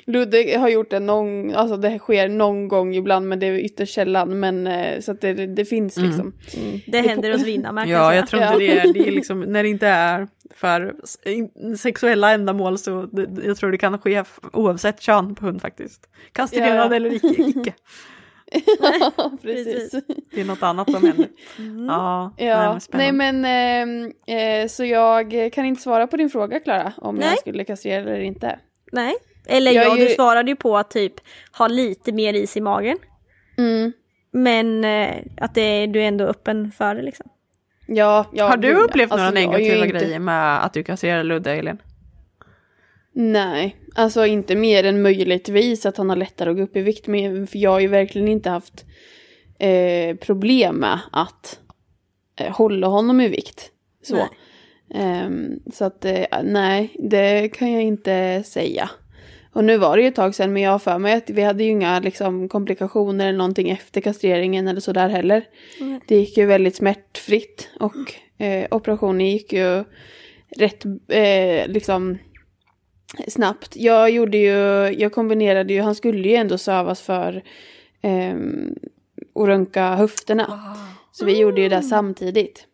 Ludde 0.06 0.58
har 0.60 0.70
gjort 0.70 0.90
det 0.90 1.00
någon, 1.00 1.56
alltså 1.56 1.78
det 1.78 2.00
sker 2.00 2.28
någon 2.30 2.68
gång 2.68 2.96
ibland 2.96 3.28
men 3.28 3.40
det 3.40 3.46
är 3.48 3.54
ytterst 3.54 3.94
sällan. 3.94 4.40
Men 4.40 4.68
eh, 4.68 5.00
så 5.00 5.12
att 5.12 5.22
det, 5.22 5.34
det 5.34 5.66
finns 5.66 5.98
liksom. 5.98 6.34
Det 6.88 7.02
händer 7.02 7.32
hos 7.34 7.44
Vinna 7.44 7.86
Ja, 7.88 8.16
jag 8.16 8.28
tror 8.28 8.42
inte 8.44 8.54
Ja. 8.54 8.60
det 8.60 8.80
är, 8.80 8.94
det 8.94 9.08
är 9.08 9.12
liksom, 9.12 9.42
när 9.42 9.64
det 9.64 9.70
inte 9.70 9.88
är 9.88 10.28
för 10.56 10.96
sexuella 11.78 12.32
ändamål 12.32 12.78
så 12.78 13.02
det, 13.06 13.46
jag 13.46 13.58
tror 13.58 13.72
det 13.72 13.78
kan 13.78 14.00
ske 14.00 14.24
oavsett 14.54 15.02
kön 15.02 15.36
på 15.36 15.46
hund 15.46 15.62
faktiskt. 15.62 16.10
Kastrerad 16.32 16.70
Ja, 16.78 16.86
ja. 16.90 16.96
eller 16.96 17.14
icke, 17.14 17.42
icke. 17.60 17.74
Precis. 19.42 19.92
Det 20.32 20.42
är 20.42 20.46
något 20.46 20.64
annat 20.64 20.92
som 20.92 21.04
händer. 21.04 21.28
Ja, 21.88 22.34
nej, 22.38 22.48
Ja, 22.48 22.80
men 22.92 23.00
nej 23.00 23.12
men 23.12 23.46
ehm, 23.46 24.12
eh, 24.64 24.68
så 24.68 24.86
jag 24.86 25.52
kan 25.54 25.66
inte 25.66 25.82
svara 25.82 26.08
på 26.08 26.18
din 26.18 26.30
fråga 26.30 26.60
Klara 26.60 26.94
om 26.98 27.16
Nej. 27.16 27.28
jag 27.30 27.40
skulle 27.40 27.64
kastrera 27.66 28.02
eller 28.02 28.20
inte. 28.20 28.60
Nej. 28.92 29.14
Eller 29.48 29.72
Jag 29.72 29.86
ja, 29.86 29.98
ju- 29.98 30.08
du 30.08 30.14
svarade 30.14 30.52
ju 30.52 30.56
på 30.56 30.78
att 30.78 30.92
typ 30.92 31.14
ha 31.58 31.68
lite 31.68 32.12
mer 32.12 32.34
is 32.34 32.58
i 32.58 32.62
magen. 32.62 32.98
Mm. 33.58 33.92
Men 34.32 34.84
eh, 34.84 35.16
att 35.38 35.56
det, 35.56 35.86
du 35.86 36.02
är 36.02 36.08
ändå 36.08 36.26
öppen 36.26 36.72
för 36.72 36.96
det 36.96 37.02
liksom. 37.02 37.30
Ja, 37.86 38.26
ja, 38.34 38.48
Har 38.48 38.58
du 38.58 38.74
upplevt 38.76 39.12
Alltså, 39.12 39.26
några 39.32 39.40
ju 39.42 39.48
negativa 39.48 39.86
inte- 39.86 39.98
grejer 40.00 40.20
med 40.20 40.66
att 40.66 40.74
du 40.74 40.84
kastrerar 40.84 41.24
Ludde, 41.24 41.52
Elin? 41.52 41.78
Nej, 43.16 43.76
alltså 43.96 44.26
inte 44.26 44.56
mer 44.56 44.84
än 44.84 45.02
möjligtvis 45.02 45.86
att 45.86 45.98
han 45.98 46.10
har 46.10 46.16
lättare 46.16 46.50
att 46.50 46.56
gå 46.56 46.64
upp 46.64 46.76
i 46.76 46.82
vikt. 46.82 47.08
Men 47.08 47.48
jag 47.52 47.72
har 47.72 47.80
ju 47.80 47.88
verkligen 47.88 48.28
inte 48.28 48.50
haft 48.50 48.86
eh, 49.60 50.16
problem 50.16 50.76
med 50.76 51.00
att 51.12 51.60
eh, 52.40 52.56
hålla 52.56 52.88
honom 52.88 53.22
i 53.22 53.28
vikt. 53.28 53.72
Så. 54.04 54.28
Ehm, 54.96 55.60
så 55.74 55.86
att 55.86 56.06
eh, 56.06 56.26
nej, 56.44 56.96
det 57.00 57.50
kan 57.50 57.72
jag 57.72 57.82
inte 57.84 58.44
säga. 58.46 58.90
Och 59.54 59.64
nu 59.64 59.78
var 59.78 59.98
det 59.98 60.02
ju 60.04 60.08
ett 60.08 60.16
tag 60.16 60.36
sedan, 60.36 60.54
men 60.54 60.62
jag 60.62 60.72
har 60.72 60.80
för 60.80 60.98
mig 60.98 61.14
att 61.14 61.30
vi 61.30 61.42
hade 61.42 61.64
ju 61.64 61.70
inga 61.70 62.00
liksom, 62.00 62.50
komplikationer 62.50 63.28
eller 63.28 63.38
någonting 63.38 63.70
efter 63.70 64.02
kastreringen 64.02 64.68
eller 64.68 64.82
sådär 64.82 65.10
heller. 65.10 65.46
Det 66.08 66.16
gick 66.16 66.38
ju 66.38 66.46
väldigt 66.46 66.76
smärtfritt 66.76 67.70
och 67.80 68.14
eh, 68.46 68.68
operationen 68.72 69.28
gick 69.28 69.54
ju 69.54 69.84
rätt 70.58 70.86
eh, 71.08 71.68
liksom 71.68 72.18
snabbt. 73.28 73.76
Jag 73.76 74.10
gjorde 74.10 74.38
ju, 74.38 74.54
jag 75.00 75.14
kombinerade 75.14 75.74
ju, 75.74 75.82
han 75.82 75.96
skulle 75.96 76.30
ju 76.30 76.36
ändå 76.36 76.58
sövas 76.58 77.02
för 77.02 77.44
ehm, 78.02 78.76
att 79.36 79.48
röntga 79.48 79.96
höfterna. 79.96 80.76
Så 81.12 81.26
vi 81.26 81.40
gjorde 81.40 81.62
ju 81.62 81.70
det 81.70 81.82
samtidigt. 81.82 82.68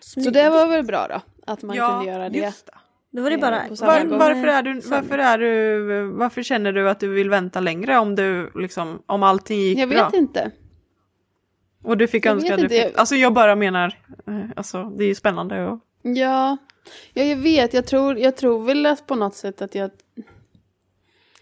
Så 0.00 0.30
det 0.30 0.50
var 0.50 0.66
väl 0.66 0.84
bra 0.84 1.06
då, 1.08 1.20
att 1.52 1.62
man 1.62 1.76
kunde 1.76 2.12
göra 2.12 2.28
det. 2.28 2.38
just 2.38 2.66
det. 2.66 2.72
Då 3.14 3.22
var 3.22 3.30
det 3.30 3.36
Eh, 3.36 3.40
bara... 3.40 3.50
Var, 3.70 4.04
varför, 4.18 4.46
är 4.46 4.62
du, 4.62 4.80
varför, 4.80 5.18
är 5.18 5.38
du, 5.38 6.02
varför 6.06 6.42
känner 6.42 6.72
du 6.72 6.90
att 6.90 7.00
du 7.00 7.08
vill 7.08 7.30
vänta 7.30 7.60
längre 7.60 7.98
om, 7.98 8.14
du, 8.14 8.50
liksom, 8.54 9.02
om 9.06 9.22
allting 9.22 9.60
gick 9.60 9.78
Jag 9.78 9.88
bra? 9.88 10.04
vet 10.04 10.14
inte. 10.14 10.50
Och 11.84 11.96
du 11.96 12.06
fick 12.08 12.26
Jag 12.26 12.32
önska 12.32 12.56
du 12.56 12.68
fick, 12.68 12.78
jag- 12.84 12.96
Alltså 12.96 13.14
jag 13.14 13.32
bara 13.34 13.54
menar, 13.56 13.98
eh, 14.26 14.34
alltså 14.56 14.84
det 14.84 15.04
är 15.04 15.08
ju 15.08 15.14
spännande 15.14 15.66
och 15.66 15.80
Ja, 16.02 16.56
ja 17.12 17.22
jag 17.22 17.36
vet, 17.36 17.74
jag 17.74 17.86
tror, 17.86 18.18
jag 18.18 18.36
tror 18.36 18.64
väl 18.64 18.86
att 18.86 19.06
på 19.06 19.14
något 19.14 19.34
sätt 19.34 19.62
att 19.62 19.74
jag... 19.74 19.90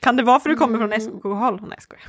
Kan 0.01 0.17
det 0.17 0.23
vara 0.23 0.41
för 0.41 0.51
att 0.51 0.57
du 0.57 0.59
kommer 0.59 0.79
Mm. 0.79 0.91
från 0.91 1.01
SK-håll? 1.01 1.61
Nej 1.61 1.71
jag 1.71 1.83
skojar. 1.83 2.05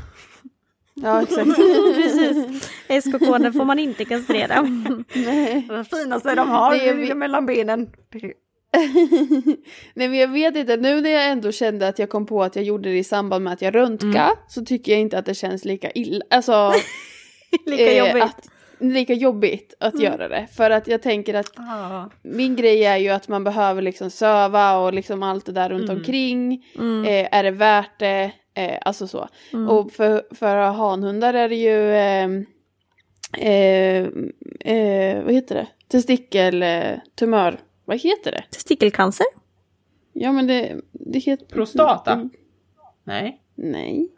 Ja, 0.93 1.21
exakt. 1.21 1.45
Precis. 1.95 2.69
SKK 3.03 3.37
den 3.37 3.53
får 3.53 3.65
man 3.65 3.79
inte 3.79 4.05
kastrera. 4.05 4.61
Det 5.13 5.85
finaste 5.91 6.35
de 6.35 6.49
har 6.49 6.71
Det 6.73 6.89
är 6.89 6.93
vi- 6.95 7.13
mellan 7.13 7.45
benen. 7.45 7.89
Nej 9.93 10.07
men 10.07 10.13
jag 10.13 10.27
vet 10.27 10.55
inte, 10.55 10.77
nu 10.77 11.01
när 11.01 11.09
jag 11.09 11.25
ändå 11.29 11.51
kände 11.51 11.87
att 11.87 11.99
jag 11.99 12.09
kom 12.09 12.25
på 12.25 12.43
att 12.43 12.55
jag 12.55 12.65
gjorde 12.65 12.89
det 12.89 12.97
i 12.97 13.03
samband 13.03 13.43
med 13.43 13.53
att 13.53 13.61
jag 13.61 13.75
röntga 13.75 14.23
Mm. 14.23 14.35
så 14.47 14.65
tycker 14.65 14.91
jag 14.91 15.01
inte 15.01 15.17
att 15.17 15.25
det 15.25 15.33
känns 15.33 15.65
lika 15.65 15.91
illa, 15.91 16.25
alltså 16.29 16.73
Lika 17.65 17.91
eh, 17.91 17.97
jobbigt. 17.97 18.23
Att, 18.23 18.49
lika 18.79 19.13
jobbigt 19.13 19.73
att 19.79 19.99
göra 19.99 20.27
det. 20.27 20.47
För 20.57 20.69
att 20.69 20.87
jag 20.87 21.01
tänker 21.01 21.33
att 21.33 21.51
min 22.23 22.55
grej 22.55 22.83
är 22.85 22.97
ju 22.97 23.09
att 23.09 23.27
man 23.27 23.43
behöver 23.43 23.81
liksom 23.81 24.09
söva 24.09 24.77
och 24.77 24.93
liksom 24.93 25.23
allt 25.23 25.45
det 25.45 25.51
där 25.51 25.69
runt 25.69 25.89
omkring. 25.89 26.65
Eh, 27.05 27.27
är 27.31 27.43
det 27.43 27.51
värt 27.51 27.99
det? 27.99 28.31
Eh, 28.55 28.77
alltså 28.81 29.07
så. 29.07 29.27
Och 29.69 29.91
för, 29.91 30.23
för 30.35 30.55
hanhundar 30.57 31.33
är 31.33 31.49
det 31.49 31.55
ju 31.55 31.91
eh, 31.93 32.29
eh, 33.47 34.07
eh, 34.75 35.23
vad 35.23 35.33
heter 35.33 35.55
det? 35.55 35.67
Testikeltumör. 35.87 37.59
Vad 37.85 37.99
heter 37.99 38.31
det? 38.31 38.43
Testikelcancer? 38.51 39.25
Ja 40.13 40.31
men 40.31 40.47
det, 40.47 40.81
det 40.91 41.19
heter... 41.19 41.45
Prostata? 41.45 42.13
Mm, 42.13 42.29
Nej. 43.03 43.41
nej. 43.55 44.09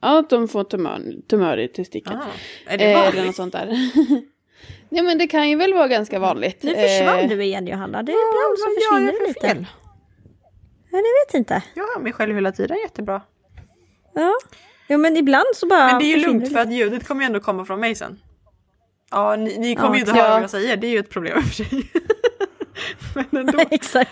Ja, 0.00 0.18
att 0.18 0.30
de 0.30 0.48
får 0.48 0.64
tumör, 0.64 1.02
tumör 1.28 1.58
i 1.58 1.68
testikeln. 1.68 2.16
Ah, 2.20 2.24
är 2.72 2.78
det 2.78 2.84
Eh, 2.84 2.90
eller 2.90 3.04
vanligt? 3.04 3.26
något 3.26 3.36
sånt 3.36 3.52
där. 3.52 3.66
Nej 4.88 5.02
men 5.02 5.18
det 5.18 5.26
kan 5.26 5.48
ju 5.50 5.56
väl 5.56 5.74
vara 5.74 5.88
ganska 5.88 6.18
vanligt. 6.18 6.62
Nu 6.62 6.74
försvann 6.74 7.18
Eh, 7.18 7.28
du 7.28 7.44
igen 7.44 7.66
Johanna. 7.66 8.02
Det, 8.02 8.12
ibland 8.12 8.58
så 8.58 8.64
vad 8.66 8.74
gör 8.74 8.80
försvinner 8.80 9.12
jag 9.12 9.14
du 9.14 9.18
för 9.18 9.26
lite. 9.28 9.40
fel? 9.40 9.66
Ja, 10.90 10.98
det 10.98 11.26
vet 11.26 11.34
inte. 11.34 11.62
Jag 11.74 11.84
hör 11.84 12.00
mig 12.00 12.12
själv 12.12 12.34
hela 12.34 12.52
tiden 12.52 12.76
jättebra. 12.78 13.22
Ja. 14.14 14.32
Jo 14.88 14.98
men 14.98 15.16
ibland 15.16 15.44
så 15.54 15.66
bara 15.66 15.86
Men 15.86 15.98
det 15.98 16.04
är 16.04 16.16
ju 16.18 16.26
lugnt 16.26 16.52
för 16.52 16.58
att 16.58 16.72
ljudet 16.72 17.06
kommer 17.08 17.22
ju 17.22 17.26
ändå 17.26 17.40
komma 17.40 17.64
från 17.64 17.80
mig 17.80 17.94
sen. 17.94 18.20
Ja, 19.10 19.36
ni, 19.36 19.58
ni 19.58 19.74
kommer 19.76 19.88
Ja, 19.88 19.94
ju 19.94 20.00
inte 20.00 20.12
ja. 20.12 20.22
höra 20.22 20.32
vad 20.34 20.42
jag 20.42 20.50
säger, 20.50 20.76
det 20.76 20.86
är 20.86 20.90
ju 20.90 20.98
ett 20.98 21.10
problem 21.10 21.38
i 21.38 21.40
och 21.40 21.44
för 21.44 21.54
sig. 21.54 21.68
Men 23.14 23.26
ändå. 23.48 23.58
Exakt. 23.70 24.10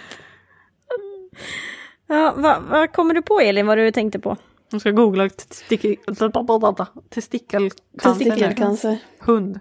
Ja, 2.07 2.35
vad, 2.37 2.63
vad 2.63 2.93
kommer 2.93 3.15
du 3.15 3.23
på 3.23 3.41
Elin, 3.41 3.67
vad 3.67 3.79
du 3.79 3.91
tänkte 3.91 4.19
på? 4.19 4.37
Jag 4.71 4.81
ska 4.81 4.91
googla 4.91 5.25
testikel- 5.29 5.97
testikelcancer. 5.99 7.71
Testikelcancer. 8.01 8.99
Hund. 9.19 9.61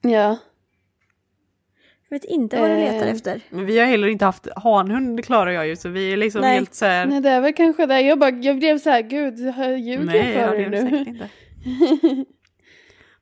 Ja. 0.00 0.38
Jag 2.08 2.16
vet 2.20 2.24
inte 2.24 2.60
vad 2.60 2.70
du 2.70 2.76
letar 2.76 3.06
Eh. 3.06 3.12
efter. 3.12 3.40
Men 3.50 3.66
vi 3.66 3.78
har 3.78 3.86
heller 3.86 4.08
inte 4.08 4.24
haft 4.24 4.48
hanhund, 4.56 5.16
det 5.16 5.22
klarar 5.22 5.50
jag 5.50 5.66
ju, 5.66 5.76
så 5.76 5.88
vi 5.88 6.12
är 6.12 6.16
liksom 6.16 6.40
Nej. 6.40 6.54
helt 6.54 6.74
så 6.74 6.84
här. 6.86 7.06
Nej 7.06 7.20
det 7.20 7.28
är 7.30 7.40
väl 7.40 7.52
kanske 7.52 7.86
det. 7.86 8.00
Jag, 8.00 8.18
bara, 8.18 8.30
jag 8.30 8.58
blev 8.58 8.78
så 8.78 8.90
här, 8.90 9.02
gud, 9.02 9.38
ljuger 9.38 10.04
Nej, 10.04 10.32
jag 10.32 10.42
ja, 10.42 10.48
för 10.48 10.56
det 10.56 10.62
er 10.62 10.66
är 10.66 10.70
det 10.70 10.82
nu? 10.82 10.90
säkert 10.90 11.08
inte. 11.08 11.28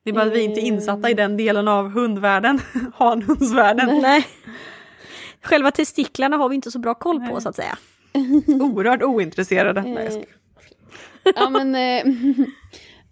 Det 0.07 0.11
är 0.11 0.15
bara 0.15 0.25
att 0.27 0.33
vi 0.33 0.43
inte 0.43 0.61
är 0.61 0.63
insatta 0.63 1.11
i 1.11 1.15
den 1.15 1.37
delen 1.37 1.69
av 1.69 1.91
hundvärlden, 1.91 2.61
hanhundsvärlden. 2.95 3.99
Nej. 4.03 4.27
Själva 5.43 5.71
testiklarna 5.71 6.37
har 6.37 6.49
vi 6.49 6.55
inte 6.55 6.71
så 6.71 6.79
bra 6.79 6.95
koll 6.95 7.21
på 7.29 7.41
så 7.41 7.49
att 7.49 7.57
säga. 7.57 7.79
Oerhört 8.47 9.03
ointresserade. 9.03 9.83
Nej, 9.83 9.95
jag 10.05 10.13
skojar. 10.13 10.29
Ja 11.37 11.51
men, 11.51 11.75
eh, 11.75 12.15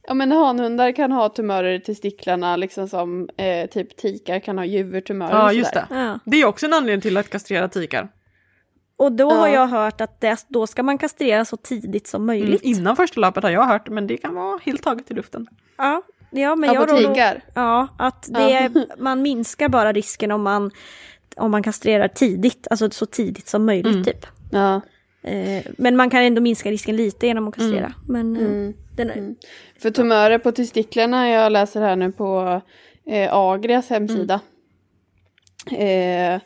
ja 0.09 0.15
men 0.15 0.33
hanhundar 0.33 0.93
kan 0.93 1.13
ha 1.13 1.29
tumörer 1.29 1.73
i 1.75 1.81
testiklarna 1.81 2.57
liksom 2.57 2.89
som 2.89 3.29
eh, 3.37 3.67
typ 3.71 3.97
tikar 3.97 4.41
kan 4.41 4.59
ha 4.59 4.65
juvertumörer 4.65 5.31
ja, 5.37 5.53
just 5.53 5.73
det. 5.73 5.87
Ja. 5.91 6.19
Det 6.25 6.37
är 6.41 6.45
också 6.47 6.67
en 6.67 6.73
anledning 6.73 7.01
till 7.01 7.17
att 7.17 7.31
kastrera 7.31 7.69
tikar. 7.69 8.09
Och 8.97 9.13
då 9.13 9.31
har 9.31 9.49
Ja. 9.49 9.55
jag 9.55 9.67
hört 9.67 10.01
att 10.01 10.21
det, 10.21 10.37
då 10.49 10.67
ska 10.67 10.83
man 10.83 10.99
kastrera 10.99 11.45
så 11.45 11.57
tidigt 11.57 12.07
som 12.07 12.23
Mm, 12.23 12.27
möjligt. 12.27 12.63
innan 12.63 12.97
första 12.97 13.21
löpet 13.21 13.43
har 13.43 13.51
jag 13.51 13.65
hört, 13.65 13.89
men 13.89 14.07
det 14.07 14.17
kan 14.17 14.35
vara 14.35 14.59
helt 14.63 14.83
taget 14.83 15.11
i 15.11 15.15
luften. 15.15 15.47
Ja, 15.77 16.03
ja 16.41 16.57
men 16.57 16.73
Ja, 16.75 16.81
jag. 16.81 17.41
Ja, 17.55 17.89
att 17.99 18.29
det, 18.33 18.71
man 18.99 19.23
minskar 19.23 19.69
bara 19.69 19.93
risken 19.93 20.31
om 20.31 20.43
man 20.43 20.71
om 21.37 21.51
man 21.51 21.63
kastrerar 21.63 22.09
tidigt, 22.09 22.67
alltså 22.71 22.91
så 22.91 23.07
tidigt 23.07 23.49
som 23.49 23.65
möjligt 23.65 23.93
Mm. 23.93 24.05
typ. 24.05 24.27
Ja. 24.53 24.81
Eh, 25.23 25.65
men 25.79 25.97
man 25.97 26.11
kan 26.11 26.23
ändå 26.23 26.41
minska 26.41 26.71
risken 26.71 26.97
lite 26.97 27.27
genom 27.27 27.49
att 27.49 27.55
kastrera. 27.55 27.93
Men 28.09 28.37
eh, 28.37 28.43
Mm. 28.43 28.75
är, 28.97 29.35
För 29.83 29.91
tumörer 29.91 30.39
på 30.39 30.53
testiklarna, 30.53 31.29
jag 31.31 31.53
läser 31.53 31.81
här 31.81 31.97
nu 31.97 32.13
på 32.13 32.61
eh, 33.07 33.35
Agrias 33.35 33.91
hemsida. 33.91 34.41
Eh, 35.71 36.41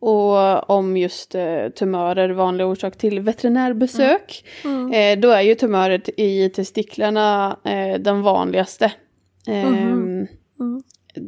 och 0.00 0.70
om 0.70 0.96
just 0.96 1.34
eh, 1.34 1.68
tumörer, 1.68 2.28
vanlig 2.30 2.66
orsak 2.66 2.96
till 2.98 3.20
veterinärbesök. 3.20 4.44
Eh, 4.92 5.18
då 5.18 5.30
är 5.30 5.40
ju 5.40 5.54
tumörer 5.54 6.20
i 6.20 6.50
testiklarna 6.50 7.56
eh, 7.64 8.00
den 8.00 8.22
vanligaste. 8.22 8.92
Eh, 9.46 9.64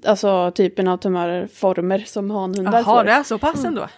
Alltså 0.05 0.51
typen 0.55 0.89
av 0.89 0.97
tumörer, 0.97 1.47
former 1.47 1.99
som 1.99 2.31
hanhundar 2.31 2.73
Jaha, 2.73 2.85
får. 2.85 3.05
det 3.05 3.13
är 3.13 3.23
så 3.23 3.39
pass 3.39 3.65
ändå? 3.65 3.89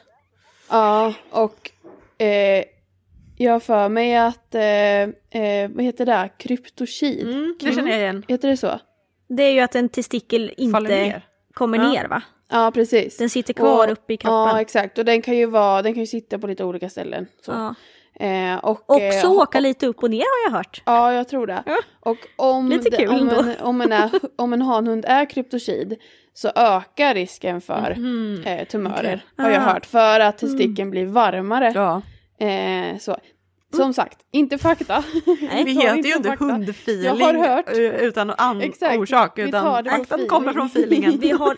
Ja, 0.70 1.14
och 1.30 1.70
eh, 2.22 2.64
jag 3.37 3.52
har 3.52 3.60
för 3.60 3.88
mig 3.88 4.16
att, 4.16 4.54
eh, 4.54 4.62
eh, 5.42 5.70
vad 5.70 5.84
heter 5.84 6.06
det, 6.06 6.28
kryptokid? 6.37 7.28
Mm, 7.28 7.56
det 7.60 7.74
känner 7.74 7.90
jag 7.90 8.00
igen. 8.00 8.22
Heter 8.28 8.48
det 8.48 8.56
så? 8.56 8.80
det 9.28 9.42
är 9.42 9.50
ju 9.52 9.60
att 9.60 9.74
en 9.74 9.88
testikel 9.88 10.52
Faller 10.72 10.90
inte 10.90 11.04
ner. 11.04 11.26
Kommer 11.54 11.78
Ja. 11.78 11.88
ner 11.92 12.08
va? 12.08 12.22
Ja, 12.50 12.70
precis. 12.74 13.16
Den 13.16 13.30
sitter 13.30 13.54
kvar 13.54 13.86
Och- 13.86 13.92
uppe 13.92 14.12
i 14.12 14.16
kroppen. 14.16 14.36
Ja, 14.54 14.60
exakt. 14.60 14.98
Och 14.98 15.04
den 15.04 15.22
kan 15.22 15.36
ju 15.36 15.46
vara, 15.46 15.82
den 15.82 15.92
kan 15.94 16.00
ju 16.00 16.06
sitta 16.06 16.38
på 16.38 16.46
lite 16.46 16.64
olika 16.64 16.88
ställen. 16.88 17.26
Så. 17.46 17.52
Ja. 17.52 17.74
Eh, 18.26 18.56
och, 18.56 18.90
Och 18.90 19.00
eh, 19.00 19.30
åka 19.32 19.60
lite 19.60 19.86
upp 19.86 20.02
och 20.02 20.10
ner 20.10 20.18
har 20.18 20.50
jag 20.50 20.56
hört. 20.58 20.82
Ja, 20.86 21.12
jag 21.12 21.28
tror 21.28 21.46
det. 21.46 21.62
Ja. 21.66 21.76
Och 22.00 22.16
om, 22.36 22.68
Lite 22.68 22.90
kul 22.90 23.08
om, 23.08 23.16
ändå. 23.16 23.40
en, 23.40 23.54
om, 23.60 23.80
en 23.80 23.92
är, 23.92 24.10
om 24.36 24.52
en 24.52 24.62
hanhund 24.62 25.04
är 25.08 25.30
kryptokid 25.30 25.96
så 26.34 26.50
ökar 26.56 27.14
risken 27.14 27.60
för 27.60 27.94
Mhm. 27.96 28.42
eh, 28.46 28.64
tumörer, 28.66 29.24
Okej. 29.32 29.44
har 29.44 29.50
jag 29.50 29.60
hört. 29.60 29.86
För 29.86 30.20
att 30.20 30.38
testikeln 30.38 30.90
blir 30.90 31.06
varmare. 31.06 31.72
Ja. 31.74 32.02
Eh, 32.46 32.98
så. 32.98 33.16
Som 33.74 33.94
sagt, 33.94 34.18
inte 34.32 34.58
fakta. 34.58 35.04
Nej. 35.40 35.64
Vi 35.64 35.72
heter 35.72 35.96
inte 35.96 36.08
ju 36.08 36.14
inte 36.16 36.28
fakta. 36.28 36.44
hundfeeling 36.44 37.04
Jag 37.04 37.14
har 37.14 37.34
hört. 37.34 37.68
eh, 37.68 37.78
utan 37.78 38.30
annan 38.30 38.60
Exakt. 38.62 38.98
orsak. 38.98 39.38
Utan 39.38 39.84
faktan 39.84 40.26
kommer 40.26 40.52
från 40.52 40.66
feelingen. 40.66 41.18
Vi 41.20 41.30
har 41.30 41.56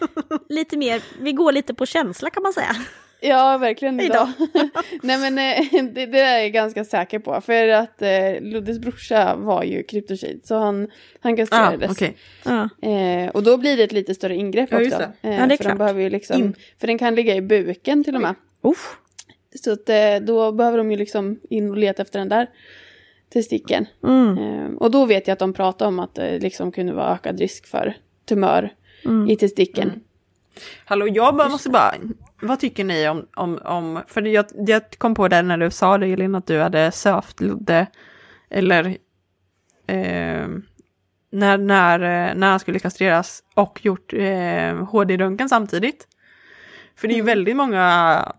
lite 0.48 0.76
mer, 0.76 1.02
vi 1.20 1.32
går 1.32 1.52
lite 1.52 1.74
på 1.74 1.86
känsla 1.86 2.30
kan 2.30 2.42
man 2.42 2.52
säga. 2.52 2.76
Ja, 3.20 3.58
verkligen 3.58 4.00
Idag. 4.00 4.28
idag. 4.38 4.68
Nej 5.02 5.18
men 5.30 5.38
eh, 5.38 5.84
det, 5.94 6.06
det 6.06 6.20
är 6.20 6.38
jag 6.42 6.52
ganska 6.52 6.84
säker 6.84 7.18
på. 7.18 7.40
För 7.40 7.68
att 7.68 8.02
eh, 8.02 8.40
Luddes 8.40 8.78
brorsa 8.78 9.36
var 9.36 9.62
ju 9.62 9.82
kryptokid. 9.82 10.40
Så 10.44 10.54
han, 10.58 10.88
han 11.20 11.32
Ah, 11.32 11.36
kastrerades. 11.36 11.90
okej. 11.90 12.16
Ja. 12.44 12.68
eh, 12.90 13.28
och 13.30 13.42
då 13.42 13.56
blir 13.56 13.76
det 13.76 13.82
ett 13.82 13.92
lite 13.92 14.14
större 14.14 14.34
ingrepp 14.34 14.68
Ja, 14.72 14.78
också. 14.78 14.98
det. 14.98 15.28
Eh, 15.28 15.36
Ja, 15.40 15.46
det 15.46 15.54
är 15.54 15.56
för 15.56 15.56
klart. 15.56 15.70
den 15.70 15.78
behöver 15.78 16.00
ju 16.02 16.10
liksom, 16.10 16.36
In. 16.40 16.54
För 16.80 16.86
den 16.86 16.98
kan 16.98 17.14
ligga 17.14 17.34
i 17.34 17.42
buken 17.42 18.04
till 18.04 18.14
och 18.14 18.20
med. 18.22 18.34
Uff. 18.62 18.96
Så 19.56 19.72
att, 19.72 19.88
eh, 19.88 20.16
då 20.20 20.52
behöver 20.52 20.78
de 20.78 20.90
ju 20.90 20.96
liksom 20.96 21.40
in 21.50 21.70
och 21.70 21.76
leta 21.76 22.02
efter 22.02 22.18
den 22.18 22.28
där 22.28 22.50
testikeln. 23.32 23.86
Mm. 24.04 24.38
Eh, 24.38 24.76
och 24.76 24.90
då 24.90 25.04
vet 25.04 25.26
jag 25.26 25.32
att 25.32 25.38
de 25.38 25.52
pratar 25.52 25.86
om 25.86 25.98
att 25.98 26.14
det 26.14 26.38
liksom 26.38 26.72
kunde 26.72 26.92
vara 26.92 27.14
ökad 27.14 27.38
risk 27.38 27.66
för 27.66 27.96
tumör 28.24 28.72
Mm. 29.04 29.30
i 29.30 29.36
testikeln. 29.36 30.00
Hallå, 30.84 31.08
jag 31.08 31.36
bara 31.36 31.48
måste 31.48 31.70
bara, 31.70 31.94
vad 32.40 32.60
tycker 32.60 32.84
ni 32.84 33.08
om, 33.08 33.26
om, 33.36 33.58
om 33.64 34.02
för 34.08 34.22
jag, 34.22 34.44
jag 34.56 34.82
kom 34.98 35.14
på 35.14 35.28
det 35.28 35.42
när 35.42 35.58
du 35.58 35.70
sa 35.70 35.98
det 35.98 36.06
Elin, 36.06 36.34
att 36.34 36.46
du 36.46 36.60
hade 36.60 36.92
sövt 36.92 37.40
Ludde, 37.40 37.86
eller 38.50 38.86
eh, 39.86 40.48
när, 41.30 41.58
när, 41.58 42.00
eh, 42.00 42.34
när 42.34 42.50
han 42.50 42.60
skulle 42.60 42.78
kastreras 42.78 43.42
och 43.54 43.84
gjort 43.84 44.12
eh, 44.12 44.84
HD-röntgen 44.84 45.48
samtidigt. 45.48 46.08
För 46.96 47.08
det 47.08 47.14
är 47.14 47.16
ju 47.16 47.22
väldigt 47.22 47.56
många 47.56 48.32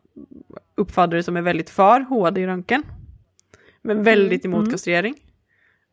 uppfödare 0.77 1.23
som 1.23 1.37
är 1.37 1.41
väldigt 1.41 1.69
för 1.69 1.99
HD-röntgen, 1.99 2.83
men 3.81 4.03
väldigt 4.03 4.45
emot 4.45 4.71
kastrering. 4.71 5.15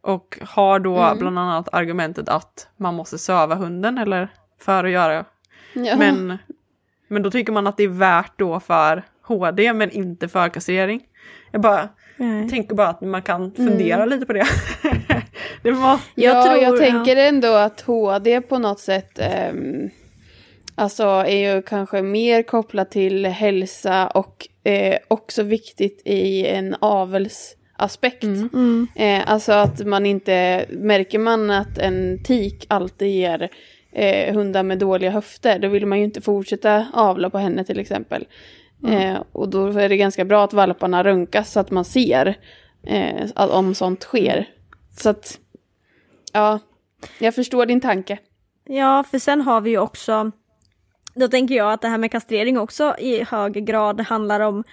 Och 0.00 0.38
har 0.42 0.78
då 0.78 1.14
bland 1.18 1.38
annat 1.38 1.68
argumentet 1.72 2.28
att 2.28 2.68
man 2.76 2.94
måste 2.94 3.18
söva 3.18 3.54
hunden 3.54 3.98
eller 3.98 4.28
för 4.60 4.84
att 4.84 4.90
göra 4.90 5.24
Ja. 5.72 5.96
men, 5.96 6.38
men 7.08 7.22
då 7.22 7.30
tycker 7.30 7.52
man 7.52 7.66
att 7.66 7.76
det 7.76 7.82
är 7.82 7.88
värt 7.88 8.32
då 8.38 8.60
för 8.60 9.02
HD 9.22 9.72
men 9.72 9.90
inte 9.90 10.28
för 10.28 10.48
kastrering. 10.48 11.02
Jag 11.50 11.60
bara 11.60 11.88
Nej. 12.16 12.50
tänker 12.50 12.74
bara 12.74 12.88
att 12.88 13.00
man 13.00 13.22
kan 13.22 13.52
fundera 13.52 14.04
lite 14.04 14.26
på 14.26 14.32
det. 14.32 14.46
det 15.62 15.70
var, 15.70 16.00
Jag 16.14 16.36
ja, 16.36 16.42
tror- 16.44 16.62
jag 16.62 16.78
tänker 16.78 17.16
ändå 17.16 17.54
att 17.54 17.80
HD 17.80 18.40
på 18.40 18.58
något 18.58 18.80
sätt 18.80 19.18
ehm, 19.18 19.90
alltså 20.74 21.04
är 21.04 21.54
ju 21.54 21.62
kanske 21.62 22.02
mer 22.02 22.42
kopplat 22.42 22.90
till 22.90 23.26
hälsa 23.26 24.06
och 24.06 24.48
eh, 24.68 24.98
också 25.08 25.42
viktigt 25.42 26.02
i 26.04 26.46
en 26.46 26.76
avelsaspekt. 26.80 28.22
Mm. 28.24 28.86
Eh, 28.94 29.30
alltså 29.30 29.52
att 29.52 29.86
man 29.86 30.06
inte, 30.06 30.66
märker 30.70 31.18
man 31.18 31.50
att 31.50 31.78
en 31.78 32.22
tik 32.24 32.66
alltid 32.68 33.08
ger 33.08 33.48
eh, 33.92 34.34
hundar 34.34 34.62
med 34.62 34.78
dåliga 34.78 35.10
höfter, 35.10 35.58
då 35.58 35.68
vill 35.68 35.86
man 35.86 35.98
ju 35.98 36.04
inte 36.04 36.20
fortsätta 36.20 36.86
avla 36.92 37.30
på 37.30 37.38
henne 37.38 37.64
till 37.64 37.78
exempel. 37.80 38.26
Eh, 38.88 39.16
och 39.32 39.48
då 39.48 39.66
är 39.66 39.88
det 39.88 39.96
ganska 39.96 40.24
bra 40.24 40.44
att 40.44 40.52
valparna 40.52 41.04
röntgas 41.04 41.52
så 41.52 41.60
att 41.60 41.70
man 41.70 41.84
ser 41.84 42.34
eh, 42.86 43.24
att- 43.34 43.50
om 43.50 43.74
sånt 43.74 44.02
sker. 44.02 44.48
Så 45.00 45.08
att, 45.10 45.38
ja, 46.32 46.58
jag 47.18 47.34
förstår 47.34 47.66
din 47.66 47.80
tanke. 47.80 48.18
Ja, 48.64 49.04
för 49.10 49.18
sen 49.18 49.40
har 49.40 49.60
vi 49.60 49.70
ju 49.70 49.78
också, 49.78 50.30
då 51.14 51.28
tänker 51.28 51.54
jag 51.54 51.72
att 51.72 51.80
det 51.80 51.88
här 51.88 51.98
med 51.98 52.10
kastrering 52.12 52.58
också 52.58 52.96
i 52.98 53.24
hög 53.24 53.66
grad 53.66 54.00
handlar 54.00 54.40
om 54.40 54.64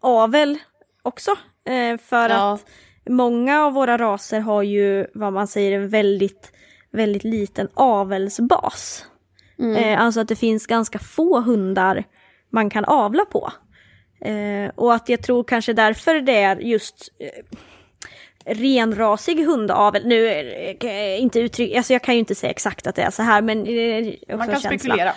avel 0.00 0.58
också. 1.02 1.30
Eh, 1.68 1.98
för 1.98 2.28
Ja. 2.28 2.52
att 2.52 2.64
många 3.08 3.64
av 3.64 3.72
våra 3.72 3.98
raser 3.98 4.40
har 4.40 4.62
ju 4.62 5.06
vad 5.14 5.32
man 5.32 5.46
säger 5.46 5.72
en 5.80 5.88
väldigt, 5.88 6.52
väldigt 6.92 7.24
liten 7.24 7.68
avelsbas. 7.74 9.04
Eh, 9.76 10.00
alltså 10.02 10.20
att 10.20 10.28
det 10.28 10.36
finns 10.36 10.66
ganska 10.66 10.98
få 10.98 11.40
hundar 11.40 12.04
man 12.50 12.70
kan 12.70 12.84
avla 12.84 13.24
på. 13.24 13.52
Eh, 14.20 14.70
och 14.74 14.94
att 14.94 15.08
jag 15.08 15.22
tror 15.22 15.44
kanske 15.44 15.72
därför 15.72 16.20
det 16.20 16.36
är 16.42 16.56
just 16.56 17.12
eh, 17.20 17.44
renrasig 18.54 19.44
hundavel, 19.44 20.06
nu 20.06 20.28
eh, 20.80 21.22
inte 21.22 21.40
uttrycka, 21.40 21.76
alltså 21.76 21.92
jag 21.92 22.02
kan 22.02 22.14
ju 22.14 22.18
inte 22.18 22.34
säga 22.34 22.50
exakt 22.50 22.86
att 22.86 22.94
det 22.94 23.02
är 23.02 23.10
så 23.10 23.22
här 23.22 23.42
men 23.42 23.60
också 23.60 24.36
man 24.36 24.48
kan 24.48 24.60
spekulera. 24.60 25.12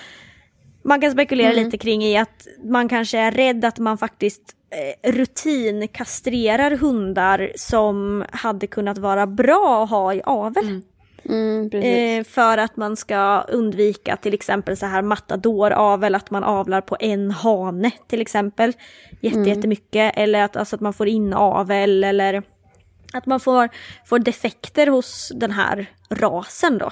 Man 0.84 1.02
kan 1.02 1.12
spekulera 1.12 1.52
lite 1.52 1.78
kring 1.78 2.04
i 2.04 2.18
att 2.18 2.48
man 2.64 2.90
kanske 2.90 3.18
är 3.18 3.32
rädd 3.32 3.66
att 3.66 3.80
man 3.80 3.98
faktiskt 3.98 4.42
eh, 4.70 5.12
rutinkastrerar 5.12 6.72
hundar 6.72 7.52
som 7.56 8.26
hade 8.32 8.68
kunnat 8.68 8.98
vara 8.98 9.28
bra 9.28 9.84
att 9.84 9.90
ha 9.90 10.14
i 10.14 10.22
avel. 10.26 10.82
Mm, 11.30 11.70
precis. 11.70 11.88
Eh, 11.88 12.24
för 12.34 12.58
att 12.58 12.78
man 12.78 12.98
ska 12.98 13.42
undvika 13.42 14.18
till 14.18 14.34
exempel 14.34 14.78
så 14.78 14.86
här 14.86 15.02
matadoravel, 15.02 16.16
att 16.16 16.32
man 16.32 16.44
avlar 16.44 16.82
på 16.82 16.98
en 17.00 17.32
hane 17.32 17.92
till 18.08 18.22
exempel. 18.22 18.74
Jätte, 19.22 19.50
Jättemycket. 19.50 20.14
Eller 20.16 20.44
att, 20.44 20.56
alltså 20.56 20.76
att 20.76 20.82
man 20.82 20.94
får 20.94 21.08
inavel 21.08 22.04
eller 22.04 22.44
att 23.14 23.26
man 23.26 23.40
får, 23.40 23.70
får 24.06 24.20
defekter 24.20 24.88
hos 24.88 25.32
den 25.36 25.52
här 25.52 25.86
rasen 26.10 26.78
då. 26.78 26.92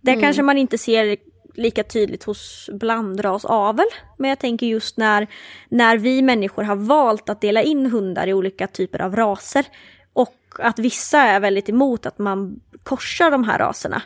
Det 0.00 0.20
kanske 0.20 0.42
man 0.42 0.58
inte 0.58 0.78
ser 0.78 1.16
lika 1.60 1.84
tydligt 1.84 2.24
hos 2.24 2.70
blandrasavel. 2.72 3.86
Men 4.18 4.30
jag 4.30 4.38
tänker 4.38 4.66
just 4.66 4.96
när, 4.96 5.26
när 5.68 5.98
vi 5.98 6.22
människor 6.22 6.62
har 6.62 6.76
valt 6.76 7.28
att 7.28 7.40
dela 7.40 7.62
in 7.62 7.86
hundar 7.86 8.26
i 8.26 8.34
olika 8.34 8.66
typer 8.66 9.02
av 9.02 9.16
raser 9.16 9.66
och 10.12 10.36
att 10.58 10.78
vissa 10.78 11.18
är 11.18 11.40
väldigt 11.40 11.68
emot 11.68 12.06
att 12.06 12.18
man 12.18 12.60
korsar 12.82 13.30
de 13.30 13.44
här 13.44 13.58
raserna. 13.58 14.02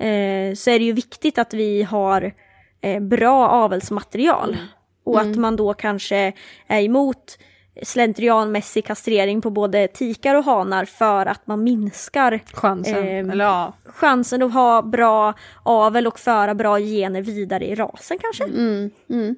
Eh, 0.00 0.54
så 0.54 0.70
är 0.70 0.78
det 0.78 0.84
ju 0.84 0.92
viktigt 0.92 1.38
att 1.38 1.54
vi 1.54 1.82
har 1.82 2.32
eh, 2.80 3.00
bra 3.00 3.48
avelsmaterial. 3.48 4.56
Och 5.04 5.20
att 5.20 5.36
man 5.36 5.56
då 5.56 5.74
kanske 5.74 6.32
är 6.66 6.82
emot 6.82 7.38
slentrianmässig 7.82 8.84
kastrering 8.84 9.40
på 9.40 9.50
både 9.50 9.88
tikar 9.88 10.34
och 10.34 10.44
hanar 10.44 10.84
för 10.84 11.26
att 11.26 11.46
man 11.46 11.64
minskar 11.64 12.40
Chansen. 12.52 13.08
Ehm, 13.08 13.30
Eller 13.30 13.44
ja, 13.44 13.72
chansen 13.84 14.42
att 14.42 14.52
ha 14.52 14.82
bra 14.82 15.34
avel 15.62 16.06
och 16.06 16.18
föra 16.18 16.54
bra 16.54 16.78
gener 16.78 17.22
vidare 17.22 17.66
i 17.66 17.74
rasen 17.74 18.18
kanske. 18.18 18.44
Mm, 18.44 18.90
mm. 19.10 19.36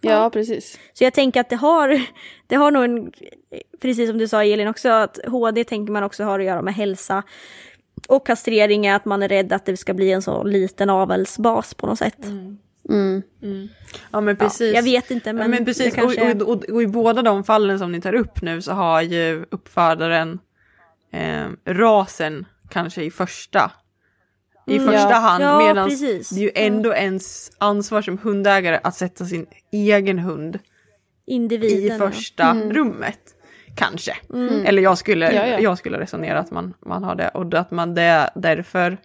Ja, 0.00 0.30
precis. 0.30 0.78
Så 0.92 1.04
jag 1.04 1.14
tänker 1.14 1.40
att 1.40 1.48
det 1.48 1.56
har, 1.56 2.06
det 2.46 2.56
har 2.56 2.70
nog 2.70 2.84
en, 2.84 3.12
precis 3.80 4.08
som 4.08 4.18
du 4.18 4.28
sa 4.28 4.44
Elin 4.44 4.68
också, 4.68 4.88
att 4.88 5.18
HD 5.26 5.64
tänker 5.64 5.92
man 5.92 6.04
också 6.04 6.24
har 6.24 6.38
att 6.38 6.44
göra 6.44 6.62
med 6.62 6.74
hälsa. 6.74 7.22
Och 8.08 8.26
kastrering 8.26 8.86
är 8.86 8.96
att 8.96 9.04
man 9.04 9.22
är 9.22 9.28
rädd 9.28 9.52
att 9.52 9.64
det 9.64 9.76
ska 9.76 9.94
bli 9.94 10.12
en 10.12 10.22
så 10.22 10.42
liten 10.42 10.90
avelsbas 10.90 11.74
på 11.74 11.86
något 11.86 11.98
sätt. 11.98 12.24
Mm. 12.24 12.58
Ja 14.10 14.20
men 14.20 14.36
precis. 14.36 14.74
Jag 14.74 14.82
vet 14.82 15.10
inte 15.10 15.32
men, 15.32 15.40
Men, 15.40 15.50
men 15.50 15.64
precis, 15.64 15.94
kanske... 15.94 16.32
och, 16.34 16.42
och, 16.42 16.48
och, 16.56 16.64
och 16.70 16.82
i 16.82 16.86
båda 16.86 17.22
de 17.22 17.44
fallen 17.44 17.78
som 17.78 17.92
ni 17.92 18.00
tar 18.00 18.14
upp 18.14 18.42
nu 18.42 18.62
så 18.62 18.72
har 18.72 19.02
ju 19.02 19.44
uppfödaren 19.50 20.38
eh, 21.12 21.46
rasen 21.64 22.46
kanske 22.70 23.02
i 23.02 23.10
första 23.10 23.70
i 24.66 24.78
första 24.78 25.10
Ja. 25.10 25.16
hand. 25.16 25.44
Ja, 25.44 25.58
medan 25.58 25.88
det 25.88 26.32
är 26.32 26.38
ju 26.38 26.50
ändå 26.54 26.94
ens 26.94 27.50
ansvar 27.58 28.02
som 28.02 28.18
hundägare 28.18 28.80
att 28.82 28.94
sätta 28.94 29.24
sin 29.24 29.46
egen 29.72 30.18
hund 30.18 30.58
i 31.26 31.32
Individen. 31.34 31.98
ja. 32.00 32.10
första 32.10 32.54
rummet. 32.54 33.18
Kanske. 33.76 34.16
Eller 34.64 34.82
jag 34.82 34.98
skulle, 34.98 35.32
Ja, 35.32 35.46
ja. 35.46 35.58
jag 35.60 35.78
skulle 35.78 35.98
resonera 36.00 36.38
att 36.38 36.50
man, 36.50 36.74
man 36.86 37.04
har 37.04 37.14
det 37.14 37.28
och 37.28 37.54
att 37.54 37.70
man 37.70 37.94
det, 37.94 38.30
därför 38.34 38.98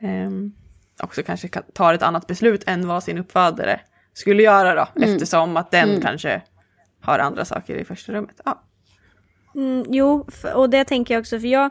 ehm, 0.00 0.52
också 1.02 1.22
kanske 1.22 1.48
kan- 1.48 1.62
tar 1.74 1.94
ett 1.94 2.02
annat 2.02 2.26
beslut 2.26 2.64
än 2.66 2.88
vad 2.88 3.02
sin 3.02 3.18
uppfödare 3.18 3.80
skulle 4.12 4.42
göra 4.42 4.74
då. 4.74 5.02
Eftersom 5.04 5.56
att 5.56 5.70
den 5.70 5.88
kanske 6.02 6.42
har 7.00 7.18
andra 7.18 7.44
saker 7.44 7.74
i 7.76 7.84
första 7.84 8.12
rummet. 8.12 8.40
Ja. 8.44 8.62
Mm, 9.54 9.84
jo, 9.88 10.26
och 10.54 10.70
det 10.70 10.84
tänker 10.84 11.14
jag 11.14 11.20
också 11.20 11.40
för 11.40 11.46
jag, 11.46 11.70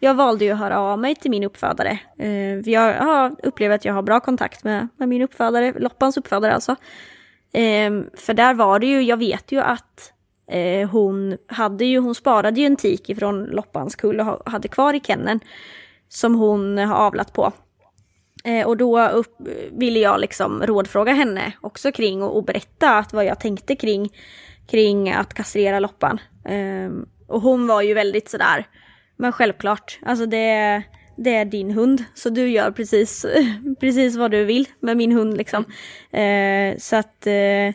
jag 0.00 0.14
valde 0.14 0.44
ju 0.44 0.50
att 0.52 0.58
höra 0.58 0.78
av 0.80 0.98
mig 0.98 1.14
till 1.14 1.30
min 1.30 1.44
uppfödare. 1.44 1.98
Eh, 2.18 2.58
jag 2.58 2.94
har, 2.94 3.34
upplever 3.42 3.74
att 3.74 3.84
jag 3.84 3.94
har 3.94 4.02
bra 4.02 4.20
kontakt 4.20 4.64
med, 4.64 4.88
med 4.96 5.08
min 5.08 5.22
uppfödare, 5.22 5.72
Loppans 5.78 6.16
uppfödare 6.16 6.52
alltså. 6.54 6.76
Eh, 7.52 7.90
för 8.16 8.34
där 8.34 8.54
var 8.54 8.78
det 8.78 8.86
ju, 8.86 9.02
jag 9.02 9.16
vet 9.16 9.52
ju 9.52 9.60
att 9.60 10.12
eh, 10.50 10.88
hon 10.90 11.36
hade 11.46 11.84
ju, 11.84 11.98
hon 11.98 12.14
sparade 12.14 12.60
ju 12.60 12.66
en 12.66 12.76
tik 12.76 13.10
ifrån 13.10 13.44
Loppans 13.44 13.96
kull 13.96 14.20
och 14.20 14.26
ha- 14.26 14.42
hade 14.46 14.68
kvar 14.68 14.94
i 14.94 15.00
kenneln. 15.00 15.40
Som 16.08 16.34
hon 16.34 16.78
har 16.78 16.96
avlat 16.96 17.32
på. 17.32 17.52
Eh, 18.44 18.66
och 18.66 18.76
då 18.76 19.08
upp, 19.08 19.36
ville 19.70 19.98
jag 19.98 20.20
liksom 20.20 20.62
rådfråga 20.62 21.12
henne 21.12 21.52
också 21.60 21.92
kring 21.92 22.22
och, 22.22 22.36
och 22.36 22.44
berätta 22.44 22.98
att 22.98 23.12
vad 23.12 23.24
jag 23.24 23.40
tänkte 23.40 23.76
kring, 23.76 24.12
kring 24.66 25.10
att 25.10 25.34
kastrera 25.34 25.78
Loppan. 25.78 26.20
Um, 26.44 27.08
och 27.26 27.40
hon 27.40 27.66
var 27.66 27.82
ju 27.82 27.94
väldigt 27.94 28.28
sådär, 28.28 28.66
men 29.16 29.32
självklart, 29.32 29.98
alltså 30.02 30.26
det, 30.26 30.82
det 31.16 31.34
är 31.34 31.44
din 31.44 31.70
hund 31.70 32.04
så 32.14 32.30
du 32.30 32.48
gör 32.48 32.70
precis, 32.70 33.26
precis 33.80 34.16
vad 34.16 34.30
du 34.30 34.44
vill 34.44 34.68
med 34.80 34.96
min 34.96 35.12
hund 35.12 35.36
liksom. 35.36 35.64
Eh, 36.10 36.76
så 36.78 36.96
att 36.96 37.26
uh, 37.26 37.74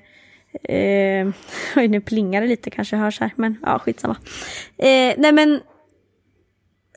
Uh, 0.69 1.33
oj, 1.75 1.87
nu 1.87 2.01
plingar 2.01 2.41
det 2.41 2.47
lite 2.47 2.69
kanske 2.69 2.95
hörs 2.95 3.19
här, 3.19 3.31
men 3.35 3.57
ja, 3.61 3.79
skitsamma. 3.79 4.13
Uh, 4.13 5.13
nej 5.17 5.31
men, 5.31 5.61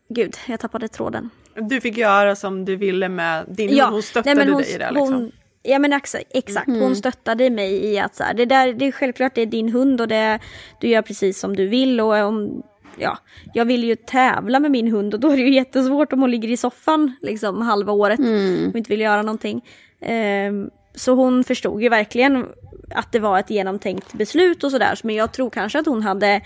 gud, 0.08 0.36
jag 0.46 0.60
tappade 0.60 0.88
tråden. 0.88 1.30
Du 1.54 1.80
fick 1.80 1.96
göra 1.96 2.36
som 2.36 2.64
du 2.64 2.76
ville 2.76 3.08
med 3.08 3.44
din 3.48 3.80
hund, 3.80 3.92
hon 3.92 4.02
stöttade 4.02 4.34
nej, 4.34 4.44
men 4.44 4.54
hon, 4.54 4.62
dig 4.62 4.74
i 4.74 4.78
det 4.78 4.90
liksom. 4.90 5.14
Hon, 5.14 5.32
ja 5.62 5.78
men 5.78 5.92
exa, 5.92 6.18
exakt, 6.30 6.66
hon 6.66 6.96
stöttade 6.96 7.50
mig 7.50 7.84
i 7.84 7.98
att 7.98 8.14
så 8.14 8.24
här, 8.24 8.34
det 8.34 8.44
där, 8.44 8.72
det 8.72 8.86
är 8.86 8.92
självklart 8.92 9.34
det 9.34 9.42
är 9.42 9.46
din 9.46 9.68
hund 9.68 10.00
och 10.00 10.08
det, 10.08 10.38
du 10.80 10.88
gör 10.88 11.02
precis 11.02 11.38
som 11.38 11.56
du 11.56 11.66
vill 11.66 12.00
och 12.00 12.14
om, 12.14 12.62
ja, 12.98 13.18
jag 13.54 13.64
vill 13.64 13.84
ju 13.84 13.96
tävla 13.96 14.60
med 14.60 14.70
min 14.70 14.88
hund 14.88 15.14
och 15.14 15.20
då 15.20 15.30
är 15.30 15.36
det 15.36 15.42
ju 15.42 15.54
jättesvårt 15.54 16.12
om 16.12 16.20
hon 16.20 16.30
ligger 16.30 16.48
i 16.48 16.56
soffan 16.56 17.16
liksom 17.20 17.62
halva 17.62 17.92
året 17.92 18.20
och 18.68 18.76
inte 18.76 18.90
vill 18.90 19.00
göra 19.00 19.22
någonting. 19.22 19.64
Ehm, 20.00 20.70
så 20.94 21.14
hon 21.14 21.44
förstod 21.44 21.82
ju 21.82 21.88
verkligen 21.88 22.46
att 22.90 23.12
det 23.12 23.18
var 23.18 23.38
ett 23.38 23.50
genomtänkt 23.50 24.12
beslut 24.12 24.64
och 24.64 24.70
sådär, 24.70 24.98
men 25.02 25.14
jag 25.14 25.32
tror 25.32 25.50
kanske 25.50 25.78
att 25.78 25.86
hon 25.86 26.02
hade 26.02 26.40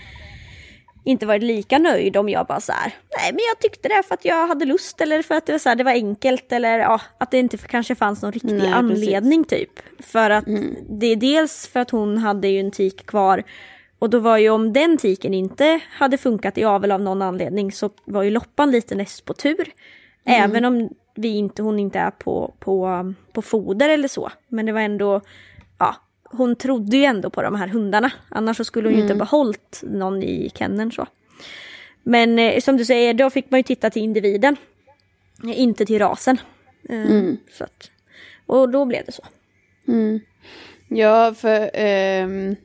inte 1.03 1.25
varit 1.25 1.43
lika 1.43 1.79
nöjd 1.79 2.17
om 2.17 2.29
jag 2.29 2.47
bara 2.47 2.59
så 2.59 2.71
här, 2.71 2.93
nej 3.17 3.31
men 3.31 3.39
jag 3.49 3.59
tyckte 3.59 3.89
det 3.89 4.03
för 4.07 4.13
att 4.13 4.25
jag 4.25 4.47
hade 4.47 4.65
lust 4.65 5.01
eller 5.01 5.21
för 5.21 5.35
att 5.35 5.45
det 5.45 5.51
var, 5.51 5.59
så 5.59 5.69
här, 5.69 5.75
det 5.75 5.83
var 5.83 5.91
enkelt 5.91 6.51
eller 6.51 6.79
ja, 6.79 7.01
att 7.17 7.31
det 7.31 7.39
inte 7.39 7.57
kanske 7.57 7.95
fanns 7.95 8.21
någon 8.21 8.31
riktig 8.31 8.53
Nej, 8.53 8.59
precis. 8.59 8.73
anledning 8.73 9.43
typ. 9.43 9.79
För 9.99 10.29
att 10.29 10.45
det 10.89 11.05
är 11.05 11.15
dels 11.15 11.67
för 11.67 11.79
att 11.79 11.89
hon 11.89 12.17
hade 12.17 12.47
ju 12.47 12.59
en 12.59 12.71
tik 12.71 13.05
kvar 13.05 13.43
och 13.99 14.09
då 14.09 14.19
var 14.19 14.37
ju 14.37 14.49
om 14.49 14.73
den 14.73 14.97
tiken 14.97 15.33
inte 15.33 15.79
hade 15.89 16.17
funkat 16.17 16.57
i 16.57 16.63
avel 16.63 16.91
av 16.91 17.01
någon 17.01 17.21
anledning 17.21 17.71
så 17.71 17.89
var 18.05 18.23
ju 18.23 18.29
loppan 18.29 18.71
lite 18.71 18.95
näst 18.95 19.25
på 19.25 19.33
tur. 19.33 19.71
Även 20.25 20.65
om 20.65 20.89
vi 21.15 21.27
inte, 21.27 21.61
hon 21.61 21.79
inte 21.79 21.99
är 21.99 22.11
på, 22.11 22.53
på, 22.59 23.13
på 23.31 23.41
foder 23.41 23.89
eller 23.89 24.07
så. 24.07 24.31
Men 24.47 24.65
det 24.65 24.71
var 24.71 24.81
ändå, 24.81 25.21
ja, 25.77 25.95
hon 26.31 26.55
trodde 26.55 26.97
ju 26.97 27.03
ändå 27.03 27.29
på 27.29 27.41
de 27.41 27.55
här 27.55 27.67
hundarna. 27.67 28.11
Annars 28.29 28.57
så 28.57 28.63
skulle 28.63 28.87
hon 28.87 28.95
ju 28.95 29.01
inte 29.01 29.13
behållit 29.19 29.81
någon 29.83 30.23
i 30.23 30.51
kenneln 30.55 30.91
så. 30.91 31.07
Men 32.03 32.39
eh, 32.39 32.59
som 32.59 32.77
du 32.77 32.85
säger, 32.85 33.13
då 33.13 33.29
fick 33.29 33.51
man 33.51 33.59
ju 33.59 33.63
titta 33.63 33.89
till 33.89 34.01
individen. 34.01 34.57
eh, 35.43 35.59
Inte 35.61 35.85
till 35.85 35.99
rasen. 35.99 36.37
Eh, 36.89 37.05
så 37.57 37.63
att, 37.63 37.91
och 38.45 38.69
då 38.69 38.85
blev 38.85 39.05
det 39.05 39.11
så. 39.11 39.23
Ja, 40.87 41.33
för 41.37 41.69
ehm, 41.73 42.55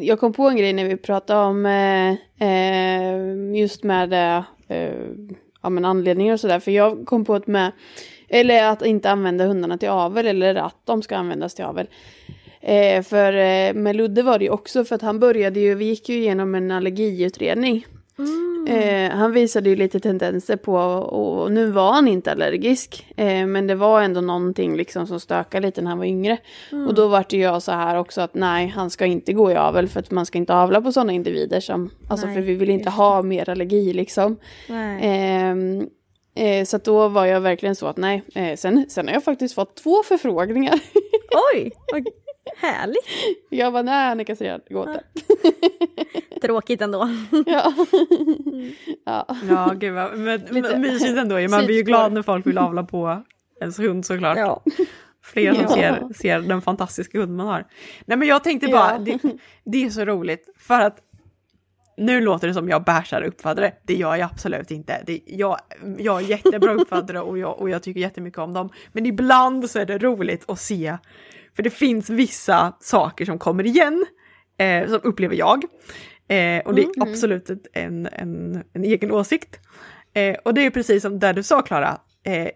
jag 0.00 0.20
kom 0.20 0.32
på 0.32 0.48
en 0.48 0.56
grej 0.56 0.72
när 0.72 0.84
vi 0.84 0.96
pratade 0.96 1.40
om 1.40 1.66
eh, 1.66 2.10
eh, 2.48 3.56
just 3.60 3.82
med 3.84 4.12
eh, 4.12 4.44
eh, 4.68 4.94
ja, 5.62 5.68
men 5.68 5.84
anledningar 5.84 6.32
och 6.34 6.40
sådär. 6.40 6.60
För 6.60 6.70
jag 6.70 7.06
kom 7.06 7.24
på 7.24 7.34
att 7.34 7.46
med, 7.46 7.72
eller 8.28 8.64
att 8.64 8.82
inte 8.86 9.10
använda 9.10 9.46
hundarna 9.46 9.78
till 9.78 9.88
avel 9.88 10.26
eller 10.26 10.54
att 10.54 10.76
de 10.84 11.02
ska 11.02 11.16
användas 11.16 11.54
till 11.54 11.64
avel. 11.64 11.86
Eh, 12.60 13.02
för 13.02 13.32
eh, 13.32 13.74
med 13.74 13.96
Ludde 13.96 14.22
var 14.22 14.38
det 14.38 14.44
ju 14.44 14.50
också 14.50 14.84
för 14.84 14.94
att 14.94 15.02
han 15.02 15.20
började 15.20 15.60
ju, 15.60 15.74
vi 15.74 15.84
gick 15.84 16.08
ju 16.08 16.16
igenom 16.16 16.54
en 16.54 16.70
allergiutredning. 16.70 17.86
Eh, 18.68 19.10
han 19.10 19.32
visade 19.32 19.68
ju 19.70 19.76
lite 19.76 20.00
tendenser 20.00 20.56
på, 20.56 20.74
och 20.74 21.52
nu 21.52 21.70
var 21.70 21.92
han 21.92 22.08
inte 22.08 22.32
allergisk, 22.32 23.06
eh, 23.16 23.46
men 23.46 23.66
det 23.66 23.74
var 23.74 24.02
ändå 24.02 24.20
någonting 24.20 24.76
liksom 24.76 25.06
som 25.06 25.20
stökade 25.20 25.66
lite 25.66 25.82
när 25.82 25.90
han 25.90 25.98
var 25.98 26.04
yngre. 26.04 26.38
Och 26.88 26.94
då 26.94 27.08
var 27.08 27.24
det 27.28 27.36
ju 27.36 27.42
jag 27.42 27.62
så 27.62 27.72
här 27.72 27.96
också 27.96 28.20
att 28.20 28.34
nej, 28.34 28.66
han 28.66 28.90
ska 28.90 29.06
inte 29.06 29.32
gå 29.32 29.50
i 29.50 29.56
avel 29.56 29.88
för 29.88 30.00
att 30.00 30.10
man 30.10 30.26
ska 30.26 30.38
inte 30.38 30.54
avla 30.54 30.80
på 30.80 30.92
sådana 30.92 31.12
individer 31.12 31.60
som, 31.60 31.90
alltså 32.08 32.26
Nej, 32.26 32.34
för 32.34 32.42
vi 32.42 32.54
vill 32.54 32.70
inte 32.70 32.90
ha 32.90 33.22
mer 33.22 33.50
allergi 33.50 33.92
liksom. 33.92 34.36
Ehm, 35.00 35.88
eh, 36.34 36.64
så 36.64 36.76
att 36.76 36.84
då 36.84 37.08
var 37.08 37.26
jag 37.26 37.40
verkligen 37.40 37.76
så 37.76 37.86
att 37.86 37.96
nej, 37.96 38.22
eh, 38.34 38.56
sen, 38.56 38.86
sen 38.88 39.06
har 39.06 39.14
jag 39.14 39.24
faktiskt 39.24 39.54
fått 39.54 39.76
två 39.76 40.02
förfrågningar. 40.02 40.74
Oj, 41.54 41.72
vad 41.92 42.06
härligt. 42.60 43.04
jag 43.50 43.70
var 43.70 43.82
nej 43.82 44.10
Annika 44.10 44.36
säger 44.36 44.60
gå 44.70 44.80
inte. 44.80 45.02
Tråkigt 46.42 46.80
ändå. 46.80 47.08
ja. 47.46 47.72
ja. 49.04 49.26
Ja, 49.48 49.72
gud 49.76 49.94
vad 49.94 50.18
men, 50.18 50.40
men, 50.50 50.80
mysigt 50.80 51.18
ändå. 51.18 51.48
Man 51.48 51.66
blir 51.66 51.76
ju 51.76 51.82
glad 51.82 52.12
när 52.12 52.22
folk 52.22 52.46
vill 52.46 52.58
avla 52.58 52.82
på 52.82 53.22
ens 53.60 53.78
hund 53.78 54.06
såklart. 54.06 54.38
Ja. 54.38 54.62
Fler 55.22 55.54
som 55.54 55.62
Ja. 55.62 55.68
ser, 55.68 56.14
ser 56.14 56.40
den 56.40 56.62
fantastiska 56.62 57.18
hund 57.18 57.36
man 57.36 57.46
har. 57.46 57.64
Nej 58.06 58.18
men 58.18 58.28
jag 58.28 58.44
tänkte 58.44 58.68
bara, 58.68 58.92
Ja. 58.92 58.98
det, 58.98 59.18
det 59.64 59.84
är 59.84 59.90
så 59.90 60.04
roligt 60.04 60.48
för 60.58 60.80
att 60.80 60.98
nu 61.96 62.20
låter 62.20 62.48
det 62.48 62.54
som 62.54 62.68
jag 62.68 62.84
bärsar 62.84 63.22
uppfattare. 63.22 63.72
Det 63.82 63.94
gör 63.94 64.16
jag 64.16 64.30
absolut 64.32 64.70
inte. 64.70 65.02
Det, 65.06 65.20
jag, 65.26 65.58
jag 65.98 66.22
är 66.22 66.26
jättebra 66.26 66.72
uppfattare 66.72 67.20
och 67.20 67.38
jag, 67.38 67.60
och 67.60 67.70
jag 67.70 67.82
tycker 67.82 68.00
jättemycket 68.00 68.38
om 68.38 68.52
dem. 68.52 68.68
Men 68.92 69.06
ibland 69.06 69.70
så 69.70 69.78
är 69.78 69.86
det 69.86 69.98
roligt 69.98 70.44
att 70.50 70.60
se, 70.60 70.98
för 71.58 71.62
det 71.62 71.70
finns 71.70 72.10
vissa 72.10 72.76
saker 72.80 73.24
som 73.24 73.38
kommer 73.38 73.66
igen, 73.66 74.06
eh, 74.58 74.88
som 74.88 75.00
upplever 75.02 75.34
jag. 75.36 75.64
Eh, 76.28 76.60
och 76.64 76.74
det 76.74 76.82
är 76.82 77.02
absolut 77.02 77.50
ett, 77.50 77.66
en, 77.72 78.06
en, 78.06 78.64
en 78.72 78.84
egen 78.84 79.12
åsikt. 79.12 79.60
Eh, 80.14 80.36
och 80.44 80.54
det 80.54 80.66
är 80.66 80.70
precis 80.70 81.02
som 81.02 81.18
där 81.18 81.32
du 81.32 81.42
sa 81.42 81.62
Klara, 81.62 82.00
eh, 82.24 82.48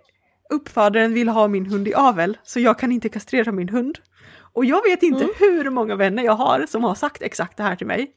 uppfödaren 0.50 1.14
vill 1.14 1.28
ha 1.28 1.48
min 1.48 1.66
hund 1.66 1.88
i 1.88 1.94
avel, 1.94 2.38
så 2.42 2.60
jag 2.60 2.78
kan 2.78 2.92
inte 2.92 3.08
kastrera 3.08 3.52
min 3.52 3.68
hund. 3.68 3.98
Och 4.52 4.64
jag 4.64 4.82
vet 4.82 5.02
inte 5.02 5.28
hur 5.38 5.70
många 5.70 5.96
vänner 5.96 6.22
jag 6.22 6.36
har 6.36 6.66
som 6.68 6.84
har 6.84 6.94
sagt 6.94 7.22
exakt 7.22 7.56
det 7.56 7.62
här 7.62 7.76
till 7.76 7.86
mig. 7.86 8.10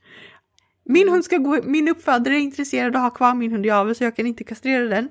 Min 0.84 1.10
hund 1.10 1.26
ska 1.26 1.38
gå, 1.38 1.60
min 1.64 1.88
uppfödare 1.88 2.36
är 2.36 2.40
intresserad 2.40 2.96
av 2.96 3.06
att 3.06 3.12
ha 3.12 3.18
kvar 3.18 3.34
min 3.34 3.52
hund 3.52 3.66
i 3.66 3.70
avel 3.70 3.96
så 3.96 4.04
jag 4.04 4.16
kan 4.16 4.28
inte 4.28 4.44
kastrera 4.44 4.86
den. 4.86 5.10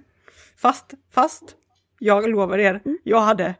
Fast, 0.56 0.94
fast, 1.14 1.56
jag 1.98 2.30
lovar 2.30 2.58
er, 2.58 2.80
jag 3.04 3.20
hade 3.20 3.54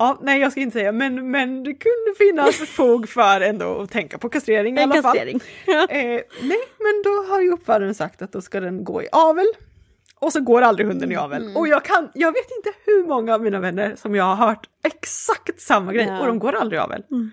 Ja, 0.00 0.18
nej 0.22 0.40
jag 0.40 0.52
ska 0.52 0.60
inte 0.60 0.78
säga, 0.78 0.92
men, 0.92 1.30
men 1.30 1.62
det 1.64 1.74
kunde 1.74 2.14
finnas 2.18 2.56
fog 2.76 3.08
för 3.08 3.40
ändå 3.40 3.80
att 3.80 3.90
tänka 3.90 4.18
på 4.18 4.28
kastrering 4.28 4.78
i 4.78 4.82
En 4.82 4.92
alla 4.92 5.02
fall. 5.02 5.12
kastrering. 5.16 5.40
Eh, 5.66 6.20
nej, 6.42 6.58
men 6.78 7.02
då 7.04 7.32
har 7.32 7.40
ju 7.40 7.50
uppfödaren 7.52 7.94
sagt 7.94 8.22
att 8.22 8.32
då 8.32 8.40
ska 8.40 8.60
den 8.60 8.84
gå 8.84 9.02
i 9.02 9.08
avel. 9.12 9.46
Och 10.20 10.32
så 10.32 10.40
går 10.40 10.62
aldrig 10.62 10.86
hunden 10.88 11.12
i 11.12 11.16
avel. 11.16 11.56
Och 11.56 11.68
jag 11.68 11.84
kan, 11.84 12.10
jag 12.14 12.32
vet 12.32 12.50
inte 12.58 12.78
hur 12.86 13.06
många 13.06 13.34
av 13.34 13.42
mina 13.42 13.60
vänner 13.60 13.94
som 13.96 14.14
jag 14.14 14.24
har 14.24 14.46
hört 14.46 14.66
exakt 14.84 15.60
samma 15.60 15.92
grej 15.92 16.06
Ja. 16.06 16.20
och 16.20 16.26
de 16.26 16.38
går 16.38 16.52
aldrig 16.52 16.78
i 16.78 16.82
avel. 16.82 17.02
Nej. 17.08 17.28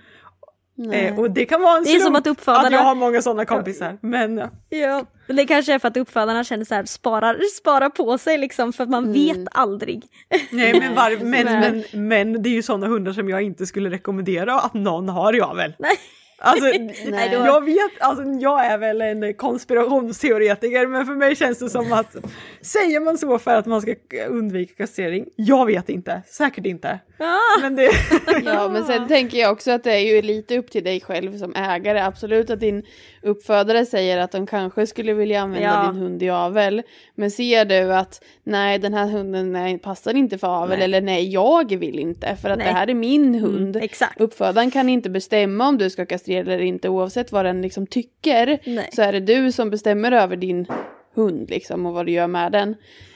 Eh, 0.91 1.19
och 1.19 1.32
det 1.32 1.45
kan 1.45 1.61
vara 1.61 1.78
en 1.78 1.84
Det 1.84 1.95
är 1.95 1.99
som 1.99 2.15
att 2.15 2.28
uppfödarna- 2.28 2.65
att 2.65 2.71
jag 2.71 2.80
har 2.84 2.95
många 2.95 3.21
sådana 3.21 3.45
kompisar. 3.45 3.97
Men 4.01 4.38
ja. 4.38 4.49
Ja, 4.69 5.05
men 5.28 5.36
det 5.36 5.45
kanske 5.45 5.73
är 5.73 5.80
för 5.80 5.88
att 5.88 5.97
uppfödarna 5.97 6.43
känner 6.43 6.65
så 6.65 6.76
här, 6.76 6.86
sparar, 6.86 7.39
sparar 7.57 7.89
på 7.89 8.17
sig 8.17 8.38
liksom 8.38 8.73
för 8.73 8.84
att 8.84 8.89
man 8.89 9.13
vet 9.13 9.47
aldrig. 9.51 10.03
nej, 10.51 10.80
men, 10.80 10.95
var, 10.95 11.17
men, 11.23 11.45
Nej. 11.45 11.84
men, 11.93 12.07
men 12.07 12.43
det 12.43 12.49
är 12.49 12.53
ju 12.53 12.61
sådana 12.63 12.88
hundar 12.88 13.13
som 13.13 13.30
jag 13.30 13.41
inte 13.41 13.65
skulle 13.65 13.89
rekommendera 13.89 14.59
att 14.59 14.73
någon 14.73 15.09
har 15.09 15.36
i 15.36 15.41
avel. 15.41 15.73
Nej. 15.80 15.95
Alltså, 16.38 16.65
Nej, 17.05 17.29
då... 17.29 17.45
jag 17.45 17.65
vet, 17.65 17.91
alltså 17.99 18.23
jag 18.23 18.65
är 18.65 18.77
väl 18.77 19.01
en 19.01 19.33
konspirationsteoretiker 19.33 20.88
men 20.88 21.05
för 21.05 21.15
mig 21.15 21.36
känns 21.36 21.59
det 21.59 21.69
som 21.69 21.93
att 21.93 22.15
säger 22.61 22.99
man 22.99 23.17
så 23.17 23.39
för 23.39 23.55
att 23.55 23.65
man 23.65 23.81
ska 23.81 23.95
undvika 24.29 24.73
kastrering? 24.73 25.25
Jag 25.36 25.65
vet 25.65 25.89
inte, 25.89 26.21
säkert 26.27 26.65
inte. 26.65 26.99
Ah. 27.19 27.61
Men 27.61 27.75
det... 27.75 27.89
ja 28.45 28.69
men 28.69 28.83
sen 28.83 29.07
tänker 29.07 29.38
jag 29.38 29.51
också 29.51 29.71
att 29.71 29.83
det 29.83 29.91
är 29.91 30.15
ju 30.15 30.21
lite 30.21 30.57
upp 30.57 30.71
till 30.71 30.83
dig 30.83 31.01
själv 31.01 31.38
som 31.38 31.55
ägare. 31.55 31.99
Absolut 31.99 32.49
att 32.49 32.59
din 32.59 32.83
uppfödare 33.21 33.86
säger 33.86 34.17
att 34.17 34.31
de 34.31 34.47
kanske 34.47 34.88
skulle 34.88 35.13
vilja 35.13 35.41
använda 35.41 35.67
ja. 35.67 35.91
din 35.91 36.01
hund 36.01 36.23
i 36.23 36.29
avel. 36.29 36.81
Men 37.15 37.31
ser 37.31 37.65
du 37.65 37.93
att 37.93 38.23
nej 38.43 38.79
den 38.79 38.93
här 38.93 39.07
hunden 39.07 39.51
nej, 39.51 39.77
passar 39.77 40.13
inte 40.13 40.38
för 40.38 40.47
avel 40.47 40.77
nej. 40.77 40.86
eller 40.86 41.01
nej 41.01 41.29
jag 41.29 41.75
vill 41.75 41.99
inte 41.99 42.36
för 42.36 42.49
att 42.49 42.57
nej. 42.57 42.67
det 42.67 42.73
här 42.73 42.89
är 42.89 42.93
min 42.93 43.36
hund. 43.36 43.75
Mm, 43.75 43.89
Uppfödaren 44.17 44.71
kan 44.71 44.89
inte 44.89 45.09
bestämma 45.09 45.67
om 45.67 45.77
du 45.77 45.89
ska 45.89 46.05
kastrera 46.05 46.24
eller 46.34 46.59
inte 46.59 46.89
oavsett 46.89 47.32
vad 47.32 47.45
den 47.45 47.61
liksom 47.61 47.88
tycker. 47.88 48.59
Nej. 48.65 48.89
Så 48.93 49.01
är 49.01 49.11
det 49.11 49.19
du 49.19 49.51
som 49.51 49.69
bestämmer 49.69 50.11
över 50.11 50.36
din 50.36 50.67
hund 51.13 51.49
liksom 51.49 51.86
och 51.86 51.93
vad 51.93 52.05
du 52.05 52.11
gör 52.11 52.28
med 52.28 52.51
den. 52.51 52.76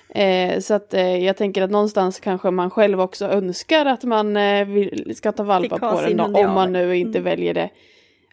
Eh, 0.09 0.59
så 0.59 0.73
att 0.73 0.93
eh, 0.93 1.25
jag 1.25 1.37
tänker 1.37 1.61
att 1.61 1.71
någonstans 1.71 2.19
kanske 2.19 2.51
man 2.51 2.69
själv 2.69 3.01
också 3.01 3.25
önskar 3.25 3.85
att 3.85 4.03
man 4.03 4.37
eh, 4.37 4.65
vill, 4.65 5.15
ska 5.15 5.31
ta 5.31 5.43
valpar 5.43 5.77
på 5.77 6.01
den 6.01 6.17
då, 6.17 6.39
om 6.39 6.53
man 6.53 6.73
nu 6.73 6.97
inte 6.97 7.19
mm. 7.19 7.23
väljer 7.23 7.53
det. 7.53 7.69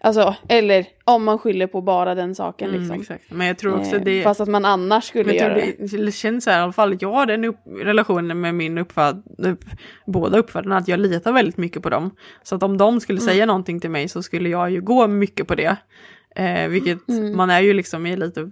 Alltså, 0.01 0.35
eller 0.49 0.85
om 1.03 1.23
man 1.23 1.39
skyller 1.39 1.67
på 1.67 1.81
bara 1.81 2.15
den 2.15 2.35
saken 2.35 2.69
mm, 2.69 2.81
liksom. 2.81 3.01
Exakt. 3.01 3.31
Men 3.31 3.47
jag 3.47 3.57
tror 3.57 3.79
också 3.79 3.95
eh, 3.95 4.01
det... 4.03 4.23
Fast 4.23 4.41
att 4.41 4.47
man 4.47 4.65
annars 4.65 5.03
skulle 5.03 5.33
göra 5.33 5.53
det. 5.53 5.97
Det 6.05 6.11
känns 6.11 6.43
så 6.43 6.49
här, 6.49 6.59
i 6.59 6.63
alla 6.63 6.71
fall 6.71 6.97
jag 6.99 7.11
har 7.11 7.25
den 7.25 7.45
upp, 7.45 7.57
relationen 7.81 8.41
med 8.41 8.55
min 8.55 8.77
uppföd, 8.77 9.23
upp, 9.37 9.65
båda 10.05 10.37
uppfödarna, 10.37 10.77
att 10.77 10.87
jag 10.87 10.99
litar 10.99 11.31
väldigt 11.31 11.57
mycket 11.57 11.83
på 11.83 11.89
dem. 11.89 12.11
Så 12.43 12.55
att 12.55 12.63
om 12.63 12.77
de 12.77 12.99
skulle 12.99 13.19
mm. 13.19 13.29
säga 13.29 13.45
någonting 13.45 13.79
till 13.79 13.89
mig 13.89 14.07
så 14.07 14.23
skulle 14.23 14.49
jag 14.49 14.71
ju 14.71 14.81
gå 14.81 15.07
mycket 15.07 15.47
på 15.47 15.55
det. 15.55 15.77
Eh, 16.35 16.67
vilket 16.67 17.09
mm. 17.09 17.37
man 17.37 17.49
är 17.49 17.61
ju 17.61 17.73
liksom 17.73 18.05
i 18.05 18.15
lite 18.15 18.51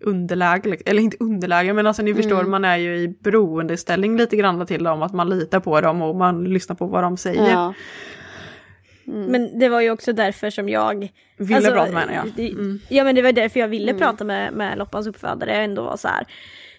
underläge, 0.00 0.76
eller 0.86 1.02
inte 1.02 1.16
underläge 1.20 1.72
men 1.72 1.86
alltså 1.86 2.02
ni 2.02 2.14
förstår, 2.14 2.38
mm. 2.38 2.50
man 2.50 2.64
är 2.64 2.76
ju 2.76 2.96
i 2.96 3.08
beroendeställning 3.08 4.16
lite 4.16 4.36
grann 4.36 4.66
till 4.66 4.84
dem, 4.84 5.02
att 5.02 5.12
man 5.12 5.28
litar 5.28 5.60
på 5.60 5.80
dem 5.80 6.02
och 6.02 6.16
man 6.16 6.44
lyssnar 6.44 6.76
på 6.76 6.86
vad 6.86 7.02
de 7.02 7.16
säger. 7.16 7.50
Ja. 7.50 7.74
Mm. 9.10 9.26
Men 9.26 9.58
det 9.58 9.68
var 9.68 9.80
ju 9.80 9.90
också 9.90 10.12
därför 10.12 10.50
som 10.50 10.68
jag 10.68 11.12
ville 11.36 11.56
alltså, 11.56 11.72
prata 11.72 11.92
med 11.92 12.02
henne 12.02 12.32
ja. 12.36 12.42
Mm. 12.44 12.80
Ja 12.88 13.04
men 13.04 13.14
det 13.14 13.22
var 13.22 13.32
därför 13.32 13.60
jag 13.60 13.68
ville 13.68 13.90
mm. 13.90 14.00
prata 14.00 14.24
med, 14.24 14.52
med 14.52 14.78
Loppans 14.78 15.06
uppfödare 15.06 15.54
ändå 15.54 15.82
var 15.82 15.96
så 15.96 16.08
här. 16.08 16.26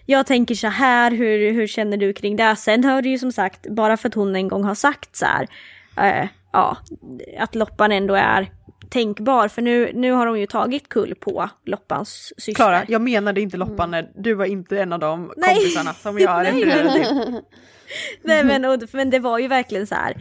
Jag 0.06 0.26
tänker 0.26 0.54
så 0.54 0.66
här, 0.66 1.10
hur, 1.10 1.52
hur 1.52 1.66
känner 1.66 1.96
du 1.96 2.12
kring 2.12 2.36
det? 2.36 2.56
Sen 2.56 2.84
hör 2.84 3.02
det 3.02 3.08
ju 3.08 3.18
som 3.18 3.32
sagt, 3.32 3.66
bara 3.70 3.96
för 3.96 4.08
att 4.08 4.14
hon 4.14 4.36
en 4.36 4.48
gång 4.48 4.64
har 4.64 4.74
sagt 4.74 5.16
så 5.16 5.26
här, 5.26 5.48
äh, 6.22 6.28
ja, 6.52 6.76
att 7.38 7.54
Loppan 7.54 7.92
ändå 7.92 8.14
är 8.14 8.50
tänkbar 8.92 9.48
för 9.48 9.62
nu, 9.62 9.90
nu 9.94 10.12
har 10.12 10.26
hon 10.26 10.40
ju 10.40 10.46
tagit 10.46 10.88
kull 10.88 11.14
på 11.14 11.50
Loppans 11.66 12.32
syster. 12.36 12.54
Klara, 12.54 12.82
jag 12.88 13.00
menade 13.00 13.40
inte 13.40 13.56
Loppan, 13.56 13.94
mm. 13.94 14.10
du 14.16 14.34
var 14.34 14.44
inte 14.44 14.80
en 14.80 14.92
av 14.92 14.98
de 14.98 15.32
Nej. 15.36 15.54
kompisarna 15.54 15.94
som 15.94 16.18
jag 16.18 16.46
refererade 16.46 16.92
till. 17.04 17.40
Nej 18.22 18.44
men, 18.44 18.64
och, 18.64 18.82
men 18.92 19.10
det 19.10 19.18
var 19.18 19.38
ju 19.38 19.48
verkligen 19.48 19.86
så 19.86 19.94
här, 19.94 20.16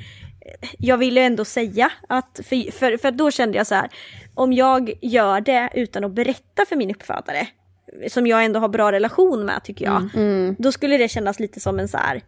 jag 0.77 0.97
ville 0.97 1.21
ändå 1.21 1.45
säga 1.45 1.91
att, 2.09 2.39
för, 2.43 2.71
för, 2.71 2.97
för 2.97 3.11
då 3.11 3.31
kände 3.31 3.57
jag 3.57 3.67
så 3.67 3.75
här, 3.75 3.89
om 4.33 4.53
jag 4.53 4.93
gör 5.01 5.41
det 5.41 5.69
utan 5.73 6.03
att 6.03 6.11
berätta 6.11 6.65
för 6.69 6.75
min 6.75 6.91
uppfödare, 6.91 7.47
som 8.09 8.27
jag 8.27 8.45
ändå 8.45 8.59
har 8.59 8.69
bra 8.69 8.91
relation 8.91 9.45
med 9.45 9.63
tycker 9.63 9.85
jag, 9.85 10.01
mm. 10.01 10.09
mm. 10.15 10.55
då 10.59 10.71
skulle 10.71 10.97
det 10.97 11.07
kännas 11.07 11.39
lite 11.39 11.59
som 11.59 11.79
en 11.79 11.87
så 11.87 11.97
här, 11.97 12.21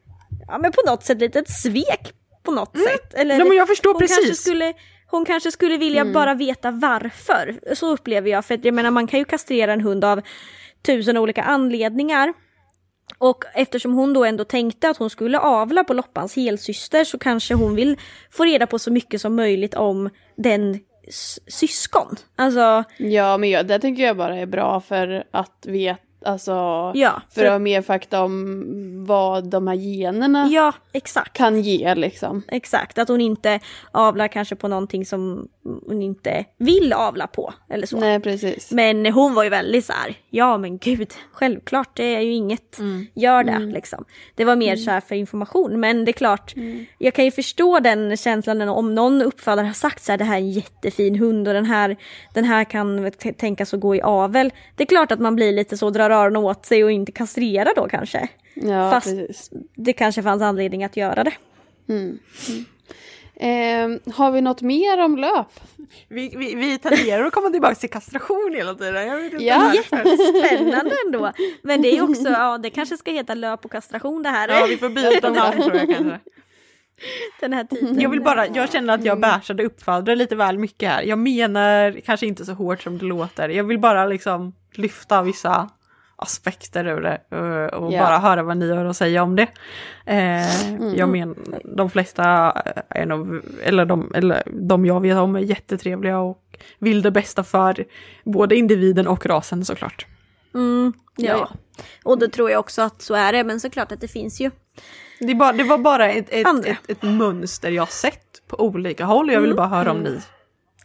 ja 0.47 0.57
men 0.57 0.72
på 0.72 0.82
något 0.86 1.03
sätt 1.03 1.20
lite 1.20 1.39
ett 1.39 1.49
svek 1.49 2.14
på 2.43 2.51
något 2.51 2.76
mm. 2.76 2.88
sätt. 2.88 3.14
Eller, 3.14 3.39
ja, 3.39 3.45
men 3.45 3.57
jag 3.57 3.68
förstår 3.68 3.93
precis. 3.99 4.18
Kanske 4.18 4.36
skulle, 4.36 4.74
hon 5.07 5.26
kanske 5.26 5.51
skulle 5.51 5.78
vilja 5.78 6.01
mm. 6.01 6.14
bara 6.14 6.34
veta 6.34 6.72
varför. 6.72 7.76
Så 7.76 7.93
upplever 7.93 8.30
jag, 8.30 8.45
för 8.45 8.59
jag 8.64 8.74
menar 8.74 8.91
man 8.91 9.07
kan 9.07 9.20
ju 9.20 9.26
kastrera 9.26 9.74
en 9.74 9.82
hund 9.82 10.05
av 10.05 10.22
tusen 10.86 11.18
olika 11.18 11.43
anledningar. 11.43 12.34
Och 13.18 13.43
eftersom 13.54 13.93
hon 13.93 14.14
då 14.14 14.26
ändå 14.26 14.43
tänkte 14.43 14.89
att 14.89 14.97
hon 14.97 15.10
skulle 15.10 15.39
avla 15.39 15.84
på 15.84 15.93
Loppans 15.93 16.36
helsyster 16.36 17.04
så 17.04 17.18
kanske 17.18 17.54
hon 17.54 17.76
vill 17.76 17.97
få 18.32 18.43
reda 18.43 18.68
på 18.68 18.80
så 18.80 18.91
mycket 18.91 19.22
som 19.22 19.36
möjligt 19.36 19.74
om 19.74 20.10
den 20.36 20.80
syskon. 21.47 22.16
Alltså... 22.36 22.84
Ja 22.97 23.38
men 23.38 23.49
jag, 23.49 23.68
det 23.68 23.80
tycker 23.80 24.04
jag 24.04 24.18
bara 24.18 24.38
är 24.38 24.45
bra 24.45 24.82
för 24.82 25.24
att 25.32 25.66
veta 25.66 25.99
Alltså 26.26 26.51
ja, 26.95 27.21
för, 27.30 27.41
för 27.41 27.45
att 27.45 27.51
ha 27.51 27.59
mer 27.59 27.82
fakta 27.82 28.24
om 28.24 29.05
vad 29.05 29.49
de 29.49 29.67
här 29.67 29.76
generna 29.76 30.47
ja, 30.51 30.74
exakt. 30.91 31.34
kan 31.34 31.61
ge 31.61 31.95
liksom. 31.95 32.43
Exakt, 32.47 32.97
att 32.97 33.07
hon 33.07 33.21
inte 33.21 33.59
avlar 33.91 34.28
kanske 34.28 34.55
på 34.55 34.67
någonting 34.67 35.05
som 35.05 35.47
hon 35.63 36.01
inte 36.01 36.45
vill 36.57 36.93
avla 36.93 37.28
på 37.28 37.53
eller 37.69 37.88
så. 37.88 37.99
Nej 37.99 38.19
precis. 38.19 38.71
Men 38.71 39.05
hon 39.05 39.34
var 39.34 39.43
ju 39.43 39.49
väldigt 39.49 39.86
så 39.86 39.93
här, 39.93 40.15
ja 40.30 40.57
men 40.57 40.78
gud, 40.78 41.13
självklart 41.32 41.89
det 41.93 42.15
är 42.15 42.21
ju 42.21 42.32
inget, 42.32 42.80
mm. 42.80 43.07
gör 43.13 43.43
det 43.43 43.51
mm. 43.51 43.69
liksom. 43.69 44.05
Det 44.36 44.45
var 44.45 44.55
mer 44.55 44.74
mm. 44.74 44.78
så 44.78 44.91
här 44.91 45.01
för 45.01 45.15
information 45.15 45.80
men 45.80 46.05
det 46.05 46.11
är 46.11 46.13
klart, 46.13 46.55
mm. 46.55 46.86
jag 46.97 47.13
kan 47.13 47.26
ju 47.26 47.32
förstå 47.32 47.80
den 47.80 48.17
känslan 48.17 48.61
om 48.61 48.95
någon 48.95 49.21
uppfödare 49.21 49.65
har 49.65 49.74
sagt 49.74 50.03
så 50.03 50.11
här, 50.11 50.17
det 50.17 50.24
här 50.24 50.36
är 50.36 50.41
en 50.41 50.51
jättefin 50.51 51.15
hund 51.15 51.47
och 51.47 51.53
den 51.53 51.65
här, 51.65 51.97
den 52.34 52.43
här 52.43 52.63
kan 52.63 53.11
tänkas 53.38 53.74
att 53.74 53.80
gå 53.80 53.95
i 53.95 54.01
avel. 54.01 54.53
Det 54.76 54.84
är 54.84 54.88
klart 54.88 55.11
att 55.11 55.19
man 55.19 55.36
blir 55.36 55.51
lite 55.51 55.78
så, 55.78 55.89
drar 55.89 56.09
öronen 56.16 56.43
åt 56.43 56.66
sig 56.66 56.84
och 56.84 56.91
inte 56.91 57.11
kastrera 57.11 57.70
då 57.76 57.88
kanske. 57.88 58.28
Ja, 58.53 58.91
Fast 58.91 59.07
precis. 59.07 59.49
det 59.76 59.93
kanske 59.93 60.24
fanns 60.24 60.41
anledning 60.41 60.84
att 60.84 60.97
göra 60.97 61.24
det. 61.24 61.34
Mm. 61.89 62.20
Mm. 62.49 62.66
Eh, 63.36 64.14
har 64.14 64.32
vi 64.32 64.41
något 64.41 64.61
mer 64.61 65.03
om 65.03 65.18
löp? 65.18 65.59
Vi, 66.07 66.34
vi, 66.38 66.55
vi 66.55 66.80
tenderar 66.80 67.26
att 67.26 67.34
komma 67.34 67.49
tillbaka 67.49 67.76
till 67.76 67.89
kastration 67.89 68.53
hela 68.55 68.74
tiden. 68.74 69.07
Jag 69.07 69.16
vet 69.16 69.34
inte 69.34 69.45
ja, 69.45 69.74
jättespännande 69.74 70.95
ändå. 71.05 71.32
Men 71.64 71.82
det 71.82 71.97
är 71.97 72.01
också, 72.01 72.30
ja 72.30 72.57
det 72.57 72.70
kanske 72.70 72.97
ska 72.97 73.11
heta 73.11 73.34
löp 73.34 73.66
och 73.66 73.72
kastration 73.72 74.24
det 74.24 74.30
här. 74.30 74.49
Ja 74.49 74.66
vi 74.70 74.78
får 74.78 74.89
byta 74.89 75.30
namn 75.30 75.61
tror 75.61 75.76
jag 75.76 75.89
kanske. 75.89 76.20
Den 77.39 77.53
här 77.53 77.64
titeln. 77.64 78.01
Jag 78.01 78.09
vill 78.09 78.22
bara, 78.22 78.47
jag 78.47 78.72
känner 78.72 78.93
att 78.93 79.05
jag 79.05 79.20
bärsade 79.20 79.64
uppfödare 79.64 80.16
lite 80.16 80.36
väl 80.36 80.57
mycket 80.57 80.89
här. 80.89 81.01
Jag 81.03 81.20
menar 81.20 82.01
kanske 82.05 82.26
inte 82.26 82.45
så 82.45 82.53
hårt 82.53 82.82
som 82.82 82.97
det 82.97 83.05
låter. 83.05 83.49
Jag 83.49 83.64
vill 83.64 83.80
bara 83.80 84.05
liksom 84.05 84.53
lyfta 84.74 85.22
vissa 85.22 85.70
aspekter 86.24 86.88
ur 86.88 87.01
det 87.01 87.21
och, 87.30 87.84
och 87.84 87.91
yeah. 87.91 88.07
bara 88.07 88.19
höra 88.19 88.43
vad 88.43 88.57
ni 88.57 88.71
har 88.71 88.86
att 88.86 88.97
säga 88.97 89.24
om 89.24 89.36
det. 89.36 89.47
Eh, 90.05 90.67
mm. 90.67 90.95
Jag 90.95 91.09
menar, 91.09 91.36
de 91.63 91.89
flesta 91.89 92.24
är 92.89 93.05
nog, 93.05 93.41
eller 93.63 93.86
de, 93.86 94.11
eller 94.15 94.43
de 94.45 94.86
jag 94.86 95.01
vet 95.01 95.17
om 95.17 95.36
är 95.36 95.39
jättetrevliga 95.39 96.19
och 96.19 96.57
vill 96.80 97.01
det 97.01 97.11
bästa 97.11 97.43
för 97.43 97.86
både 98.24 98.55
individen 98.55 99.07
och 99.07 99.26
rasen 99.26 99.65
såklart. 99.65 100.05
Mm, 100.53 100.93
ja. 101.15 101.26
ja, 101.26 101.49
och 102.03 102.19
då 102.19 102.28
tror 102.28 102.51
jag 102.51 102.59
också 102.59 102.82
att 102.82 103.01
så 103.01 103.13
är 103.13 103.34
det, 103.34 103.43
men 103.43 103.59
såklart 103.59 103.91
att 103.91 104.01
det 104.01 104.07
finns 104.07 104.41
ju. 104.41 104.51
Det, 105.19 105.36
bara, 105.36 105.51
det 105.51 105.63
var 105.63 105.78
bara 105.78 106.11
ett, 106.11 106.28
ett, 106.30 106.65
ett, 106.65 106.89
ett, 106.89 107.01
mönster 107.01 107.71
jag 107.71 107.91
sett 107.91 108.47
på 108.47 108.59
olika 108.65 109.05
håll 109.05 109.32
jag 109.32 109.41
ville 109.41 109.53
mm. 109.53 109.57
bara 109.57 109.67
höra 109.67 109.91
om 109.91 109.99
ni 109.99 110.19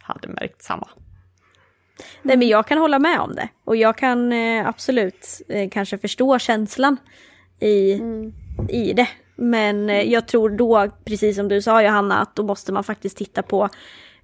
hade 0.00 0.28
märkt 0.28 0.62
samma. 0.62 0.88
Nej 2.22 2.36
men 2.36 2.48
jag 2.48 2.66
kan 2.66 2.78
hålla 2.78 2.98
med 2.98 3.20
om 3.20 3.34
det. 3.34 3.48
Och 3.64 3.76
jag 3.76 3.98
kan 3.98 4.32
eh, 4.32 4.68
absolut 4.68 5.42
eh, 5.48 5.70
kanske 5.70 5.98
förstå 5.98 6.38
känslan 6.38 6.96
i, 7.60 7.92
mm. 7.92 8.32
i 8.68 8.92
det. 8.92 9.08
Men 9.36 9.90
eh, 9.90 10.02
jag 10.02 10.28
tror 10.28 10.50
då, 10.50 10.90
precis 11.04 11.36
som 11.36 11.48
du 11.48 11.62
sa 11.62 11.82
Johanna, 11.82 12.18
att 12.18 12.36
då 12.36 12.42
måste 12.42 12.72
man 12.72 12.84
faktiskt 12.84 13.16
titta 13.16 13.42
på 13.42 13.68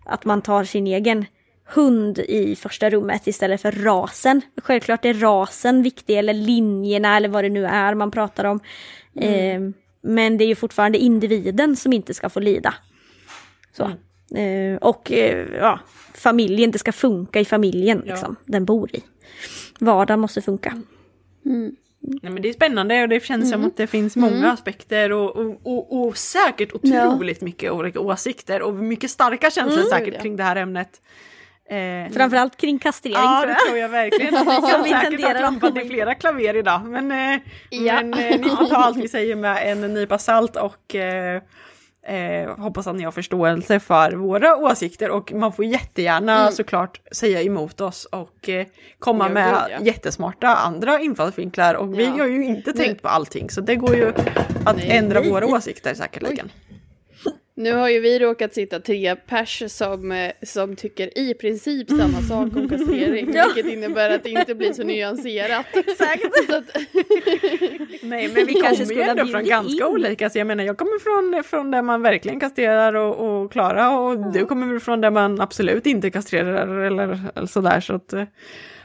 att 0.05 0.25
man 0.25 0.43
tar 0.43 0.65
sin 0.65 0.87
egen 0.87 1.25
hund 1.65 2.19
i 2.19 2.57
första 2.57 2.91
rummet 2.91 3.27
istället 3.27 3.61
för 3.63 3.73
rasen. 3.73 4.41
Självklart 4.63 5.05
är 5.05 5.15
rasen 5.15 5.83
viktig, 5.83 6.19
eller 6.19 6.35
linjerna 6.35 7.17
eller 7.17 7.29
vad 7.29 7.45
det 7.45 7.49
nu 7.51 7.67
är 7.67 7.95
man 7.95 8.11
pratar 8.11 8.45
om. 8.45 8.61
Mm. 9.17 9.65
Eh, 9.65 9.75
men 10.03 10.39
det 10.39 10.45
är 10.45 10.49
ju 10.49 10.55
fortfarande 10.55 10.99
individen 10.99 11.77
som 11.77 11.93
inte 11.93 12.15
ska 12.15 12.29
få 12.29 12.41
lida. 12.41 12.75
Så. 13.77 13.85
Mm. 13.85 13.99
Eh, 14.35 14.77
och 14.77 15.13
eh, 15.13 15.47
ja, 15.55 15.81
familjen, 16.15 16.71
det 16.71 16.79
ska 16.79 16.93
funka 16.93 17.41
i 17.41 17.45
familjen 17.45 18.03
ja. 18.07 18.13
liksom, 18.13 18.37
den 18.45 18.65
bor 18.65 18.97
i. 18.97 19.05
Vardagen 19.79 20.21
måste 20.21 20.43
funka. 20.43 20.83
Mm. 21.45 21.77
Nej, 22.01 22.33
men 22.33 22.43
det 22.43 22.49
är 22.49 22.53
spännande 22.53 23.03
och 23.03 23.09
det 23.09 23.25
känns 23.25 23.45
mm. 23.45 23.53
som 23.53 23.69
att 23.71 23.77
det 23.77 23.87
finns 23.87 24.17
många 24.17 24.37
mm. 24.37 24.51
aspekter 24.51 25.13
och, 25.13 25.37
och, 25.37 25.61
och, 25.63 26.07
och, 26.07 26.17
säkert 26.17 26.75
otroligt 26.75 27.39
ja. 27.41 27.45
mycket 27.45 27.73
olika 27.73 28.01
åsikter 28.01 28.63
och 28.63 28.75
mycket 28.75 29.11
starka 29.11 29.51
känslor 29.51 29.79
mm. 29.79 29.91
säkert 29.91 30.23
kring 30.23 30.37
det 30.37 30.43
här 30.43 30.57
ämnet. 30.57 31.01
Eh, 31.71 32.13
Framförallt 32.13 32.57
kring 32.57 32.79
kastrering 32.79 33.17
ja, 33.17 33.41
tror 33.43 33.51
jag. 33.51 33.59
Ja 33.59 33.65
det 33.65 33.69
tror 33.69 33.79
jag 33.79 33.89
verkligen. 33.89 34.35
Vi 34.85 34.91
kan 34.91 35.03
säkert 35.03 35.23
ha 35.23 35.39
trampat 35.39 35.77
i 35.77 35.89
flera 35.89 36.15
klaver 36.15 36.57
idag 36.57 36.85
men, 36.85 37.11
eh, 37.11 37.41
ja. 37.71 37.95
men 37.95 38.15
eh, 38.15 38.41
ni 38.41 38.49
får 38.49 38.69
ta 38.69 38.77
allt 38.77 38.97
vi 38.97 39.09
säger 39.09 39.37
med 39.37 39.73
en 39.73 39.95
nypa 39.95 40.19
salt 40.19 40.57
och 40.57 40.95
eh, 40.95 41.43
Eh, 42.07 42.57
hoppas 42.59 42.87
att 42.87 42.97
ni 42.97 43.05
har 43.05 43.13
förståelse 43.13 43.81
för 43.81 44.13
våra 44.13 44.57
åsikter 44.57 45.11
och 45.11 45.33
man 45.33 45.53
får 45.53 45.65
jättegärna 45.65 46.41
mm. 46.41 46.53
såklart 46.53 47.01
säga 47.13 47.43
emot 47.43 47.81
oss 47.81 48.05
och 48.05 48.49
eh, 48.49 48.67
komma 48.99 49.29
med 49.29 49.55
ja. 49.71 49.79
jättesmarta 49.85 50.49
andra 50.49 51.01
infallsvinklar 51.01 51.75
och 51.75 51.87
ja. 51.87 51.97
vi 51.97 52.07
har 52.07 52.27
ju 52.27 52.45
inte 52.45 52.73
tänkt 52.73 53.03
på 53.03 53.09
allting 53.09 53.51
så 53.51 53.61
det 53.61 53.77
går 53.77 53.97
ju 53.97 54.13
att 54.65 54.77
Nej. 54.77 54.91
ändra 54.91 55.21
våra 55.21 55.47
åsikter 55.47 55.95
säkerligen. 55.95 56.51
Nu 57.57 57.73
har 57.73 57.89
ju 57.89 58.01
vi 58.01 58.19
råkat 58.19 58.55
sitta 58.55 58.81
tre 58.81 59.17
pers 59.17 59.63
som, 59.67 60.13
eh, 60.13 60.33
som 60.43 60.77
tycker 60.77 61.19
i 61.19 61.35
princip 61.35 61.91
samma 61.91 62.23
sak 62.29 62.57
om 62.57 62.69
kastrering. 62.69 63.35
ja. 63.35 63.47
Vilket 63.55 63.73
innebär 63.73 64.11
att 64.11 64.23
det 64.23 64.31
inte 64.31 64.55
blir 64.55 64.73
så 64.73 64.83
nyanserat. 64.85 65.67
Exakt. 65.73 66.47
så 66.47 66.57
att... 66.57 66.77
Nej 68.03 68.29
men 68.29 68.47
vi 68.47 68.55
kanske 68.55 68.87
skulle 68.87 69.11
ändå 69.11 69.27
från 69.27 69.45
ganska 69.45 69.85
in. 69.85 69.93
olika. 69.93 70.31
Så 70.31 70.39
jag 70.39 70.47
menar 70.47 70.65
jag 70.65 70.79
kommer 70.79 70.99
från, 70.99 71.45
från 71.45 71.71
där 71.71 71.83
man 71.83 72.03
verkligen 72.03 72.41
kastrerar 72.41 72.95
och, 72.95 73.43
och 73.43 73.53
Klara 73.53 73.99
och 73.99 74.13
mm. 74.15 74.33
du 74.33 74.47
kommer 74.47 74.79
från 74.79 75.01
där 75.01 75.11
man 75.11 75.41
absolut 75.41 75.87
inte 75.87 76.11
kastrerar 76.11 76.69
eller, 76.69 77.21
eller 77.37 77.47
sådär. 77.47 77.81
Så 77.81 77.95
att, 77.95 78.13
eh, 78.13 78.25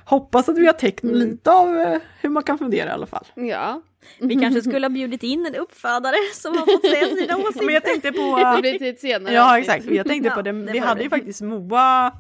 hoppas 0.09 0.49
att 0.49 0.57
vi 0.57 0.65
har 0.65 0.73
täckt 0.73 1.03
mm. 1.03 1.15
lite 1.15 1.51
av 1.51 1.77
eh, 1.77 1.97
hur 2.21 2.29
man 2.29 2.43
kan 2.43 2.57
fundera 2.57 2.89
i 2.89 2.91
alla 2.91 3.05
fall. 3.05 3.25
Ja. 3.35 3.81
Vi 4.19 4.35
kanske 4.35 4.61
skulle 4.61 4.85
ha 4.85 4.89
bjudit 4.89 5.23
in 5.23 5.45
en 5.45 5.55
uppfödare 5.55 6.15
som 6.33 6.57
har 6.57 6.65
fått 6.65 6.85
säga 6.85 7.05
sina 7.05 7.37
åsikter. 7.47 7.65
Men 7.65 7.73
jag 7.73 7.83
tänkte 7.83 8.11
på... 8.11 8.51
Det 8.55 8.61
blir 8.61 8.77
till 8.77 8.89
ett 8.89 8.99
senare 8.99 9.33
Ja 9.33 9.59
exakt, 9.59 9.85
jag 9.85 10.07
tänkte 10.07 10.29
på 10.29 10.41
det. 10.41 10.51
Vi 10.51 10.79
hade 10.79 11.03
ju 11.03 11.09
faktiskt 11.09 11.41
Moa 11.41 12.11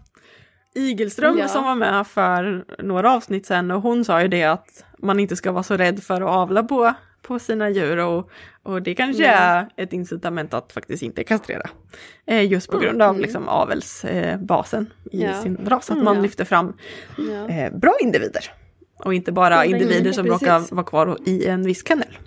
Igelström 0.75 1.37
ja. 1.37 1.47
som 1.47 1.63
var 1.63 1.75
med 1.75 2.07
för 2.07 2.65
några 2.83 3.13
avsnitt 3.13 3.45
sedan 3.45 3.71
och 3.71 3.81
hon 3.81 4.05
sa 4.05 4.21
ju 4.21 4.27
det 4.27 4.43
att 4.43 4.85
man 4.97 5.19
inte 5.19 5.35
ska 5.35 5.51
vara 5.51 5.63
så 5.63 5.77
rädd 5.77 6.03
för 6.03 6.21
att 6.21 6.29
avla 6.29 6.63
på, 6.63 6.93
på 7.21 7.39
sina 7.39 7.69
djur 7.69 7.97
och, 7.97 8.29
och 8.63 8.81
det 8.81 8.95
kanske 8.95 9.25
mm. 9.25 9.39
är 9.39 9.69
ett 9.83 9.93
incitament 9.93 10.53
att 10.53 10.73
faktiskt 10.73 11.03
inte 11.03 11.23
kastrera. 11.23 11.69
Eh, 12.25 12.51
just 12.51 12.71
på 12.71 12.79
grund 12.79 13.01
av 13.01 13.09
mm. 13.09 13.21
liksom, 13.21 13.47
avelsbasen 13.47 14.91
eh, 15.11 15.19
i 15.19 15.23
ja. 15.23 15.41
sin 15.41 15.57
ras, 15.65 15.91
att 15.91 15.97
man 15.97 16.07
mm. 16.07 16.23
lyfter 16.23 16.45
fram 16.45 16.73
eh, 17.49 17.73
bra 17.73 17.93
individer. 18.01 18.51
Och 18.97 19.13
inte 19.13 19.31
bara 19.31 19.65
individer 19.65 20.11
som 20.11 20.25
precis. 20.25 20.41
råkar 20.41 20.75
vara 20.75 20.85
kvar 20.85 21.17
i 21.25 21.45
en 21.45 21.63
viss 21.63 21.87
kennel. 21.87 22.17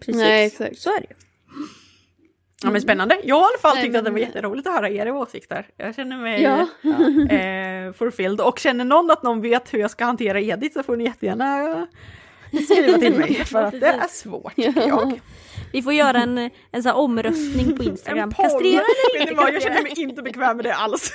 Precis, 0.00 0.16
Nej, 0.16 0.46
exakt. 0.46 0.78
så 0.78 0.90
är 0.90 1.00
det 1.00 1.14
Ja 2.62 2.70
men 2.70 2.80
spännande. 2.80 3.20
Jag 3.24 3.36
har 3.36 3.42
i 3.42 3.44
alla 3.44 3.72
fall 3.72 3.82
tyckt 3.82 3.96
att 3.96 4.04
det 4.04 4.10
var 4.10 4.18
jätteroligt 4.18 4.68
att 4.68 4.74
höra 4.74 4.90
era 4.90 5.14
åsikter. 5.14 5.66
Jag 5.76 5.94
känner 5.94 6.16
mig 6.16 6.42
ja. 6.42 6.66
ja, 6.82 7.36
eh, 7.36 7.92
fulfilled. 7.92 8.40
Och 8.40 8.58
känner 8.58 8.84
någon 8.84 9.10
att 9.10 9.22
någon 9.22 9.40
vet 9.40 9.74
hur 9.74 9.78
jag 9.78 9.90
ska 9.90 10.04
hantera 10.04 10.40
Edith 10.40 10.74
så 10.74 10.82
får 10.82 10.96
ni 10.96 11.04
jättegärna 11.04 11.86
skriva 12.64 12.98
till 12.98 13.14
mig. 13.18 13.34
För 13.34 13.62
att 13.62 13.80
det 13.80 13.86
är 13.86 14.08
svårt 14.08 14.56
tycker 14.56 14.88
jag. 14.88 15.20
Vi 15.72 15.82
får 15.82 15.92
göra 15.92 16.18
en, 16.18 16.50
en 16.70 16.82
sån 16.82 16.92
omröstning 16.92 17.76
på 17.76 17.84
Instagram. 17.84 18.32
Kastrera 18.32 18.82
eller 19.14 19.20
inte 19.20 19.34
kastrera? 19.34 19.52
Jag 19.52 19.62
känner 19.62 19.82
mig 19.82 19.92
inte 19.96 20.22
bekväm 20.22 20.56
med 20.56 20.64
det 20.64 20.74
alls. 20.74 21.12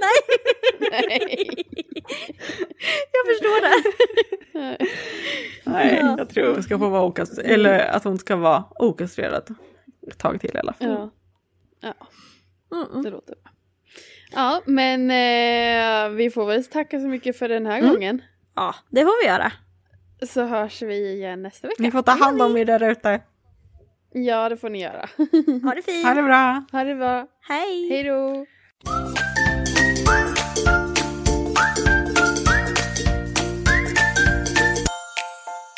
Nej. 0.00 0.90
Nej. 0.90 1.64
Jag 3.12 3.26
förstår 3.26 3.60
det. 3.62 3.82
Nej, 5.64 6.14
jag 6.18 6.28
tror 6.28 6.52
hon 6.52 6.62
ska 6.62 6.78
få 6.78 6.88
vara 6.88 7.02
okastrerad. 7.02 7.50
Eller 7.50 7.78
att 7.78 8.04
hon 8.04 8.18
ska 8.18 8.36
vara 8.36 8.64
okastrerad 8.70 9.54
ett 10.10 10.18
tag 10.18 10.40
till 10.40 10.50
i 10.54 10.58
alla 10.58 10.72
fall. 10.72 10.88
Ja, 10.88 11.10
ja. 11.80 11.94
Mm. 12.76 13.02
det 13.02 13.10
låter 13.10 13.34
bra. 13.42 13.52
Ja, 14.32 14.62
men 14.66 15.10
eh, 15.10 16.16
vi 16.16 16.30
får 16.30 16.46
väl 16.46 16.64
tacka 16.64 17.00
så 17.00 17.06
mycket 17.06 17.38
för 17.38 17.48
den 17.48 17.66
här 17.66 17.78
mm. 17.78 17.90
gången. 17.90 18.22
Ja, 18.54 18.74
det 18.90 19.02
får 19.02 19.22
vi 19.22 19.28
göra. 19.28 19.52
Så 20.26 20.44
hörs 20.44 20.82
vi 20.82 21.12
igen 21.12 21.42
nästa 21.42 21.68
vecka. 21.68 21.82
Ni 21.82 21.90
får 21.90 22.02
ta 22.02 22.12
hand 22.12 22.42
om 22.42 22.56
er 22.56 22.64
där 22.64 22.90
ute. 22.90 23.20
Ja, 24.12 24.48
det 24.48 24.56
får 24.56 24.70
ni 24.70 24.82
göra. 24.82 25.08
Ha 25.64 25.74
det 25.74 25.82
fint. 25.82 26.06
Ha 26.06 26.14
det 26.14 26.22
bra. 26.22 26.64
Ha 26.72 26.84
det 26.84 26.94
bra. 26.94 27.26
Hej. 27.48 27.88
Hej 27.90 28.04
då. 28.04 28.46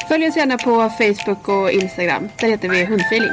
Följ 0.09 0.28
oss 0.28 0.36
gärna 0.36 0.59
på 0.59 0.91
Facebook 0.91 1.49
och 1.49 1.70
Instagram. 1.70 2.28
Där 2.41 2.49
heter 2.49 2.68
vi 2.68 2.84
Hundfeeling. 2.84 3.32